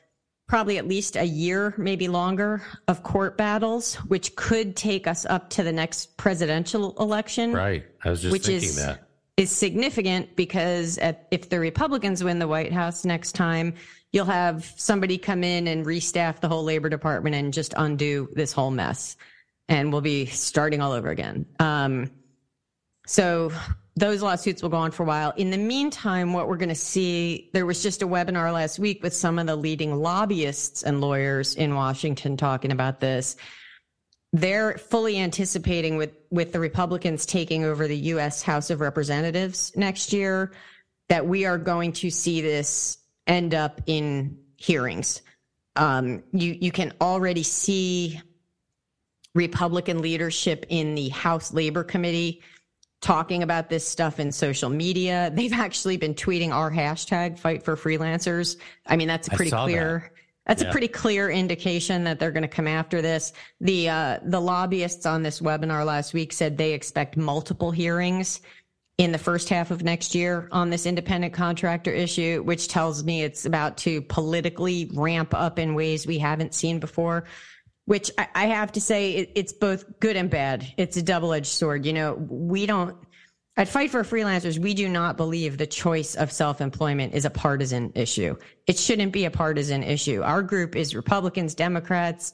probably 0.47 0.77
at 0.77 0.87
least 0.87 1.15
a 1.15 1.25
year, 1.25 1.73
maybe 1.77 2.07
longer, 2.07 2.61
of 2.87 3.03
court 3.03 3.37
battles, 3.37 3.95
which 3.95 4.35
could 4.35 4.75
take 4.75 5.07
us 5.07 5.25
up 5.25 5.49
to 5.49 5.63
the 5.63 5.71
next 5.71 6.15
presidential 6.17 6.95
election. 6.99 7.51
Right. 7.51 7.85
I 8.03 8.09
was 8.11 8.21
just 8.21 8.31
which 8.31 8.45
thinking 8.45 8.69
is, 8.69 8.75
that. 8.77 9.09
Is 9.35 9.51
significant 9.51 10.35
because 10.35 10.97
at, 10.99 11.27
if 11.31 11.49
the 11.49 11.59
Republicans 11.59 12.23
win 12.23 12.39
the 12.39 12.47
White 12.47 12.71
House 12.71 13.05
next 13.05 13.33
time, 13.33 13.73
you'll 14.11 14.25
have 14.25 14.73
somebody 14.77 15.17
come 15.17 15.43
in 15.43 15.67
and 15.67 15.85
restaff 15.85 16.39
the 16.39 16.47
whole 16.47 16.63
labor 16.63 16.89
department 16.89 17.35
and 17.35 17.53
just 17.53 17.73
undo 17.77 18.29
this 18.33 18.51
whole 18.51 18.71
mess. 18.71 19.17
And 19.67 19.91
we'll 19.91 20.01
be 20.01 20.27
starting 20.27 20.81
all 20.81 20.91
over 20.91 21.09
again. 21.09 21.45
Um, 21.59 22.09
so 23.07 23.51
those 23.95 24.21
lawsuits 24.21 24.61
will 24.61 24.69
go 24.69 24.77
on 24.77 24.91
for 24.91 25.03
a 25.03 25.05
while. 25.07 25.33
In 25.37 25.49
the 25.49 25.57
meantime, 25.57 26.31
what 26.31 26.47
we're 26.47 26.57
going 26.57 26.69
to 26.69 26.75
see, 26.75 27.49
there 27.53 27.65
was 27.65 27.81
just 27.81 28.03
a 28.03 28.07
webinar 28.07 28.53
last 28.53 28.77
week 28.77 29.01
with 29.01 29.13
some 29.13 29.39
of 29.39 29.47
the 29.47 29.55
leading 29.55 29.95
lobbyists 29.95 30.83
and 30.83 31.01
lawyers 31.01 31.55
in 31.55 31.73
Washington 31.73 32.37
talking 32.37 32.71
about 32.71 32.99
this. 32.99 33.35
They're 34.33 34.77
fully 34.77 35.17
anticipating 35.17 35.97
with, 35.97 36.11
with 36.29 36.51
the 36.51 36.59
Republicans 36.59 37.25
taking 37.25 37.63
over 37.63 37.87
the 37.87 37.97
U.S. 37.97 38.43
House 38.43 38.69
of 38.69 38.81
Representatives 38.81 39.71
next 39.75 40.13
year 40.13 40.51
that 41.09 41.25
we 41.25 41.45
are 41.45 41.57
going 41.57 41.93
to 41.93 42.11
see 42.11 42.41
this 42.41 42.99
end 43.25 43.55
up 43.55 43.81
in 43.87 44.37
hearings. 44.57 45.23
Um, 45.75 46.23
you, 46.33 46.55
you 46.59 46.71
can 46.71 46.93
already 47.01 47.43
see 47.43 48.21
Republican 49.33 50.03
leadership 50.03 50.65
in 50.69 50.93
the 50.93 51.09
House 51.09 51.51
Labor 51.53 51.83
Committee 51.83 52.43
talking 53.01 53.43
about 53.43 53.69
this 53.69 53.87
stuff 53.87 54.19
in 54.19 54.31
social 54.31 54.69
media. 54.69 55.31
They've 55.33 55.53
actually 55.53 55.97
been 55.97 56.15
tweeting 56.15 56.51
our 56.51 56.71
hashtag 56.71 57.37
fight 57.37 57.63
for 57.63 57.75
freelancers. 57.75 58.57
I 58.85 58.95
mean, 58.95 59.07
that's 59.07 59.27
a 59.27 59.31
pretty 59.31 59.51
clear. 59.51 60.03
That. 60.03 60.11
That's 60.47 60.63
yeah. 60.63 60.69
a 60.69 60.71
pretty 60.71 60.87
clear 60.87 61.29
indication 61.29 62.05
that 62.05 62.19
they're 62.19 62.31
going 62.31 62.43
to 62.43 62.47
come 62.47 62.67
after 62.67 63.01
this. 63.01 63.33
The 63.59 63.89
uh, 63.89 64.19
the 64.23 64.39
lobbyists 64.39 65.05
on 65.05 65.21
this 65.21 65.41
webinar 65.41 65.85
last 65.85 66.13
week 66.13 66.31
said 66.31 66.57
they 66.57 66.73
expect 66.73 67.17
multiple 67.17 67.71
hearings 67.71 68.41
in 68.97 69.11
the 69.11 69.17
first 69.17 69.49
half 69.49 69.69
of 69.69 69.83
next 69.83 70.15
year 70.15 70.47
on 70.51 70.69
this 70.69 70.85
independent 70.85 71.33
contractor 71.33 71.91
issue, 71.91 72.41
which 72.43 72.67
tells 72.67 73.03
me 73.03 73.21
it's 73.21 73.45
about 73.45 73.77
to 73.77 74.01
politically 74.03 74.89
ramp 74.95 75.33
up 75.35 75.59
in 75.59 75.75
ways 75.75 76.07
we 76.07 76.17
haven't 76.17 76.55
seen 76.55 76.79
before 76.79 77.25
which 77.87 78.11
I, 78.17 78.27
I 78.35 78.45
have 78.47 78.73
to 78.73 78.81
say 78.81 79.13
it, 79.13 79.31
it's 79.33 79.53
both 79.53 79.99
good 80.01 80.17
and 80.17 80.29
bad. 80.29 80.71
It's 80.75 80.97
a 80.97 81.01
double 81.01 81.33
edged 81.33 81.47
sword. 81.47 81.85
You 81.85 81.93
know, 81.93 82.15
we 82.15 82.65
don't, 82.65 82.97
at 83.55 83.69
Fight 83.69 83.91
for 83.91 84.03
Freelancers, 84.03 84.59
we 84.59 84.73
do 84.73 84.89
not 84.89 85.15
believe 85.15 85.57
the 85.57 85.65
choice 85.65 86.13
of 86.15 86.29
self 86.29 86.59
employment 86.59 87.13
is 87.13 87.23
a 87.23 87.29
partisan 87.29 87.93
issue. 87.95 88.35
It 88.67 88.77
shouldn't 88.77 89.13
be 89.13 89.23
a 89.23 89.31
partisan 89.31 89.83
issue. 89.83 90.21
Our 90.21 90.43
group 90.43 90.75
is 90.75 90.95
Republicans, 90.95 91.55
Democrats, 91.55 92.33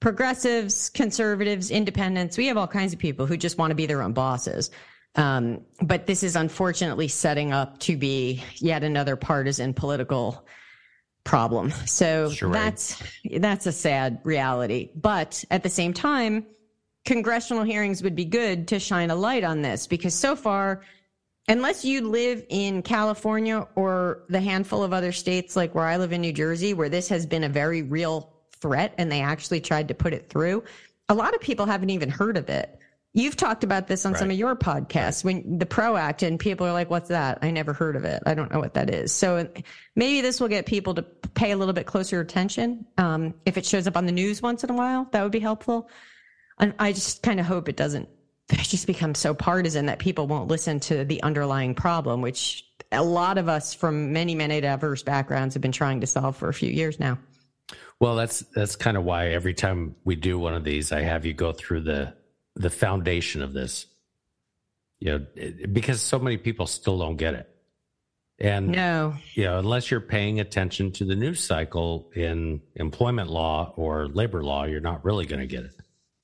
progressives, 0.00 0.90
conservatives, 0.90 1.70
independents. 1.70 2.36
We 2.36 2.46
have 2.48 2.58
all 2.58 2.68
kinds 2.68 2.92
of 2.92 2.98
people 2.98 3.24
who 3.24 3.38
just 3.38 3.56
want 3.56 3.70
to 3.70 3.74
be 3.74 3.86
their 3.86 4.02
own 4.02 4.12
bosses. 4.12 4.70
Um, 5.14 5.62
but 5.80 6.06
this 6.06 6.22
is 6.22 6.36
unfortunately 6.36 7.08
setting 7.08 7.52
up 7.52 7.78
to 7.80 7.96
be 7.96 8.44
yet 8.56 8.84
another 8.84 9.16
partisan 9.16 9.72
political 9.72 10.46
problem. 11.30 11.70
So 11.86 12.28
sure. 12.30 12.50
that's 12.50 13.00
that's 13.38 13.66
a 13.66 13.72
sad 13.72 14.20
reality. 14.24 14.90
But 14.96 15.44
at 15.52 15.62
the 15.62 15.68
same 15.68 15.92
time, 15.92 16.44
congressional 17.04 17.62
hearings 17.62 18.02
would 18.02 18.16
be 18.16 18.24
good 18.24 18.66
to 18.68 18.80
shine 18.80 19.10
a 19.10 19.14
light 19.14 19.44
on 19.44 19.62
this 19.62 19.86
because 19.86 20.12
so 20.12 20.34
far 20.34 20.82
unless 21.46 21.84
you 21.84 22.08
live 22.08 22.44
in 22.48 22.82
California 22.82 23.66
or 23.76 24.24
the 24.28 24.40
handful 24.40 24.82
of 24.82 24.92
other 24.92 25.12
states 25.12 25.54
like 25.54 25.72
where 25.72 25.86
I 25.86 25.98
live 25.98 26.12
in 26.12 26.20
New 26.20 26.32
Jersey 26.32 26.74
where 26.74 26.88
this 26.88 27.08
has 27.08 27.26
been 27.26 27.44
a 27.44 27.48
very 27.48 27.82
real 27.82 28.32
threat 28.60 28.92
and 28.98 29.10
they 29.10 29.20
actually 29.20 29.60
tried 29.60 29.86
to 29.86 29.94
put 29.94 30.12
it 30.12 30.28
through, 30.28 30.64
a 31.08 31.14
lot 31.14 31.32
of 31.34 31.40
people 31.40 31.64
haven't 31.64 31.90
even 31.90 32.08
heard 32.10 32.36
of 32.36 32.48
it. 32.48 32.76
You've 33.12 33.36
talked 33.36 33.64
about 33.64 33.88
this 33.88 34.06
on 34.06 34.12
right. 34.12 34.18
some 34.20 34.30
of 34.30 34.36
your 34.36 34.54
podcasts 34.54 35.24
right. 35.24 35.44
when 35.44 35.58
the 35.58 35.66
PRO 35.66 35.96
Act 35.96 36.22
and 36.22 36.38
people 36.38 36.64
are 36.66 36.72
like, 36.72 36.90
what's 36.90 37.08
that? 37.08 37.38
I 37.42 37.50
never 37.50 37.72
heard 37.72 37.96
of 37.96 38.04
it. 38.04 38.22
I 38.24 38.34
don't 38.34 38.52
know 38.52 38.60
what 38.60 38.74
that 38.74 38.88
is. 38.88 39.12
So 39.12 39.48
maybe 39.96 40.20
this 40.20 40.40
will 40.40 40.46
get 40.46 40.66
people 40.66 40.94
to 40.94 41.02
pay 41.02 41.50
a 41.50 41.56
little 41.56 41.74
bit 41.74 41.86
closer 41.86 42.20
attention. 42.20 42.86
Um, 42.98 43.34
if 43.44 43.56
it 43.56 43.66
shows 43.66 43.88
up 43.88 43.96
on 43.96 44.06
the 44.06 44.12
news 44.12 44.40
once 44.40 44.62
in 44.62 44.70
a 44.70 44.74
while, 44.74 45.08
that 45.10 45.24
would 45.24 45.32
be 45.32 45.40
helpful. 45.40 45.90
And 46.60 46.72
I 46.78 46.92
just 46.92 47.22
kind 47.22 47.40
of 47.40 47.46
hope 47.46 47.68
it 47.68 47.76
doesn't 47.76 48.08
just 48.52 48.86
become 48.86 49.16
so 49.16 49.34
partisan 49.34 49.86
that 49.86 49.98
people 49.98 50.28
won't 50.28 50.48
listen 50.48 50.78
to 50.80 51.04
the 51.04 51.20
underlying 51.24 51.74
problem, 51.74 52.20
which 52.20 52.64
a 52.92 53.02
lot 53.02 53.38
of 53.38 53.48
us 53.48 53.74
from 53.74 54.12
many, 54.12 54.36
many 54.36 54.60
diverse 54.60 55.02
backgrounds 55.02 55.54
have 55.54 55.62
been 55.62 55.72
trying 55.72 56.00
to 56.00 56.06
solve 56.06 56.36
for 56.36 56.48
a 56.48 56.54
few 56.54 56.70
years 56.70 57.00
now. 57.00 57.18
Well, 57.98 58.16
that's 58.16 58.40
that's 58.54 58.76
kind 58.76 58.96
of 58.96 59.04
why 59.04 59.28
every 59.28 59.52
time 59.52 59.94
we 60.04 60.16
do 60.16 60.38
one 60.38 60.54
of 60.54 60.64
these, 60.64 60.90
I 60.90 61.02
have 61.02 61.26
you 61.26 61.34
go 61.34 61.52
through 61.52 61.82
the 61.82 62.14
the 62.56 62.70
foundation 62.70 63.42
of 63.42 63.52
this. 63.52 63.86
You 64.98 65.18
know, 65.18 65.26
because 65.72 66.02
so 66.02 66.18
many 66.18 66.36
people 66.36 66.66
still 66.66 66.98
don't 66.98 67.16
get 67.16 67.34
it. 67.34 67.48
And 68.38 68.68
no, 68.68 69.14
you 69.34 69.44
know, 69.44 69.58
unless 69.58 69.90
you're 69.90 70.00
paying 70.00 70.40
attention 70.40 70.92
to 70.92 71.04
the 71.04 71.14
news 71.14 71.44
cycle 71.44 72.10
in 72.14 72.62
employment 72.74 73.28
law 73.30 73.74
or 73.76 74.08
labor 74.08 74.42
law, 74.42 74.64
you're 74.64 74.80
not 74.80 75.04
really 75.04 75.26
going 75.26 75.40
to 75.40 75.46
get 75.46 75.64
it. 75.64 75.74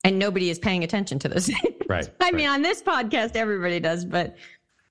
And 0.02 0.18
nobody 0.18 0.48
is 0.48 0.58
paying 0.58 0.82
attention 0.82 1.18
to 1.20 1.28
this. 1.28 1.50
right. 1.88 2.08
I 2.20 2.24
right. 2.24 2.34
mean, 2.34 2.48
on 2.48 2.62
this 2.62 2.82
podcast, 2.82 3.36
everybody 3.36 3.80
does, 3.80 4.04
but 4.06 4.36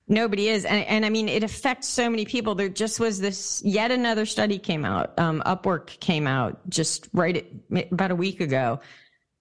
nobody 0.06 0.48
is. 0.48 0.64
And, 0.64 0.84
and 0.86 1.04
I 1.04 1.10
mean, 1.10 1.28
it 1.28 1.42
affects 1.42 1.88
so 1.88 2.08
many 2.08 2.26
people. 2.26 2.54
There 2.54 2.68
just 2.68 3.00
was 3.00 3.18
this 3.18 3.60
yet 3.64 3.90
another 3.90 4.24
study 4.24 4.58
came 4.58 4.84
out. 4.84 5.18
Um, 5.18 5.42
Upwork 5.46 5.98
came 5.98 6.28
out 6.28 6.68
just 6.68 7.08
right 7.12 7.36
at, 7.72 7.92
about 7.92 8.12
a 8.12 8.16
week 8.16 8.40
ago 8.40 8.80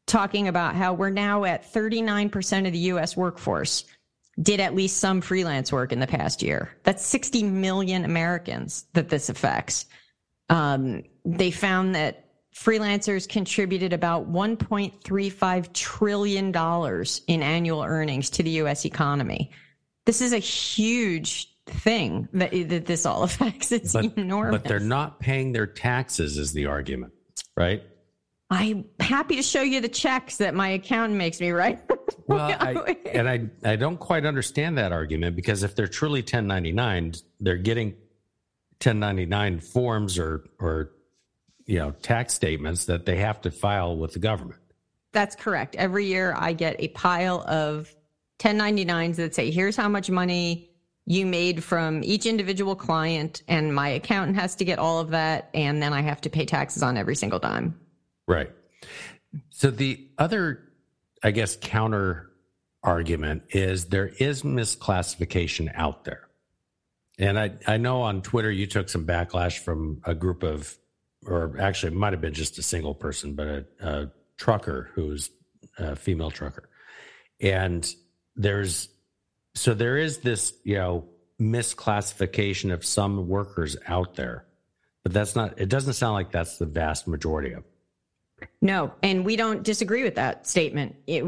talking 0.07 0.47
about 0.47 0.75
how 0.75 0.93
we're 0.93 1.09
now 1.09 1.43
at 1.45 1.71
39% 1.71 2.67
of 2.67 2.73
the 2.73 2.79
US 2.79 3.17
workforce 3.17 3.85
did 4.41 4.59
at 4.59 4.75
least 4.75 4.97
some 4.97 5.21
freelance 5.21 5.71
work 5.71 5.91
in 5.91 5.99
the 5.99 6.07
past 6.07 6.43
year. 6.43 6.69
That's 6.83 7.05
60 7.05 7.43
million 7.43 8.03
Americans 8.05 8.85
that 8.93 9.09
this 9.09 9.29
affects. 9.29 9.85
Um, 10.49 11.03
they 11.23 11.51
found 11.51 11.95
that 11.95 12.25
freelancers 12.53 13.27
contributed 13.27 13.93
about 13.93 14.31
$1.35 14.31 15.73
trillion 15.73 16.47
in 17.27 17.43
annual 17.43 17.81
earnings 17.81 18.29
to 18.31 18.43
the 18.43 18.49
U.S. 18.51 18.85
economy. 18.85 19.51
This 20.05 20.21
is 20.21 20.33
a 20.33 20.39
huge 20.39 21.51
thing 21.65 22.29
that, 22.33 22.51
that 22.51 22.85
this 22.85 23.05
all 23.05 23.23
affects. 23.23 23.71
It's 23.71 23.93
but, 23.93 24.17
enormous. 24.17 24.61
But 24.61 24.67
they're 24.67 24.79
not 24.79 25.19
paying 25.19 25.51
their 25.51 25.67
taxes, 25.67 26.37
is 26.37 26.53
the 26.53 26.67
argument, 26.67 27.13
right? 27.55 27.83
I'm 28.49 28.85
happy 28.99 29.37
to 29.37 29.43
show 29.43 29.61
you 29.61 29.81
the 29.81 29.89
checks 29.89 30.37
that 30.37 30.53
my 30.53 30.69
accountant 30.69 31.17
makes 31.17 31.39
me 31.39 31.51
write. 31.51 31.79
well, 32.27 32.55
I, 32.59 32.97
and 33.11 33.27
I 33.27 33.49
I 33.63 33.75
don't 33.75 33.97
quite 33.97 34.25
understand 34.25 34.77
that 34.77 34.91
argument 34.91 35.35
because 35.35 35.63
if 35.63 35.75
they're 35.75 35.87
truly 35.87 36.21
1099, 36.21 37.13
they're 37.39 37.57
getting 37.57 37.89
1099 38.83 39.59
forms 39.61 40.19
or 40.19 40.45
or 40.59 40.91
you 41.65 41.79
know 41.79 41.91
tax 41.91 42.33
statements 42.33 42.85
that 42.85 43.05
they 43.05 43.17
have 43.17 43.41
to 43.41 43.51
file 43.51 43.97
with 43.97 44.13
the 44.13 44.19
government. 44.19 44.61
That's 45.11 45.35
correct. 45.35 45.75
Every 45.75 46.05
year 46.05 46.35
I 46.37 46.53
get 46.53 46.75
a 46.79 46.89
pile 46.89 47.43
of 47.47 47.93
1099s 48.39 49.15
that 49.15 49.33
say 49.33 49.49
here's 49.49 49.75
how 49.75 49.87
much 49.87 50.09
money 50.09 50.69
you 51.05 51.25
made 51.25 51.63
from 51.63 52.03
each 52.03 52.25
individual 52.25 52.75
client 52.75 53.41
and 53.47 53.73
my 53.73 53.89
accountant 53.89 54.37
has 54.37 54.55
to 54.55 54.65
get 54.65 54.77
all 54.77 54.99
of 54.99 55.11
that 55.11 55.49
and 55.53 55.81
then 55.81 55.93
I 55.93 56.01
have 56.01 56.19
to 56.21 56.29
pay 56.29 56.45
taxes 56.45 56.83
on 56.83 56.97
every 56.97 57.15
single 57.15 57.39
dime. 57.39 57.79
Right. 58.27 58.51
So 59.49 59.69
the 59.71 60.07
other, 60.17 60.63
I 61.23 61.31
guess, 61.31 61.57
counter 61.59 62.31
argument 62.83 63.43
is 63.49 63.85
there 63.85 64.07
is 64.07 64.43
misclassification 64.43 65.71
out 65.75 66.05
there. 66.05 66.27
And 67.17 67.39
I, 67.39 67.53
I 67.65 67.77
know 67.77 68.01
on 68.01 68.21
Twitter 68.21 68.51
you 68.51 68.67
took 68.67 68.89
some 68.89 69.05
backlash 69.05 69.59
from 69.59 70.01
a 70.05 70.13
group 70.13 70.43
of, 70.43 70.77
or 71.25 71.55
actually 71.59 71.93
it 71.93 71.97
might 71.97 72.13
have 72.13 72.21
been 72.21 72.33
just 72.33 72.57
a 72.57 72.61
single 72.61 72.93
person, 72.93 73.33
but 73.33 73.47
a, 73.47 73.65
a 73.79 74.11
trucker 74.37 74.91
who's 74.93 75.29
a 75.77 75.95
female 75.95 76.31
trucker. 76.31 76.69
And 77.41 77.89
there's, 78.35 78.89
so 79.53 79.73
there 79.73 79.97
is 79.97 80.19
this, 80.19 80.53
you 80.63 80.75
know, 80.75 81.05
misclassification 81.39 82.73
of 82.73 82.85
some 82.85 83.27
workers 83.27 83.77
out 83.87 84.15
there, 84.15 84.45
but 85.03 85.13
that's 85.13 85.35
not, 85.35 85.59
it 85.59 85.69
doesn't 85.69 85.93
sound 85.93 86.13
like 86.13 86.31
that's 86.31 86.57
the 86.57 86.65
vast 86.65 87.07
majority 87.07 87.53
of 87.53 87.63
them. 87.63 87.71
No, 88.61 88.93
and 89.03 89.25
we 89.25 89.35
don't 89.35 89.63
disagree 89.63 90.03
with 90.03 90.15
that 90.15 90.47
statement. 90.47 90.95
It, 91.07 91.23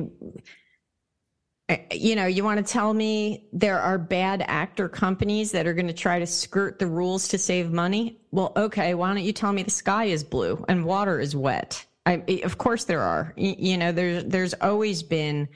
you 1.91 2.15
know, 2.15 2.26
you 2.26 2.43
want 2.43 2.65
to 2.65 2.72
tell 2.72 2.93
me 2.93 3.49
there 3.51 3.80
are 3.80 3.97
bad 3.97 4.43
actor 4.47 4.88
companies 4.88 5.51
that 5.51 5.68
are 5.68 5.74
going 5.74 5.88
to 5.88 5.93
try 5.93 6.18
to 6.20 6.26
skirt 6.26 6.80
the 6.80 6.88
rules 6.88 7.28
to 7.30 7.38
save 7.38 7.72
money? 7.72 8.22
Well, 8.32 8.53
okay, 8.55 8.93
why 8.93 9.13
don't 9.13 9.24
you 9.24 9.34
tell 9.34 9.51
me 9.51 9.63
the 9.63 9.72
sky 9.72 10.05
is 10.05 10.24
blue 10.24 10.63
and 10.70 10.86
water 10.86 11.20
is 11.20 11.36
wet? 11.36 11.86
I, 12.05 12.41
of 12.45 12.57
course 12.57 12.86
there 12.86 13.01
are. 13.01 13.34
You 13.36 13.78
know, 13.78 13.91
there's 13.91 14.24
there's 14.24 14.53
always 14.55 15.03
been 15.03 15.49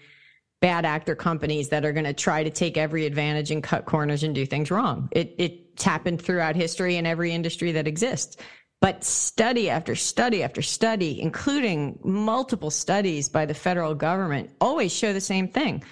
bad 0.60 0.86
actor 0.86 1.16
companies 1.16 1.70
that 1.70 1.86
are 1.86 1.94
going 1.94 2.06
to 2.06 2.14
try 2.14 2.44
to 2.44 2.50
take 2.50 2.78
every 2.78 3.06
advantage 3.06 3.50
and 3.50 3.64
cut 3.64 3.86
corners 3.86 4.24
and 4.24 4.36
do 4.36 4.46
things 4.46 4.70
wrong. 4.70 5.08
It 5.12 5.34
it's 5.38 5.84
happened 5.84 6.22
throughout 6.22 6.58
history 6.58 6.98
in 6.98 7.06
every 7.06 7.32
industry 7.32 7.72
that 7.72 7.88
exists. 7.88 8.36
But 8.82 9.04
study 9.04 9.70
after 9.70 9.96
study 9.96 10.42
after 10.44 10.64
study, 10.64 11.22
including 11.22 12.00
multiple 12.04 12.72
studies 12.72 13.30
by 13.30 13.46
the 13.46 13.54
federal 13.54 13.94
government, 13.94 14.50
always 14.60 14.92
show 14.92 15.14
the 15.14 15.22
same 15.22 15.48
thing. 15.48 15.84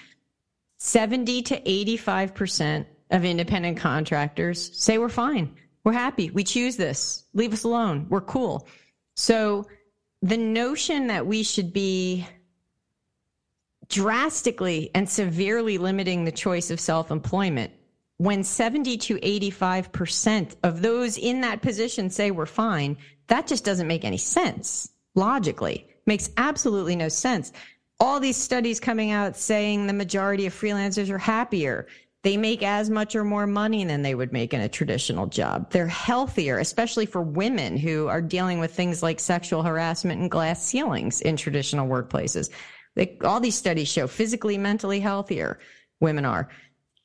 70 0.78 1.42
to 1.42 1.60
85% 1.60 2.86
of 3.12 3.24
independent 3.24 3.76
contractors 3.78 4.76
say 4.76 4.98
we're 4.98 5.08
fine. 5.08 5.54
We're 5.84 5.92
happy. 5.92 6.30
We 6.30 6.42
choose 6.42 6.76
this. 6.76 7.24
Leave 7.32 7.52
us 7.52 7.64
alone. 7.64 8.06
We're 8.08 8.20
cool. 8.22 8.66
So 9.14 9.66
the 10.20 10.36
notion 10.36 11.06
that 11.06 11.26
we 11.26 11.44
should 11.44 11.72
be 11.72 12.26
drastically 13.88 14.90
and 14.94 15.08
severely 15.08 15.78
limiting 15.78 16.24
the 16.24 16.32
choice 16.32 16.70
of 16.70 16.80
self 16.80 17.10
employment 17.10 17.72
when 18.20 18.44
70 18.44 18.98
to 18.98 19.16
85% 19.16 20.56
of 20.62 20.82
those 20.82 21.16
in 21.16 21.40
that 21.40 21.62
position 21.62 22.10
say 22.10 22.30
we're 22.30 22.44
fine, 22.44 22.98
that 23.28 23.46
just 23.46 23.64
doesn't 23.64 23.86
make 23.86 24.04
any 24.04 24.18
sense 24.18 24.90
logically. 25.14 25.86
Makes 26.04 26.28
absolutely 26.36 26.96
no 26.96 27.08
sense. 27.08 27.50
All 27.98 28.20
these 28.20 28.36
studies 28.36 28.78
coming 28.78 29.10
out 29.10 29.38
saying 29.38 29.86
the 29.86 29.94
majority 29.94 30.44
of 30.44 30.52
freelancers 30.52 31.08
are 31.08 31.16
happier. 31.16 31.86
They 32.22 32.36
make 32.36 32.62
as 32.62 32.90
much 32.90 33.16
or 33.16 33.24
more 33.24 33.46
money 33.46 33.84
than 33.84 34.02
they 34.02 34.14
would 34.14 34.34
make 34.34 34.52
in 34.52 34.60
a 34.60 34.68
traditional 34.68 35.26
job. 35.26 35.70
They're 35.70 35.86
healthier, 35.86 36.58
especially 36.58 37.06
for 37.06 37.22
women 37.22 37.78
who 37.78 38.08
are 38.08 38.20
dealing 38.20 38.58
with 38.58 38.74
things 38.74 39.02
like 39.02 39.18
sexual 39.18 39.62
harassment 39.62 40.20
and 40.20 40.30
glass 40.30 40.62
ceilings 40.62 41.22
in 41.22 41.38
traditional 41.38 41.88
workplaces. 41.88 42.50
They, 42.96 43.16
all 43.24 43.40
these 43.40 43.56
studies 43.56 43.88
show 43.88 44.06
physically, 44.06 44.58
mentally 44.58 45.00
healthier 45.00 45.58
women 46.00 46.26
are. 46.26 46.50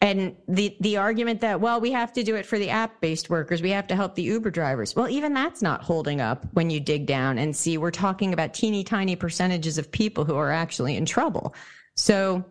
And 0.01 0.35
the, 0.47 0.75
the 0.81 0.97
argument 0.97 1.41
that, 1.41 1.61
well, 1.61 1.79
we 1.79 1.91
have 1.91 2.11
to 2.13 2.23
do 2.23 2.35
it 2.35 2.45
for 2.45 2.59
the 2.59 2.69
app 2.69 2.99
based 3.01 3.29
workers. 3.29 3.61
We 3.61 3.71
have 3.71 3.87
to 3.87 3.95
help 3.95 4.15
the 4.15 4.23
Uber 4.23 4.51
drivers. 4.51 4.95
Well, 4.95 5.07
even 5.09 5.33
that's 5.33 5.61
not 5.61 5.81
holding 5.81 6.21
up 6.21 6.45
when 6.53 6.69
you 6.69 6.79
dig 6.79 7.05
down 7.05 7.37
and 7.37 7.55
see 7.55 7.77
we're 7.77 7.91
talking 7.91 8.33
about 8.33 8.53
teeny 8.53 8.83
tiny 8.83 9.15
percentages 9.15 9.77
of 9.77 9.91
people 9.91 10.25
who 10.25 10.35
are 10.35 10.51
actually 10.51 10.97
in 10.97 11.05
trouble. 11.05 11.55
So 11.95 12.43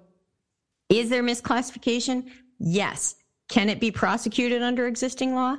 is 0.89 1.11
there 1.11 1.23
misclassification? 1.23 2.31
Yes. 2.59 3.15
Can 3.49 3.69
it 3.69 3.79
be 3.79 3.91
prosecuted 3.91 4.63
under 4.63 4.87
existing 4.87 5.35
law? 5.35 5.57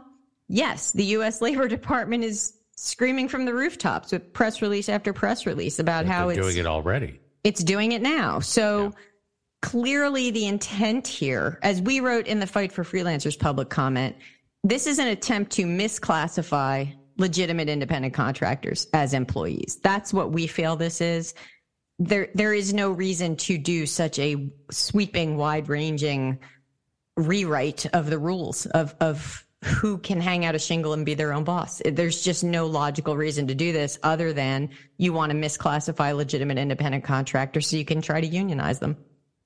Yes. 0.47 0.91
The 0.91 1.05
U.S. 1.05 1.39
Labor 1.41 1.67
Department 1.67 2.23
is 2.23 2.57
screaming 2.75 3.29
from 3.29 3.45
the 3.45 3.53
rooftops 3.53 4.11
with 4.11 4.33
press 4.33 4.61
release 4.61 4.89
after 4.89 5.13
press 5.13 5.45
release 5.45 5.79
about 5.79 6.05
how 6.05 6.29
it's 6.29 6.39
doing 6.39 6.57
it 6.57 6.65
already. 6.65 7.21
It's 7.43 7.63
doing 7.63 7.91
it 7.91 8.01
now. 8.01 8.39
So, 8.39 8.85
yeah 8.85 9.01
clearly 9.61 10.31
the 10.31 10.47
intent 10.47 11.07
here, 11.07 11.59
as 11.63 11.81
we 11.81 11.99
wrote 11.99 12.27
in 12.27 12.39
the 12.39 12.47
Fight 12.47 12.71
for 12.71 12.83
Freelancers 12.83 13.37
public 13.37 13.69
comment, 13.69 14.15
this 14.63 14.87
is 14.87 14.99
an 14.99 15.07
attempt 15.07 15.51
to 15.53 15.65
misclassify 15.65 16.93
legitimate 17.17 17.69
independent 17.69 18.13
contractors 18.13 18.87
as 18.93 19.13
employees. 19.13 19.79
That's 19.83 20.13
what 20.13 20.31
we 20.31 20.47
feel 20.47 20.75
this 20.75 21.01
is. 21.01 21.33
There, 21.99 22.29
there 22.33 22.53
is 22.53 22.73
no 22.73 22.91
reason 22.91 23.37
to 23.37 23.57
do 23.57 23.85
such 23.85 24.19
a 24.19 24.51
sweeping, 24.71 25.37
wide 25.37 25.69
ranging 25.69 26.39
rewrite 27.15 27.85
of 27.87 28.09
the 28.09 28.19
rules 28.19 28.65
of, 28.67 28.95
of 28.99 29.45
who 29.63 29.97
can 29.97 30.21
hang 30.21 30.45
out 30.45 30.55
a 30.55 30.59
shingle 30.59 30.93
and 30.93 31.05
be 31.05 31.13
their 31.13 31.33
own 31.33 31.43
boss. 31.43 31.81
There's 31.85 32.23
just 32.23 32.43
no 32.43 32.67
logical 32.67 33.15
reason 33.15 33.47
to 33.47 33.55
do 33.55 33.71
this 33.71 33.97
other 34.03 34.33
than 34.33 34.69
you 34.97 35.13
want 35.13 35.31
to 35.31 35.37
misclassify 35.37 36.15
legitimate 36.15 36.57
independent 36.57 37.03
contractors 37.03 37.67
so 37.67 37.77
you 37.77 37.85
can 37.85 38.01
try 38.01 38.21
to 38.21 38.27
unionize 38.27 38.79
them. 38.79 38.97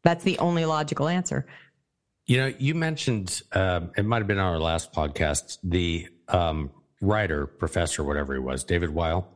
That's 0.03 0.23
the 0.23 0.37
only 0.39 0.65
logical 0.65 1.07
answer. 1.07 1.45
You 2.25 2.37
know, 2.37 2.53
you 2.59 2.75
mentioned 2.75 3.41
uh, 3.51 3.81
it 3.97 4.05
might 4.05 4.19
have 4.19 4.27
been 4.27 4.37
on 4.37 4.53
our 4.53 4.59
last 4.59 4.93
podcast 4.93 5.57
the 5.63 6.07
um, 6.27 6.69
writer, 7.01 7.47
professor, 7.47 8.03
whatever 8.03 8.33
he 8.33 8.39
was, 8.39 8.63
David 8.63 8.91
Weil, 8.91 9.27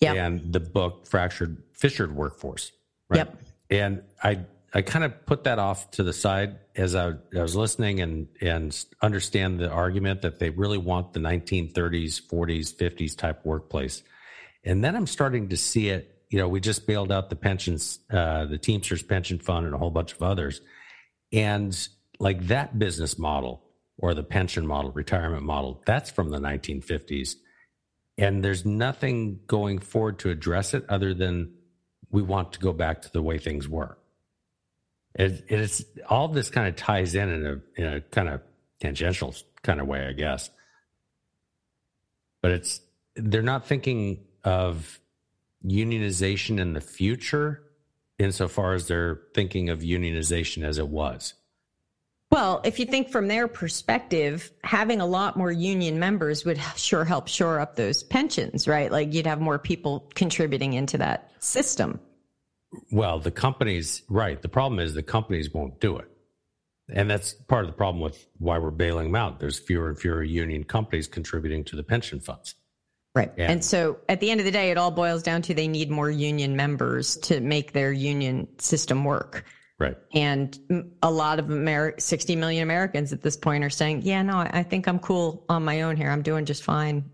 yep. 0.00 0.16
and 0.16 0.52
the 0.52 0.60
book 0.60 1.06
"Fractured 1.06 1.62
Fissured 1.72 2.14
Workforce." 2.14 2.70
Right? 3.08 3.18
Yep. 3.18 3.42
And 3.70 4.02
I 4.22 4.40
I 4.72 4.82
kind 4.82 5.04
of 5.04 5.26
put 5.26 5.44
that 5.44 5.58
off 5.58 5.90
to 5.92 6.02
the 6.02 6.12
side 6.12 6.58
as 6.76 6.94
I, 6.94 7.08
I 7.36 7.42
was 7.42 7.56
listening 7.56 8.00
and 8.00 8.28
and 8.40 8.84
understand 9.02 9.58
the 9.58 9.70
argument 9.70 10.22
that 10.22 10.38
they 10.38 10.50
really 10.50 10.78
want 10.78 11.12
the 11.12 11.20
1930s, 11.20 12.22
40s, 12.22 12.74
50s 12.74 13.16
type 13.16 13.44
workplace, 13.44 14.02
and 14.64 14.82
then 14.84 14.94
I'm 14.94 15.08
starting 15.08 15.48
to 15.48 15.56
see 15.56 15.88
it 15.88 16.11
you 16.32 16.38
know, 16.38 16.48
we 16.48 16.60
just 16.60 16.86
bailed 16.86 17.12
out 17.12 17.28
the 17.28 17.36
pensions, 17.36 17.98
uh, 18.10 18.46
the 18.46 18.56
Teamsters 18.56 19.02
pension 19.02 19.38
fund 19.38 19.66
and 19.66 19.74
a 19.74 19.78
whole 19.78 19.90
bunch 19.90 20.14
of 20.14 20.22
others. 20.22 20.62
And 21.30 21.76
like 22.18 22.46
that 22.46 22.78
business 22.78 23.18
model 23.18 23.62
or 23.98 24.14
the 24.14 24.22
pension 24.22 24.66
model, 24.66 24.90
retirement 24.92 25.42
model, 25.42 25.82
that's 25.84 26.10
from 26.10 26.30
the 26.30 26.38
1950s. 26.38 27.34
And 28.16 28.42
there's 28.42 28.64
nothing 28.64 29.40
going 29.46 29.78
forward 29.78 30.20
to 30.20 30.30
address 30.30 30.72
it 30.72 30.86
other 30.88 31.12
than 31.12 31.52
we 32.10 32.22
want 32.22 32.54
to 32.54 32.60
go 32.60 32.72
back 32.72 33.02
to 33.02 33.12
the 33.12 33.20
way 33.20 33.36
things 33.36 33.68
were. 33.68 33.98
It, 35.14 35.44
it's 35.48 35.84
all 36.08 36.28
this 36.28 36.48
kind 36.48 36.66
of 36.66 36.76
ties 36.76 37.14
in 37.14 37.28
in 37.28 37.46
a, 37.46 37.80
in 37.80 37.92
a 37.92 38.00
kind 38.00 38.30
of 38.30 38.40
tangential 38.80 39.34
kind 39.62 39.82
of 39.82 39.86
way, 39.86 40.06
I 40.06 40.12
guess. 40.12 40.48
But 42.40 42.52
it's, 42.52 42.80
they're 43.16 43.42
not 43.42 43.66
thinking 43.66 44.24
of 44.44 44.98
unionization 45.64 46.58
in 46.58 46.72
the 46.72 46.80
future 46.80 47.62
insofar 48.18 48.74
as 48.74 48.88
they're 48.88 49.20
thinking 49.34 49.70
of 49.70 49.80
unionization 49.80 50.64
as 50.64 50.78
it 50.78 50.88
was? 50.88 51.34
Well, 52.30 52.62
if 52.64 52.78
you 52.78 52.86
think 52.86 53.10
from 53.10 53.28
their 53.28 53.46
perspective, 53.46 54.50
having 54.64 55.02
a 55.02 55.06
lot 55.06 55.36
more 55.36 55.52
union 55.52 55.98
members 55.98 56.46
would 56.46 56.58
sure 56.76 57.04
help 57.04 57.28
shore 57.28 57.60
up 57.60 57.76
those 57.76 58.02
pensions, 58.02 58.66
right? 58.66 58.90
Like 58.90 59.12
you'd 59.12 59.26
have 59.26 59.40
more 59.40 59.58
people 59.58 60.10
contributing 60.14 60.72
into 60.72 60.96
that 60.96 61.30
system. 61.40 62.00
Well, 62.90 63.20
the 63.20 63.30
companies, 63.30 64.02
right. 64.08 64.40
The 64.40 64.48
problem 64.48 64.80
is 64.80 64.94
the 64.94 65.02
companies 65.02 65.52
won't 65.52 65.78
do 65.78 65.98
it. 65.98 66.08
And 66.88 67.10
that's 67.10 67.34
part 67.34 67.64
of 67.64 67.70
the 67.70 67.76
problem 67.76 68.02
with 68.02 68.26
why 68.38 68.56
we're 68.56 68.70
bailing 68.70 69.08
them 69.08 69.14
out. 69.14 69.38
There's 69.38 69.58
fewer 69.58 69.88
and 69.88 69.98
fewer 69.98 70.22
union 70.22 70.64
companies 70.64 71.06
contributing 71.08 71.64
to 71.64 71.76
the 71.76 71.82
pension 71.82 72.18
funds. 72.18 72.54
Right. 73.14 73.30
Yeah. 73.36 73.50
And 73.50 73.62
so 73.62 73.98
at 74.08 74.20
the 74.20 74.30
end 74.30 74.40
of 74.40 74.46
the 74.46 74.52
day, 74.52 74.70
it 74.70 74.78
all 74.78 74.90
boils 74.90 75.22
down 75.22 75.42
to 75.42 75.54
they 75.54 75.68
need 75.68 75.90
more 75.90 76.10
union 76.10 76.56
members 76.56 77.16
to 77.18 77.40
make 77.40 77.72
their 77.72 77.92
union 77.92 78.48
system 78.58 79.04
work. 79.04 79.44
Right. 79.78 79.96
And 80.14 80.58
a 81.02 81.10
lot 81.10 81.38
of 81.38 81.46
Ameri- 81.46 82.00
60 82.00 82.36
million 82.36 82.62
Americans 82.62 83.12
at 83.12 83.20
this 83.22 83.36
point 83.36 83.64
are 83.64 83.70
saying, 83.70 84.02
yeah, 84.02 84.22
no, 84.22 84.38
I 84.38 84.62
think 84.62 84.86
I'm 84.86 84.98
cool 84.98 85.44
on 85.48 85.64
my 85.64 85.82
own 85.82 85.96
here. 85.96 86.10
I'm 86.10 86.22
doing 86.22 86.44
just 86.44 86.62
fine 86.62 87.10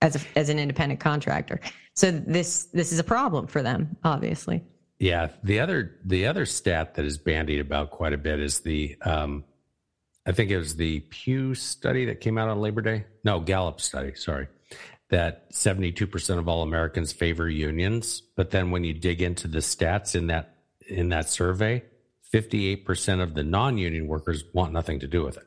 as 0.00 0.16
a, 0.16 0.20
as 0.38 0.48
an 0.48 0.58
independent 0.58 1.00
contractor. 1.00 1.60
So 1.94 2.10
this 2.10 2.64
this 2.72 2.92
is 2.92 2.98
a 2.98 3.04
problem 3.04 3.46
for 3.48 3.62
them, 3.62 3.96
obviously. 4.04 4.62
Yeah. 4.98 5.28
The 5.42 5.60
other 5.60 5.98
the 6.04 6.26
other 6.26 6.46
stat 6.46 6.94
that 6.94 7.04
is 7.04 7.18
bandied 7.18 7.60
about 7.60 7.90
quite 7.90 8.12
a 8.12 8.18
bit 8.18 8.40
is 8.40 8.60
the 8.60 8.96
um, 9.02 9.44
I 10.24 10.32
think 10.32 10.50
it 10.50 10.58
was 10.58 10.76
the 10.76 11.00
Pew 11.00 11.54
study 11.54 12.06
that 12.06 12.20
came 12.20 12.38
out 12.38 12.48
on 12.48 12.60
Labor 12.60 12.80
Day. 12.80 13.04
No, 13.24 13.40
Gallup 13.40 13.80
study. 13.80 14.14
Sorry, 14.14 14.46
that 15.12 15.52
72% 15.52 16.38
of 16.38 16.48
all 16.48 16.62
Americans 16.62 17.12
favor 17.12 17.48
unions. 17.48 18.22
But 18.34 18.50
then 18.50 18.70
when 18.70 18.82
you 18.82 18.94
dig 18.94 19.20
into 19.20 19.46
the 19.46 19.58
stats 19.58 20.14
in 20.14 20.28
that 20.28 20.56
in 20.88 21.10
that 21.10 21.28
survey, 21.28 21.84
58% 22.32 23.22
of 23.22 23.34
the 23.34 23.44
non-union 23.44 24.08
workers 24.08 24.42
want 24.52 24.72
nothing 24.72 24.98
to 25.00 25.06
do 25.06 25.22
with 25.22 25.36
it. 25.36 25.46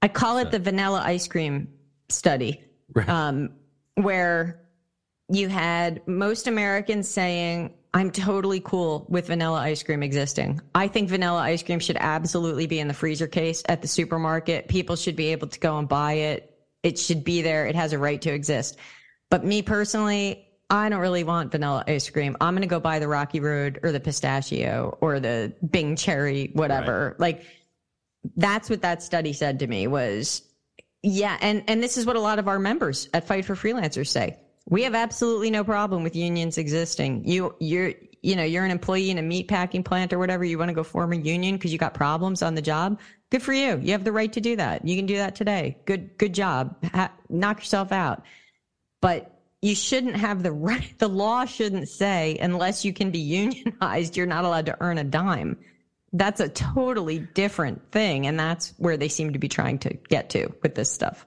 I 0.00 0.08
call 0.08 0.36
so. 0.36 0.42
it 0.42 0.52
the 0.52 0.58
vanilla 0.58 1.02
ice 1.04 1.28
cream 1.28 1.68
study, 2.08 2.62
right. 2.94 3.08
um, 3.08 3.50
where 3.96 4.62
you 5.28 5.48
had 5.48 6.06
most 6.06 6.46
Americans 6.46 7.08
saying, 7.08 7.74
I'm 7.92 8.10
totally 8.10 8.60
cool 8.60 9.06
with 9.08 9.26
vanilla 9.26 9.60
ice 9.60 9.82
cream 9.82 10.02
existing. 10.02 10.60
I 10.74 10.88
think 10.88 11.08
vanilla 11.08 11.40
ice 11.40 11.62
cream 11.62 11.80
should 11.80 11.98
absolutely 11.98 12.66
be 12.66 12.78
in 12.78 12.88
the 12.88 12.94
freezer 12.94 13.26
case 13.26 13.62
at 13.68 13.82
the 13.82 13.88
supermarket. 13.88 14.68
People 14.68 14.96
should 14.96 15.16
be 15.16 15.26
able 15.26 15.48
to 15.48 15.58
go 15.58 15.78
and 15.78 15.88
buy 15.88 16.12
it 16.14 16.53
it 16.84 16.98
should 16.98 17.24
be 17.24 17.42
there. 17.42 17.66
It 17.66 17.74
has 17.74 17.92
a 17.92 17.98
right 17.98 18.20
to 18.22 18.32
exist. 18.32 18.78
But 19.30 19.44
me 19.44 19.62
personally, 19.62 20.46
I 20.70 20.88
don't 20.88 21.00
really 21.00 21.24
want 21.24 21.50
vanilla 21.50 21.82
ice 21.88 22.08
cream. 22.08 22.36
I'm 22.40 22.54
going 22.54 22.62
to 22.62 22.68
go 22.68 22.78
buy 22.78 22.98
the 22.98 23.08
Rocky 23.08 23.40
Road 23.40 23.80
or 23.82 23.90
the 23.90 24.00
pistachio 24.00 24.96
or 25.00 25.18
the 25.18 25.52
Bing 25.68 25.96
cherry, 25.96 26.50
whatever. 26.52 27.16
Right. 27.18 27.20
Like 27.20 27.46
that's 28.36 28.70
what 28.70 28.82
that 28.82 29.02
study 29.02 29.32
said 29.32 29.58
to 29.58 29.66
me 29.66 29.86
was, 29.86 30.42
yeah. 31.02 31.38
And, 31.40 31.64
and 31.68 31.82
this 31.82 31.96
is 31.96 32.06
what 32.06 32.16
a 32.16 32.20
lot 32.20 32.38
of 32.38 32.48
our 32.48 32.58
members 32.58 33.08
at 33.12 33.26
Fight 33.26 33.44
for 33.44 33.54
Freelancers 33.54 34.08
say. 34.08 34.38
We 34.66 34.82
have 34.84 34.94
absolutely 34.94 35.50
no 35.50 35.64
problem 35.64 36.02
with 36.02 36.16
unions 36.16 36.56
existing. 36.56 37.26
You, 37.26 37.54
you're, 37.60 37.92
you 38.22 38.34
know, 38.36 38.44
you're 38.44 38.64
an 38.64 38.70
employee 38.70 39.10
in 39.10 39.18
a 39.18 39.22
meat 39.22 39.48
packing 39.48 39.82
plant 39.82 40.14
or 40.14 40.18
whatever. 40.18 40.44
You 40.44 40.58
want 40.58 40.70
to 40.70 40.74
go 40.74 40.82
form 40.82 41.12
a 41.12 41.16
union 41.16 41.56
because 41.56 41.72
you 41.72 41.78
got 41.78 41.92
problems 41.92 42.42
on 42.42 42.54
the 42.54 42.62
job. 42.62 42.98
Good 43.34 43.42
for 43.42 43.52
you. 43.52 43.80
You 43.82 43.90
have 43.90 44.04
the 44.04 44.12
right 44.12 44.32
to 44.32 44.40
do 44.40 44.54
that. 44.54 44.86
You 44.86 44.94
can 44.94 45.06
do 45.06 45.16
that 45.16 45.34
today. 45.34 45.76
Good, 45.86 46.18
good 46.18 46.32
job. 46.32 46.76
Ha- 46.92 47.10
knock 47.28 47.58
yourself 47.58 47.90
out. 47.90 48.22
But 49.00 49.40
you 49.60 49.74
shouldn't 49.74 50.14
have 50.14 50.44
the 50.44 50.52
right. 50.70 50.96
The 51.00 51.08
law 51.08 51.44
shouldn't 51.44 51.88
say 51.88 52.38
unless 52.40 52.84
you 52.84 52.92
can 52.92 53.10
be 53.10 53.18
unionized, 53.18 54.16
you're 54.16 54.26
not 54.26 54.44
allowed 54.44 54.66
to 54.66 54.76
earn 54.80 54.98
a 54.98 55.02
dime. 55.02 55.58
That's 56.12 56.38
a 56.38 56.48
totally 56.48 57.18
different 57.18 57.90
thing. 57.90 58.28
And 58.28 58.38
that's 58.38 58.72
where 58.76 58.96
they 58.96 59.08
seem 59.08 59.32
to 59.32 59.40
be 59.40 59.48
trying 59.48 59.80
to 59.80 59.94
get 59.94 60.30
to 60.30 60.54
with 60.62 60.76
this 60.76 60.92
stuff. 60.92 61.26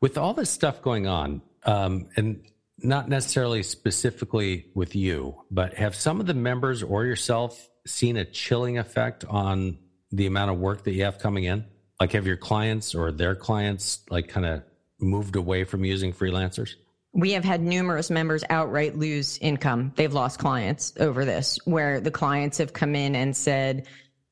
With 0.00 0.16
all 0.16 0.32
this 0.32 0.48
stuff 0.48 0.80
going 0.80 1.06
on, 1.06 1.42
um, 1.64 2.08
and 2.16 2.42
not 2.78 3.10
necessarily 3.10 3.62
specifically 3.62 4.68
with 4.74 4.96
you, 4.96 5.42
but 5.50 5.74
have 5.74 5.94
some 5.94 6.20
of 6.20 6.26
the 6.26 6.32
members 6.32 6.82
or 6.82 7.04
yourself 7.04 7.68
seen 7.86 8.16
a 8.16 8.24
chilling 8.24 8.78
effect 8.78 9.26
on 9.26 9.76
the 10.14 10.26
amount 10.26 10.50
of 10.50 10.58
work 10.58 10.84
that 10.84 10.92
you 10.92 11.04
have 11.04 11.18
coming 11.18 11.44
in? 11.44 11.64
Like, 12.00 12.12
have 12.12 12.26
your 12.26 12.36
clients 12.36 12.94
or 12.94 13.12
their 13.12 13.34
clients 13.34 14.00
like 14.10 14.28
kind 14.28 14.46
of 14.46 14.62
moved 15.00 15.36
away 15.36 15.64
from 15.64 15.84
using 15.84 16.12
freelancers? 16.12 16.74
We 17.12 17.32
have 17.32 17.44
had 17.44 17.62
numerous 17.62 18.10
members 18.10 18.42
outright 18.50 18.96
lose 18.96 19.38
income. 19.38 19.92
They've 19.94 20.12
lost 20.12 20.38
clients 20.38 20.92
over 20.98 21.24
this, 21.24 21.58
where 21.64 22.00
the 22.00 22.10
clients 22.10 22.58
have 22.58 22.72
come 22.72 22.96
in 22.96 23.14
and 23.14 23.36
said, 23.36 23.86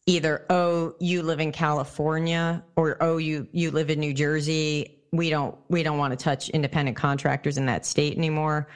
either, 0.06 0.44
oh, 0.50 0.94
you 0.98 1.22
live 1.22 1.38
in 1.38 1.52
California 1.52 2.64
or 2.74 2.96
oh, 3.00 3.18
you, 3.18 3.46
you 3.52 3.70
live 3.70 3.88
in 3.90 4.00
New 4.00 4.12
Jersey. 4.12 4.98
We 5.12 5.30
don't, 5.30 5.56
we 5.68 5.84
don't 5.84 5.98
want 5.98 6.18
to 6.18 6.22
touch 6.22 6.48
independent 6.48 6.96
contractors 6.96 7.56
in 7.56 7.66
that 7.66 7.86
state 7.86 8.16
anymore. 8.16 8.66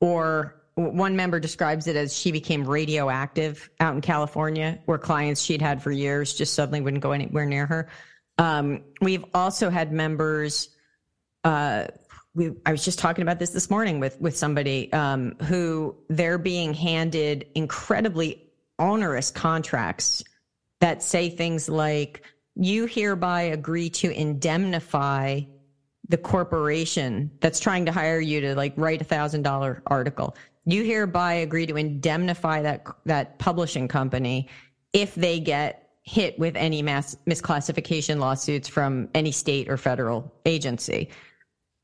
Or 0.00 0.61
one 0.74 1.16
member 1.16 1.38
describes 1.38 1.86
it 1.86 1.96
as 1.96 2.16
she 2.16 2.32
became 2.32 2.64
radioactive 2.64 3.68
out 3.80 3.94
in 3.94 4.00
California, 4.00 4.78
where 4.86 4.98
clients 4.98 5.42
she'd 5.42 5.60
had 5.60 5.82
for 5.82 5.90
years 5.90 6.32
just 6.32 6.54
suddenly 6.54 6.80
wouldn't 6.80 7.02
go 7.02 7.12
anywhere 7.12 7.46
near 7.46 7.66
her. 7.66 7.88
Um, 8.38 8.82
we've 9.00 9.24
also 9.34 9.68
had 9.68 9.92
members. 9.92 10.70
Uh, 11.44 11.88
we, 12.34 12.52
I 12.64 12.72
was 12.72 12.84
just 12.84 12.98
talking 12.98 13.22
about 13.22 13.38
this 13.38 13.50
this 13.50 13.68
morning 13.68 14.00
with 14.00 14.18
with 14.20 14.36
somebody 14.36 14.90
um, 14.92 15.36
who 15.42 15.94
they're 16.08 16.38
being 16.38 16.72
handed 16.72 17.46
incredibly 17.54 18.50
onerous 18.78 19.30
contracts 19.30 20.24
that 20.80 21.02
say 21.02 21.28
things 21.28 21.68
like, 21.68 22.22
"You 22.54 22.86
hereby 22.86 23.42
agree 23.42 23.90
to 23.90 24.10
indemnify." 24.10 25.42
the 26.08 26.18
corporation 26.18 27.30
that's 27.40 27.58
trying 27.58 27.86
to 27.86 27.92
hire 27.92 28.20
you 28.20 28.40
to 28.40 28.54
like 28.54 28.74
write 28.76 29.00
a 29.00 29.04
thousand 29.04 29.42
dollar 29.42 29.82
article 29.86 30.36
you 30.64 30.84
hereby 30.84 31.34
agree 31.34 31.66
to 31.66 31.76
indemnify 31.76 32.62
that 32.62 32.86
that 33.04 33.38
publishing 33.38 33.88
company 33.88 34.48
if 34.92 35.14
they 35.14 35.40
get 35.40 35.90
hit 36.02 36.38
with 36.38 36.56
any 36.56 36.82
mass 36.82 37.16
misclassification 37.26 38.18
lawsuits 38.18 38.68
from 38.68 39.08
any 39.14 39.32
state 39.32 39.68
or 39.68 39.76
federal 39.76 40.32
agency 40.46 41.08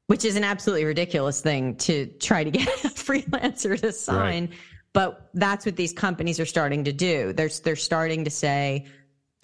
which 0.06 0.24
is 0.24 0.36
an 0.36 0.44
absolutely 0.44 0.84
ridiculous 0.84 1.40
thing 1.40 1.76
to 1.76 2.06
try 2.18 2.42
to 2.42 2.50
get 2.50 2.66
a 2.84 2.88
freelancer 2.88 3.80
to 3.80 3.92
sign 3.92 4.46
right. 4.46 4.58
but 4.92 5.30
that's 5.34 5.64
what 5.66 5.76
these 5.76 5.92
companies 5.92 6.40
are 6.40 6.46
starting 6.46 6.84
to 6.84 6.92
do 6.92 7.32
they're 7.32 7.50
they're 7.64 7.76
starting 7.76 8.24
to 8.24 8.30
say 8.30 8.86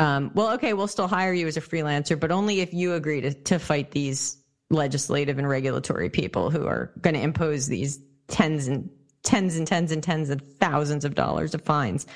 um, 0.01 0.33
well 0.35 0.53
okay 0.55 0.73
we'll 0.73 0.89
still 0.89 1.07
hire 1.07 1.33
you 1.33 1.47
as 1.47 1.57
a 1.57 1.61
freelancer 1.61 2.19
but 2.19 2.33
only 2.33 2.61
if 2.61 2.75
you 2.75 2.95
agree 2.95 3.21
to 3.21 3.33
to 3.33 3.59
fight 3.59 3.93
these 3.93 4.39
legislative 4.71 5.39
and 5.39 5.49
regulatory 5.49 6.11
people 6.11 6.51
who 6.51 6.67
are 6.67 6.93
going 7.01 7.15
to 7.15 7.21
impose 7.21 7.69
these 7.69 8.01
tens 8.27 8.67
and 8.67 8.91
tens 9.25 9.57
and 9.57 9.67
tens 9.67 9.91
and 9.91 10.03
tens 10.03 10.31
of 10.31 10.41
thousands 10.59 11.05
of 11.05 11.15
dollars 11.15 11.55
of 11.55 11.63
fines. 11.63 12.07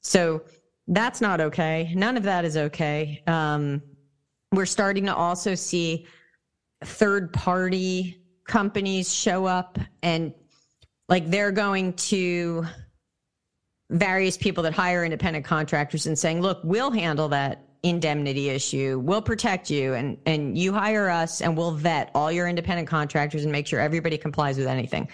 So 0.00 0.42
that's 0.88 1.20
not 1.20 1.40
okay. 1.40 1.92
None 1.94 2.16
of 2.16 2.22
that 2.22 2.44
is 2.44 2.56
okay. 2.56 3.22
Um, 3.26 3.82
we're 4.52 4.66
starting 4.66 5.06
to 5.06 5.14
also 5.14 5.54
see 5.54 6.06
third 6.84 7.32
party 7.32 8.20
companies 8.46 9.12
show 9.12 9.46
up 9.46 9.78
and 10.02 10.32
like 11.08 11.30
they're 11.30 11.52
going 11.52 11.92
to 11.94 12.66
various 13.90 14.36
people 14.36 14.62
that 14.62 14.72
hire 14.72 15.04
independent 15.04 15.44
contractors 15.44 16.06
and 16.06 16.18
saying, 16.18 16.40
look, 16.40 16.60
we'll 16.64 16.90
handle 16.90 17.28
that 17.28 17.68
indemnity 17.82 18.48
issue. 18.48 18.98
We'll 19.02 19.22
protect 19.22 19.70
you 19.70 19.94
and, 19.94 20.16
and 20.24 20.56
you 20.56 20.72
hire 20.72 21.10
us 21.10 21.42
and 21.42 21.56
we'll 21.56 21.72
vet 21.72 22.10
all 22.14 22.32
your 22.32 22.48
independent 22.48 22.88
contractors 22.88 23.42
and 23.42 23.52
make 23.52 23.66
sure 23.66 23.78
everybody 23.80 24.16
complies 24.16 24.56
with 24.56 24.66
anything. 24.66 25.08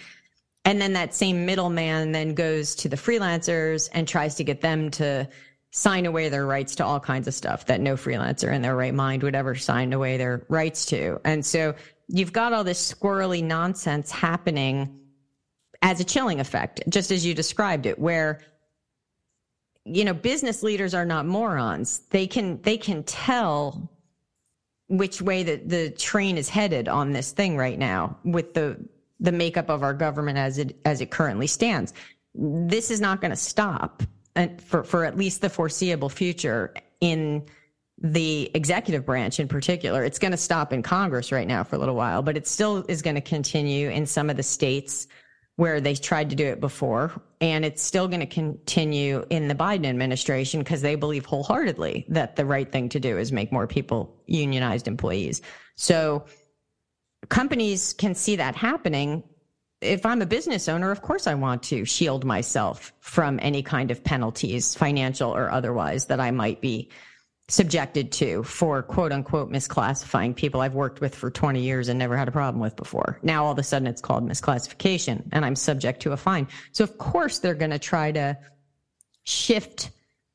And 0.64 0.80
then 0.80 0.92
that 0.92 1.14
same 1.14 1.46
middleman 1.46 2.12
then 2.12 2.34
goes 2.34 2.74
to 2.76 2.88
the 2.88 2.96
freelancers 2.96 3.88
and 3.92 4.06
tries 4.06 4.34
to 4.36 4.44
get 4.44 4.60
them 4.60 4.90
to 4.92 5.28
sign 5.72 6.04
away 6.04 6.28
their 6.28 6.46
rights 6.46 6.74
to 6.76 6.84
all 6.84 7.00
kinds 7.00 7.28
of 7.28 7.34
stuff 7.34 7.66
that 7.66 7.80
no 7.80 7.94
freelancer 7.94 8.52
in 8.52 8.60
their 8.60 8.76
right 8.76 8.94
mind 8.94 9.22
would 9.22 9.34
ever 9.34 9.54
sign 9.54 9.92
away 9.92 10.16
their 10.16 10.44
rights 10.48 10.84
to. 10.86 11.20
And 11.24 11.46
so 11.46 11.74
you've 12.08 12.32
got 12.32 12.52
all 12.52 12.64
this 12.64 12.92
squirrely 12.92 13.42
nonsense 13.42 14.10
happening 14.10 14.98
as 15.82 16.00
a 16.00 16.04
chilling 16.04 16.40
effect, 16.40 16.82
just 16.88 17.10
as 17.10 17.24
you 17.24 17.34
described 17.34 17.86
it, 17.86 17.98
where 17.98 18.40
you 19.84 20.04
know 20.04 20.12
business 20.12 20.62
leaders 20.62 20.92
are 20.92 21.06
not 21.06 21.24
morons. 21.24 22.00
They 22.10 22.26
can 22.26 22.60
they 22.62 22.76
can 22.76 23.02
tell 23.04 23.90
which 24.88 25.22
way 25.22 25.42
the, 25.44 25.56
the 25.56 25.90
train 25.90 26.36
is 26.36 26.48
headed 26.48 26.88
on 26.88 27.12
this 27.12 27.30
thing 27.30 27.56
right 27.56 27.78
now 27.78 28.18
with 28.24 28.54
the 28.54 28.76
the 29.20 29.32
makeup 29.32 29.68
of 29.68 29.82
our 29.82 29.94
government 29.94 30.38
as 30.38 30.58
it 30.58 30.80
as 30.84 31.00
it 31.00 31.10
currently 31.10 31.46
stands. 31.46 31.92
This 32.34 32.90
is 32.90 33.00
not 33.00 33.20
going 33.20 33.30
to 33.30 33.36
stop 33.36 34.02
uh, 34.36 34.48
for 34.64 34.82
for 34.82 35.04
at 35.04 35.16
least 35.16 35.40
the 35.40 35.50
foreseeable 35.50 36.08
future 36.08 36.74
in 37.00 37.46
the 38.02 38.50
executive 38.54 39.04
branch 39.04 39.38
in 39.38 39.46
particular. 39.46 40.04
It's 40.04 40.18
going 40.18 40.30
to 40.30 40.38
stop 40.38 40.72
in 40.72 40.82
Congress 40.82 41.32
right 41.32 41.46
now 41.46 41.62
for 41.64 41.76
a 41.76 41.78
little 41.78 41.94
while, 41.94 42.22
but 42.22 42.36
it 42.36 42.46
still 42.46 42.84
is 42.88 43.02
going 43.02 43.16
to 43.16 43.20
continue 43.20 43.90
in 43.90 44.06
some 44.06 44.30
of 44.30 44.36
the 44.36 44.42
states 44.42 45.06
where 45.56 45.78
they 45.78 45.94
tried 45.94 46.30
to 46.30 46.36
do 46.36 46.46
it 46.46 46.58
before. 46.58 47.12
And 47.42 47.66
it's 47.66 47.82
still 47.82 48.08
going 48.08 48.20
to 48.20 48.26
continue 48.26 49.26
in 49.28 49.48
the 49.48 49.54
Biden 49.54 49.84
administration 49.84 50.60
because 50.60 50.80
they 50.80 50.94
believe 50.94 51.26
wholeheartedly 51.26 52.06
that 52.08 52.36
the 52.36 52.46
right 52.46 52.70
thing 52.70 52.88
to 52.90 53.00
do 53.00 53.18
is 53.18 53.32
make 53.32 53.52
more 53.52 53.66
people 53.66 54.16
unionized 54.26 54.88
employees. 54.88 55.42
So 55.76 56.24
companies 57.28 57.92
can 57.92 58.14
see 58.14 58.36
that 58.36 58.56
happening. 58.56 59.22
If 59.80 60.04
I'm 60.04 60.22
a 60.22 60.26
business 60.26 60.68
owner, 60.68 60.90
of 60.90 61.02
course 61.02 61.26
I 61.26 61.34
want 61.34 61.62
to 61.64 61.84
shield 61.84 62.24
myself 62.24 62.92
from 63.00 63.38
any 63.42 63.62
kind 63.62 63.90
of 63.90 64.04
penalties, 64.04 64.74
financial 64.74 65.34
or 65.34 65.50
otherwise, 65.50 66.06
that 66.06 66.20
I 66.20 66.30
might 66.30 66.60
be 66.60 66.90
subjected 67.48 68.12
to 68.12 68.42
for 68.44 68.82
quote 68.82 69.12
unquote 69.12 69.50
misclassifying 69.50 70.34
people 70.34 70.60
I've 70.60 70.74
worked 70.74 71.00
with 71.00 71.14
for 71.14 71.30
20 71.30 71.60
years 71.60 71.88
and 71.88 71.98
never 71.98 72.16
had 72.16 72.28
a 72.28 72.32
problem 72.32 72.60
with 72.60 72.76
before. 72.76 73.18
Now 73.22 73.44
all 73.44 73.52
of 73.52 73.58
a 73.58 73.62
sudden 73.62 73.88
it's 73.88 74.00
called 74.00 74.28
misclassification 74.28 75.24
and 75.32 75.44
I'm 75.44 75.56
subject 75.56 76.00
to 76.02 76.12
a 76.12 76.16
fine. 76.16 76.46
So 76.72 76.84
of 76.84 76.96
course 76.98 77.40
they're 77.40 77.54
going 77.54 77.72
to 77.72 77.78
try 77.78 78.12
to 78.12 78.38
shift 79.24 79.90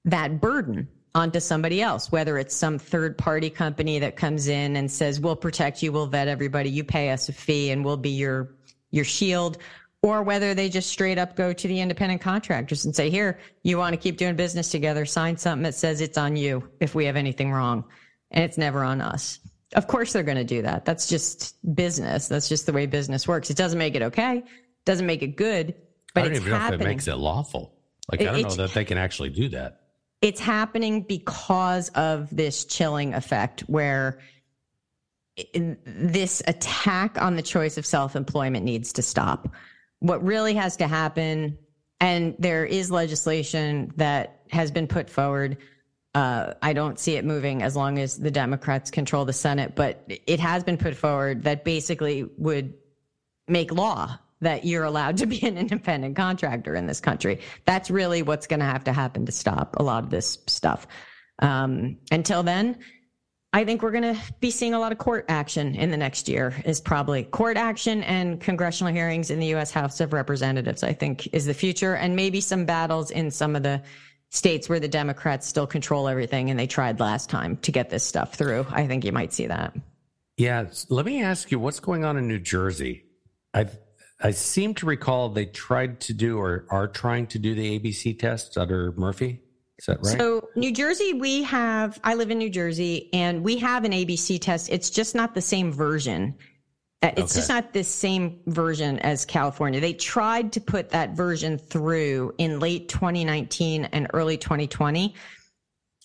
that 0.06 0.42
burden 0.42 0.88
onto 1.16 1.40
somebody 1.40 1.82
else, 1.82 2.12
whether 2.12 2.38
it's 2.38 2.54
some 2.54 2.78
third 2.78 3.18
party 3.18 3.50
company 3.50 3.98
that 4.00 4.18
comes 4.18 4.50
in 4.50 4.76
and 4.76 4.92
says, 4.92 5.20
we'll 5.20 5.36
protect 5.36 5.82
you, 5.82 5.92
we'll 5.92 6.08
vet 6.08 6.28
everybody, 6.28 6.70
you 6.70 6.84
pay 6.84 7.10
us 7.10 7.30
a 7.30 7.34
fee 7.34 7.72
and 7.72 7.86
we'll 7.86 7.96
be 7.96 8.10
your, 8.10 8.56
your 8.92 9.06
shield, 9.06 9.58
or 10.04 10.22
whether 10.24 10.54
they 10.54 10.68
just 10.68 10.90
straight 10.90 11.18
up 11.18 11.38
go 11.38 11.54
to 11.54 11.68
the 11.70 11.80
independent 11.80 12.22
contractors 12.22 12.84
and 12.84 12.94
say, 12.94 13.10
here, 13.10 13.40
you 13.64 13.78
want 13.78 13.94
to 13.94 13.98
keep 13.98 14.18
doing 14.18 14.36
business 14.36 14.70
together, 14.70 15.06
sign 15.06 15.38
something 15.38 15.64
that 15.64 15.74
says 15.74 16.02
it's 16.02 16.18
on 16.18 16.36
you 16.36 16.70
if 16.82 16.94
we 16.94 17.06
have 17.06 17.16
anything 17.16 17.52
wrong. 17.52 17.86
And 18.32 18.44
it's 18.44 18.58
never 18.58 18.84
on 18.84 19.00
us. 19.00 19.40
Of 19.74 19.88
course 19.88 20.12
they're 20.12 20.22
going 20.24 20.38
to 20.38 20.44
do 20.44 20.62
that. 20.64 20.84
That's 20.84 21.08
just 21.08 21.56
business. 21.76 22.28
That's 22.28 22.50
just 22.50 22.66
the 22.66 22.74
way 22.74 22.88
business 22.88 23.26
works. 23.26 23.50
It 23.50 23.58
doesn't 23.58 23.80
make 23.80 23.96
it 23.96 24.02
okay. 24.02 24.44
Doesn't 24.84 25.06
make 25.06 25.24
it 25.24 25.38
good, 25.38 25.76
but 26.14 26.22
I 26.22 26.24
don't 26.26 26.34
it's 26.34 26.42
even 26.42 26.52
know 26.52 26.60
happening. 26.60 26.82
if 26.82 26.86
it 26.86 26.90
makes 26.90 27.08
it 27.08 27.16
lawful. 27.16 27.74
Like, 28.12 28.22
I 28.22 28.26
don't 28.26 28.42
know 28.42 28.56
that 28.56 28.74
they 28.74 28.86
can 28.86 28.98
actually 28.98 29.30
do 29.30 29.50
that. 29.50 29.85
It's 30.26 30.40
happening 30.40 31.02
because 31.02 31.90
of 31.90 32.36
this 32.36 32.66
chilling 32.66 33.14
effect 33.14 33.62
where 33.68 34.18
this 35.54 36.42
attack 36.48 37.22
on 37.22 37.36
the 37.36 37.44
choice 37.44 37.78
of 37.78 37.86
self-employment 37.86 38.66
needs 38.66 38.92
to 38.94 39.04
stop. 39.04 39.48
What 40.00 40.24
really 40.24 40.56
has 40.56 40.78
to 40.78 40.88
happen 40.88 41.60
and 42.00 42.36
there 42.40 42.66
is 42.66 42.90
legislation 42.90 43.94
that 43.98 44.42
has 44.50 44.72
been 44.72 44.88
put 44.88 45.12
forward 45.12 45.58
uh, 46.16 46.54
I 46.62 46.74
don't 46.74 46.98
see 46.98 47.18
it 47.18 47.26
moving 47.26 47.62
as 47.62 47.76
long 47.76 48.00
as 48.00 48.18
the 48.18 48.32
Democrats 48.32 48.90
control 48.90 49.26
the 49.26 49.34
Senate, 49.34 49.76
but 49.76 50.02
it 50.08 50.40
has 50.40 50.64
been 50.64 50.78
put 50.78 50.96
forward 50.96 51.44
that 51.44 51.66
basically 51.66 52.24
would 52.38 52.74
make 53.50 53.74
law 53.74 54.18
that 54.46 54.66
you're 54.66 54.84
allowed 54.84 55.18
to 55.18 55.26
be 55.26 55.46
an 55.46 55.58
independent 55.58 56.16
contractor 56.16 56.76
in 56.76 56.86
this 56.88 57.00
country. 57.00 57.42
That's 57.66 57.90
really 57.90 58.22
what's 58.22 58.48
going 58.48 58.62
to 58.62 58.66
have 58.66 58.86
to 58.86 58.94
happen 58.94 59.26
to 59.26 59.32
stop 59.32 59.76
a 59.78 59.84
lot 59.84 60.04
of 60.04 60.10
this 60.10 60.38
stuff. 60.48 60.88
Um, 61.40 61.98
until 62.12 62.44
then, 62.44 62.78
I 63.52 63.64
think 63.64 63.82
we're 63.82 63.92
going 63.92 64.16
to 64.16 64.22
be 64.42 64.52
seeing 64.52 64.74
a 64.74 64.80
lot 64.80 64.92
of 64.92 64.98
court 64.98 65.26
action 65.30 65.76
in 65.76 65.90
the 65.90 65.98
next 65.98 66.28
year. 66.28 66.54
Is 66.66 66.82
probably 66.82 67.24
court 67.24 67.58
action 67.58 68.04
and 68.04 68.40
congressional 68.40 68.94
hearings 68.94 69.30
in 69.30 69.40
the 69.40 69.48
U.S. 69.48 69.72
House 69.72 70.02
of 70.02 70.12
Representatives. 70.12 70.84
I 70.84 70.94
think 70.94 71.34
is 71.34 71.46
the 71.46 71.54
future, 71.54 71.96
and 71.96 72.16
maybe 72.16 72.42
some 72.42 72.66
battles 72.66 73.12
in 73.12 73.32
some 73.32 73.56
of 73.56 73.64
the 73.64 73.82
states 74.30 74.68
where 74.68 74.80
the 74.80 74.90
Democrats 74.90 75.48
still 75.48 75.68
control 75.68 76.10
everything, 76.10 76.50
and 76.50 76.60
they 76.60 76.68
tried 76.68 77.00
last 77.00 77.30
time 77.30 77.56
to 77.58 77.72
get 77.72 77.90
this 77.90 78.04
stuff 78.04 78.34
through. 78.34 78.66
I 78.70 78.88
think 78.88 79.06
you 79.06 79.14
might 79.14 79.32
see 79.32 79.48
that. 79.48 79.74
Yeah. 80.36 80.66
Let 80.90 81.06
me 81.06 81.24
ask 81.24 81.50
you 81.50 81.60
what's 81.60 81.80
going 81.80 82.04
on 82.04 82.18
in 82.18 82.28
New 82.28 82.40
Jersey. 82.40 83.06
I 83.54 83.68
I 84.26 84.32
seem 84.32 84.74
to 84.76 84.88
recall 84.88 85.30
they 85.30 85.46
tried 85.46 86.00
to 86.02 86.14
do 86.14 86.40
or 86.40 86.66
are 86.72 86.88
trying 86.88 87.28
to 87.28 87.38
do 87.38 87.54
the 87.54 87.78
ABC 87.78 88.18
test 88.18 88.58
under 88.58 88.92
Murphy. 88.94 89.40
Is 89.78 89.86
that 89.86 90.00
right? 90.02 90.18
So, 90.18 90.50
New 90.56 90.72
Jersey, 90.72 91.14
we 91.14 91.44
have, 91.44 92.00
I 92.04 92.16
live 92.16 92.32
in 92.32 92.40
New 92.40 92.50
Jersey 92.50 93.08
and 93.14 93.44
we 93.44 93.58
have 93.60 93.84
an 93.84 93.92
ABC 93.92 94.42
test. 94.42 94.72
It's 94.72 94.90
just 94.90 95.14
not 95.14 95.36
the 95.36 95.42
same 95.42 95.72
version. 95.72 96.34
Uh, 97.04 97.12
It's 97.18 97.34
Okay. 97.34 97.36
just 97.36 97.50
not 97.50 97.72
the 97.72 97.84
same 97.84 98.40
version 98.48 98.98
as 99.00 99.26
California. 99.26 99.80
They 99.80 99.94
tried 99.94 100.54
to 100.54 100.60
put 100.62 100.90
that 100.90 101.12
version 101.16 101.60
through 101.60 102.34
in 102.40 102.60
late 102.60 102.90
2019 102.90 103.86
and 103.92 104.08
early 104.12 104.38
2020. 104.38 105.14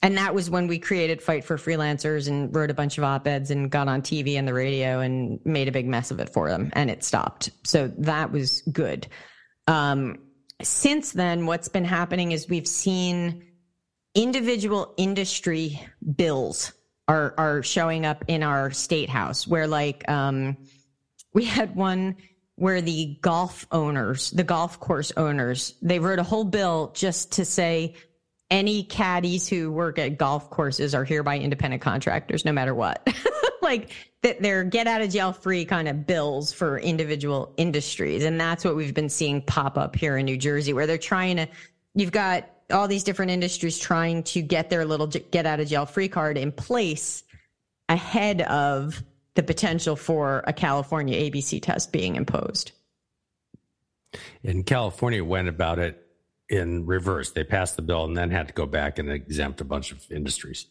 And 0.02 0.16
that 0.16 0.34
was 0.34 0.48
when 0.48 0.66
we 0.66 0.78
created 0.78 1.22
Fight 1.22 1.44
for 1.44 1.58
Freelancers 1.58 2.26
and 2.26 2.54
wrote 2.54 2.70
a 2.70 2.74
bunch 2.74 2.96
of 2.96 3.04
op 3.04 3.26
eds 3.26 3.50
and 3.50 3.70
got 3.70 3.86
on 3.86 4.00
TV 4.00 4.38
and 4.38 4.48
the 4.48 4.54
radio 4.54 5.00
and 5.00 5.38
made 5.44 5.68
a 5.68 5.72
big 5.72 5.86
mess 5.86 6.10
of 6.10 6.20
it 6.20 6.30
for 6.30 6.48
them. 6.48 6.70
And 6.72 6.90
it 6.90 7.04
stopped. 7.04 7.50
So 7.64 7.92
that 7.98 8.32
was 8.32 8.62
good. 8.62 9.08
Um, 9.66 10.18
since 10.62 11.12
then, 11.12 11.46
what's 11.46 11.68
been 11.68 11.84
happening 11.84 12.32
is 12.32 12.48
we've 12.48 12.66
seen 12.66 13.46
individual 14.14 14.94
industry 14.96 15.80
bills 16.16 16.72
are 17.06 17.34
are 17.38 17.62
showing 17.62 18.06
up 18.06 18.24
in 18.28 18.42
our 18.42 18.70
state 18.70 19.08
house 19.08 19.46
where 19.46 19.66
like 19.66 20.08
um 20.08 20.56
we 21.32 21.44
had 21.44 21.76
one 21.76 22.16
where 22.56 22.80
the 22.80 23.16
golf 23.20 23.66
owners 23.70 24.30
the 24.30 24.44
golf 24.44 24.80
course 24.80 25.12
owners 25.16 25.74
they 25.80 25.98
wrote 25.98 26.18
a 26.18 26.24
whole 26.24 26.44
bill 26.44 26.92
just 26.94 27.32
to 27.32 27.44
say 27.44 27.94
any 28.50 28.82
caddies 28.82 29.48
who 29.48 29.70
work 29.70 29.98
at 29.98 30.18
golf 30.18 30.50
courses 30.50 30.94
are 30.94 31.04
hereby 31.04 31.38
independent 31.38 31.82
contractors 31.82 32.44
no 32.44 32.52
matter 32.52 32.74
what 32.74 33.06
like 33.62 33.92
that 34.22 34.40
they're 34.42 34.64
get 34.64 34.86
out 34.86 35.00
of 35.00 35.10
jail 35.10 35.32
free 35.32 35.64
kind 35.64 35.88
of 35.88 36.06
bills 36.06 36.52
for 36.52 36.78
individual 36.78 37.52
industries 37.56 38.24
and 38.24 38.40
that's 38.40 38.64
what 38.64 38.76
we've 38.76 38.94
been 38.94 39.08
seeing 39.08 39.40
pop 39.42 39.78
up 39.78 39.94
here 39.94 40.16
in 40.16 40.24
New 40.26 40.36
Jersey 40.36 40.72
where 40.72 40.86
they're 40.86 40.98
trying 40.98 41.36
to 41.36 41.46
you've 41.94 42.12
got 42.12 42.48
all 42.70 42.88
these 42.88 43.04
different 43.04 43.30
industries 43.30 43.78
trying 43.78 44.22
to 44.22 44.42
get 44.42 44.70
their 44.70 44.84
little 44.84 45.06
get 45.06 45.46
out 45.46 45.60
of 45.60 45.68
jail 45.68 45.86
free 45.86 46.08
card 46.08 46.36
in 46.36 46.52
place 46.52 47.24
ahead 47.88 48.42
of 48.42 49.02
the 49.34 49.42
potential 49.42 49.96
for 49.96 50.44
a 50.46 50.52
California 50.52 51.18
ABC 51.18 51.62
test 51.62 51.92
being 51.92 52.16
imposed. 52.16 52.72
In 54.42 54.64
California, 54.64 55.24
went 55.24 55.48
about 55.48 55.78
it 55.78 56.09
in 56.50 56.84
reverse. 56.84 57.30
They 57.30 57.44
passed 57.44 57.76
the 57.76 57.82
bill 57.82 58.04
and 58.04 58.16
then 58.16 58.30
had 58.30 58.48
to 58.48 58.54
go 58.54 58.66
back 58.66 58.98
and 58.98 59.10
exempt 59.10 59.60
a 59.60 59.64
bunch 59.64 59.92
of 59.92 60.10
industries. 60.10 60.66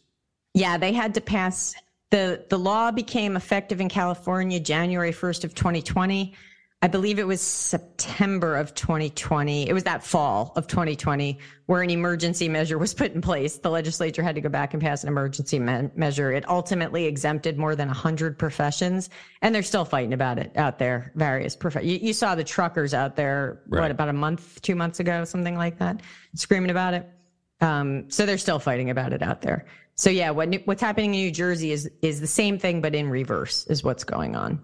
Yeah, 0.54 0.76
they 0.76 0.92
had 0.92 1.14
to 1.14 1.20
pass 1.20 1.74
the 2.10 2.44
the 2.48 2.58
law 2.58 2.90
became 2.90 3.36
effective 3.36 3.80
in 3.80 3.88
California 3.88 4.60
January 4.60 5.12
1st 5.12 5.44
of 5.44 5.54
2020. 5.54 6.34
I 6.82 6.88
believe 6.88 7.18
it 7.18 7.26
was 7.26 7.42
September 7.42 8.56
of 8.56 8.74
2020. 8.74 9.68
It 9.68 9.74
was 9.74 9.84
that 9.84 10.02
fall 10.02 10.54
of 10.56 10.66
2020 10.66 11.38
where 11.66 11.82
an 11.82 11.90
emergency 11.90 12.48
measure 12.48 12.78
was 12.78 12.94
put 12.94 13.12
in 13.12 13.20
place. 13.20 13.58
The 13.58 13.68
legislature 13.68 14.22
had 14.22 14.34
to 14.36 14.40
go 14.40 14.48
back 14.48 14.72
and 14.72 14.82
pass 14.82 15.02
an 15.02 15.08
emergency 15.08 15.58
me- 15.58 15.90
measure. 15.94 16.32
It 16.32 16.48
ultimately 16.48 17.04
exempted 17.04 17.58
more 17.58 17.76
than 17.76 17.88
100 17.88 18.38
professions, 18.38 19.10
and 19.42 19.54
they're 19.54 19.62
still 19.62 19.84
fighting 19.84 20.14
about 20.14 20.38
it 20.38 20.56
out 20.56 20.78
there. 20.78 21.12
Various 21.16 21.54
prof- 21.54 21.84
you, 21.84 21.98
you 22.00 22.14
saw 22.14 22.34
the 22.34 22.44
truckers 22.44 22.94
out 22.94 23.14
there 23.14 23.60
Right. 23.68 23.82
what 23.82 23.90
about 23.90 24.08
a 24.08 24.14
month, 24.14 24.62
two 24.62 24.74
months 24.74 25.00
ago, 25.00 25.24
something 25.26 25.56
like 25.58 25.80
that, 25.80 26.00
screaming 26.34 26.70
about 26.70 26.94
it. 26.94 27.06
Um, 27.60 28.08
so 28.08 28.24
they're 28.24 28.38
still 28.38 28.58
fighting 28.58 28.88
about 28.88 29.12
it 29.12 29.20
out 29.20 29.42
there. 29.42 29.66
So 29.96 30.08
yeah, 30.08 30.30
what 30.30 30.54
what's 30.64 30.80
happening 30.80 31.12
in 31.14 31.20
New 31.20 31.30
Jersey 31.30 31.72
is 31.72 31.90
is 32.00 32.20
the 32.22 32.26
same 32.26 32.58
thing, 32.58 32.80
but 32.80 32.94
in 32.94 33.10
reverse 33.10 33.66
is 33.66 33.84
what's 33.84 34.02
going 34.02 34.34
on. 34.34 34.62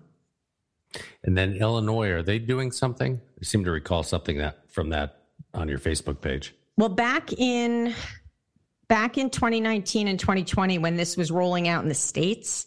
And 1.25 1.37
then 1.37 1.55
Illinois, 1.55 2.11
are 2.11 2.23
they 2.23 2.39
doing 2.39 2.73
something? 2.73 3.21
I 3.41 3.45
seem 3.45 3.65
to 3.65 3.71
recall 3.71 4.03
something 4.03 4.39
that 4.39 4.71
from 4.71 4.91
that 4.91 5.23
on 5.55 5.69
your 5.69 5.79
Facebook 5.79 6.21
page. 6.21 6.55
Well, 6.77 6.89
back 6.89 7.33
in 7.33 7.95
back 8.89 9.19
in 9.19 9.31
2019 9.31 10.09
and 10.09 10.19
2020, 10.19 10.79
when 10.79 10.97
this 10.97 11.17
was 11.17 11.31
rolling 11.31 11.69
out 11.69 11.83
in 11.83 11.89
the 11.89 11.95
states, 11.95 12.67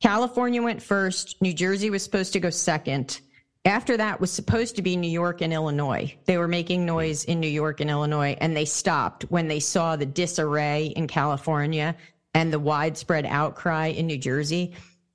California 0.00 0.62
went 0.62 0.82
first. 0.82 1.40
New 1.42 1.52
Jersey 1.52 1.90
was 1.90 2.02
supposed 2.02 2.32
to 2.34 2.40
go 2.40 2.50
second. 2.50 3.20
After 3.66 3.96
that 3.96 4.20
was 4.20 4.30
supposed 4.30 4.76
to 4.76 4.82
be 4.82 4.94
New 4.94 5.10
York 5.10 5.40
and 5.40 5.50
Illinois. 5.52 6.14
They 6.26 6.36
were 6.36 6.48
making 6.48 6.84
noise 6.84 7.24
in 7.24 7.40
New 7.40 7.48
York 7.48 7.80
and 7.80 7.88
Illinois, 7.88 8.36
and 8.40 8.54
they 8.54 8.66
stopped 8.66 9.24
when 9.30 9.48
they 9.48 9.60
saw 9.60 9.96
the 9.96 10.04
disarray 10.04 10.92
in 10.96 11.06
California 11.06 11.96
and 12.34 12.52
the 12.52 12.58
widespread 12.58 13.24
outcry 13.24 13.86
in 13.86 14.06
New 14.06 14.18
Jersey. 14.18 14.74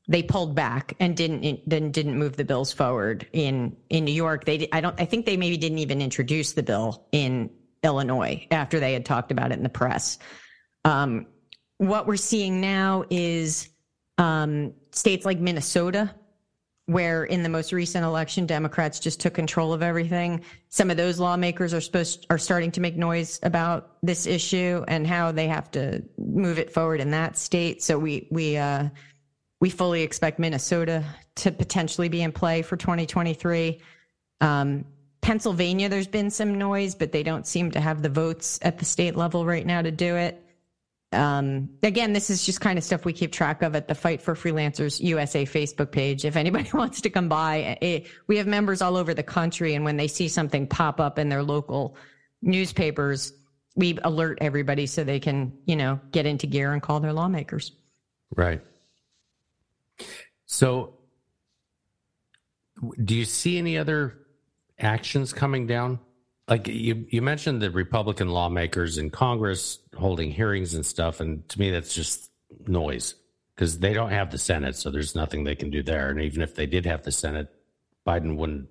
They 0.10 0.24
pulled 0.24 0.56
back 0.56 0.96
and 1.00 1.16
didn't 1.16 1.70
then 1.70 1.92
didn't 1.92 2.18
move 2.18 2.36
the 2.36 2.44
bills 2.44 2.74
forward 2.74 3.28
in 3.32 3.78
in 3.90 4.04
New 4.04 4.12
York. 4.12 4.44
They 4.44 4.68
I 4.72 4.82
don't 4.82 5.00
I 5.00 5.06
think 5.06 5.26
they 5.26 5.38
maybe 5.38 5.56
didn't 5.56 5.78
even 5.78 6.02
introduce 6.02 6.54
the 6.54 6.64
bill 6.64 7.08
in 7.12 7.52
Illinois 7.84 8.46
after 8.50 8.80
they 8.80 8.94
had 8.94 9.06
talked 9.06 9.32
about 9.32 9.52
it 9.52 9.58
in 9.58 9.64
the 9.64 9.70
press. 9.70 10.18
Um, 10.84 11.28
what 11.78 12.08
we're 12.08 12.18
seeing 12.18 12.60
now 12.60 13.06
is 13.12 13.70
um, 14.18 14.74
states 14.92 15.26
like 15.26 15.40
Minnesota, 15.40 16.14
where 16.88 17.24
in 17.24 17.44
the 17.44 17.50
most 17.50 17.72
recent 17.72 18.04
election, 18.04 18.48
Democrats 18.48 19.00
just 19.00 19.20
took 19.20 19.36
control 19.36 19.74
of 19.74 19.84
everything. 19.84 20.44
Some 20.70 20.90
of 20.90 20.98
those 20.98 21.20
lawmakers 21.20 21.72
are 21.72 21.82
supposed 21.82 22.26
are 22.32 22.40
starting 22.40 22.72
to 22.72 22.82
make 22.82 22.98
noise 22.98 23.40
about 23.44 23.98
this 24.02 24.26
issue 24.26 24.84
and 24.88 25.06
how 25.06 25.32
they 25.32 25.48
have 25.48 25.70
to 25.72 26.04
move 26.18 26.58
it 26.58 26.74
forward 26.74 27.00
in 27.00 27.12
that 27.12 27.38
state. 27.38 27.84
So 27.84 28.00
we 28.00 28.28
we 28.32 28.58
uh, 28.58 28.90
we 29.60 29.70
fully 29.70 30.04
expect 30.04 30.40
Minnesota 30.40 31.04
to 31.36 31.52
potentially 31.52 32.10
be 32.10 32.22
in 32.22 32.32
play 32.32 32.62
for 32.62 32.78
2023. 32.78 33.80
Um, 34.42 34.86
Pennsylvania, 35.22 35.90
there's 35.90 36.08
been 36.08 36.30
some 36.30 36.58
noise, 36.58 36.96
but 36.96 37.12
they 37.12 37.24
don't 37.24 37.46
seem 37.46 37.72
to 37.72 37.80
have 37.80 38.02
the 38.02 38.10
votes 38.10 38.60
at 38.62 38.78
the 38.78 38.86
state 38.86 39.16
level 39.16 39.46
right 39.46 39.66
now 39.66 39.82
to 39.82 39.92
do 39.92 40.16
it. 40.16 40.42
Um, 41.12 41.70
again, 41.82 42.14
this 42.14 42.30
is 42.30 42.46
just 42.46 42.62
kind 42.62 42.78
of 42.78 42.84
stuff 42.84 43.04
we 43.04 43.14
keep 43.14 43.32
track 43.32 43.62
of 43.62 43.76
at 43.76 43.88
the 43.88 43.96
Fight 43.96 44.22
for 44.22 44.36
Freelancers 44.36 45.02
USA 45.02 45.46
Facebook 45.46 45.92
page. 45.92 46.24
If 46.24 46.36
anybody 46.36 46.70
wants 46.74 47.02
to 47.02 47.10
come 47.10 47.28
by, 47.28 47.78
it, 47.82 48.08
we 48.28 48.38
have 48.38 48.48
members 48.48 48.82
all 48.82 48.96
over 48.96 49.14
the 49.14 49.24
country, 49.24 49.74
and 49.74 49.84
when 49.84 49.98
they 49.98 50.08
see 50.08 50.28
something 50.28 50.68
pop 50.68 51.00
up 51.00 51.20
in 51.20 51.28
their 51.28 51.44
local 51.44 51.98
newspapers, 52.42 53.34
we 53.76 53.98
alert 54.04 54.38
everybody 54.40 54.86
so 54.86 55.04
they 55.04 55.20
can, 55.20 55.52
you 55.66 55.76
know, 55.76 56.00
get 56.12 56.26
into 56.26 56.48
gear 56.48 56.74
and 56.74 56.82
call 56.82 57.00
their 57.00 57.14
lawmakers. 57.14 57.72
Right. 58.36 58.62
So, 60.46 60.96
do 63.04 63.16
you 63.16 63.26
see 63.26 63.58
any 63.58 63.78
other 63.78 64.18
actions 64.80 65.34
coming 65.34 65.68
down? 65.68 66.00
Like 66.48 66.68
you, 66.68 67.06
you 67.10 67.22
mentioned 67.22 67.62
the 67.62 67.70
Republican 67.70 68.30
lawmakers 68.30 68.98
in 68.98 69.12
Congress 69.12 69.80
holding 69.96 70.32
hearings 70.32 70.74
and 70.74 70.86
stuff, 70.86 71.20
and 71.20 71.48
to 71.50 71.60
me, 71.60 71.70
that's 71.70 71.94
just 71.94 72.32
noise 72.68 73.16
because 73.56 73.78
they 73.80 73.94
don't 73.94 74.12
have 74.12 74.32
the 74.32 74.38
Senate, 74.38 74.76
so 74.76 74.90
there's 74.90 75.16
nothing 75.16 75.44
they 75.44 75.56
can 75.56 75.70
do 75.70 75.84
there. 75.84 76.10
And 76.10 76.22
even 76.22 76.42
if 76.42 76.56
they 76.56 76.66
did 76.66 76.86
have 76.86 77.04
the 77.04 77.12
Senate, 77.12 77.50
Biden 78.08 78.38
wouldn't 78.38 78.70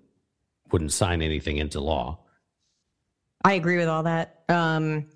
wouldn't 0.72 0.92
sign 0.92 1.22
anything 1.22 1.58
into 1.58 1.80
law. 1.80 2.18
I 3.44 3.54
agree 3.54 3.76
with 3.76 3.88
all 3.88 4.02
that. 4.02 4.44
Um, 4.48 5.06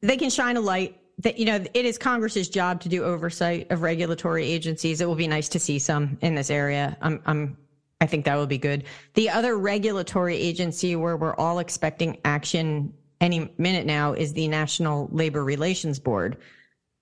they 0.00 0.16
can 0.16 0.30
shine 0.30 0.56
a 0.56 0.60
light. 0.60 0.98
That 1.18 1.38
you 1.38 1.44
know, 1.44 1.64
it 1.74 1.84
is 1.84 1.96
Congress's 1.96 2.48
job 2.48 2.80
to 2.82 2.88
do 2.88 3.04
oversight 3.04 3.70
of 3.70 3.82
regulatory 3.82 4.46
agencies. 4.46 5.00
It 5.00 5.06
will 5.06 5.14
be 5.14 5.28
nice 5.28 5.48
to 5.50 5.58
see 5.58 5.78
some 5.78 6.18
in 6.20 6.34
this 6.34 6.50
area. 6.50 6.96
I'm, 7.00 7.22
I'm, 7.24 7.56
I 8.00 8.06
think 8.06 8.24
that 8.24 8.34
will 8.36 8.46
be 8.46 8.58
good. 8.58 8.84
The 9.14 9.30
other 9.30 9.56
regulatory 9.56 10.36
agency 10.36 10.96
where 10.96 11.16
we're 11.16 11.36
all 11.36 11.60
expecting 11.60 12.18
action 12.24 12.92
any 13.20 13.52
minute 13.58 13.86
now 13.86 14.12
is 14.12 14.32
the 14.32 14.48
National 14.48 15.08
Labor 15.12 15.44
Relations 15.44 15.98
Board. 15.98 16.36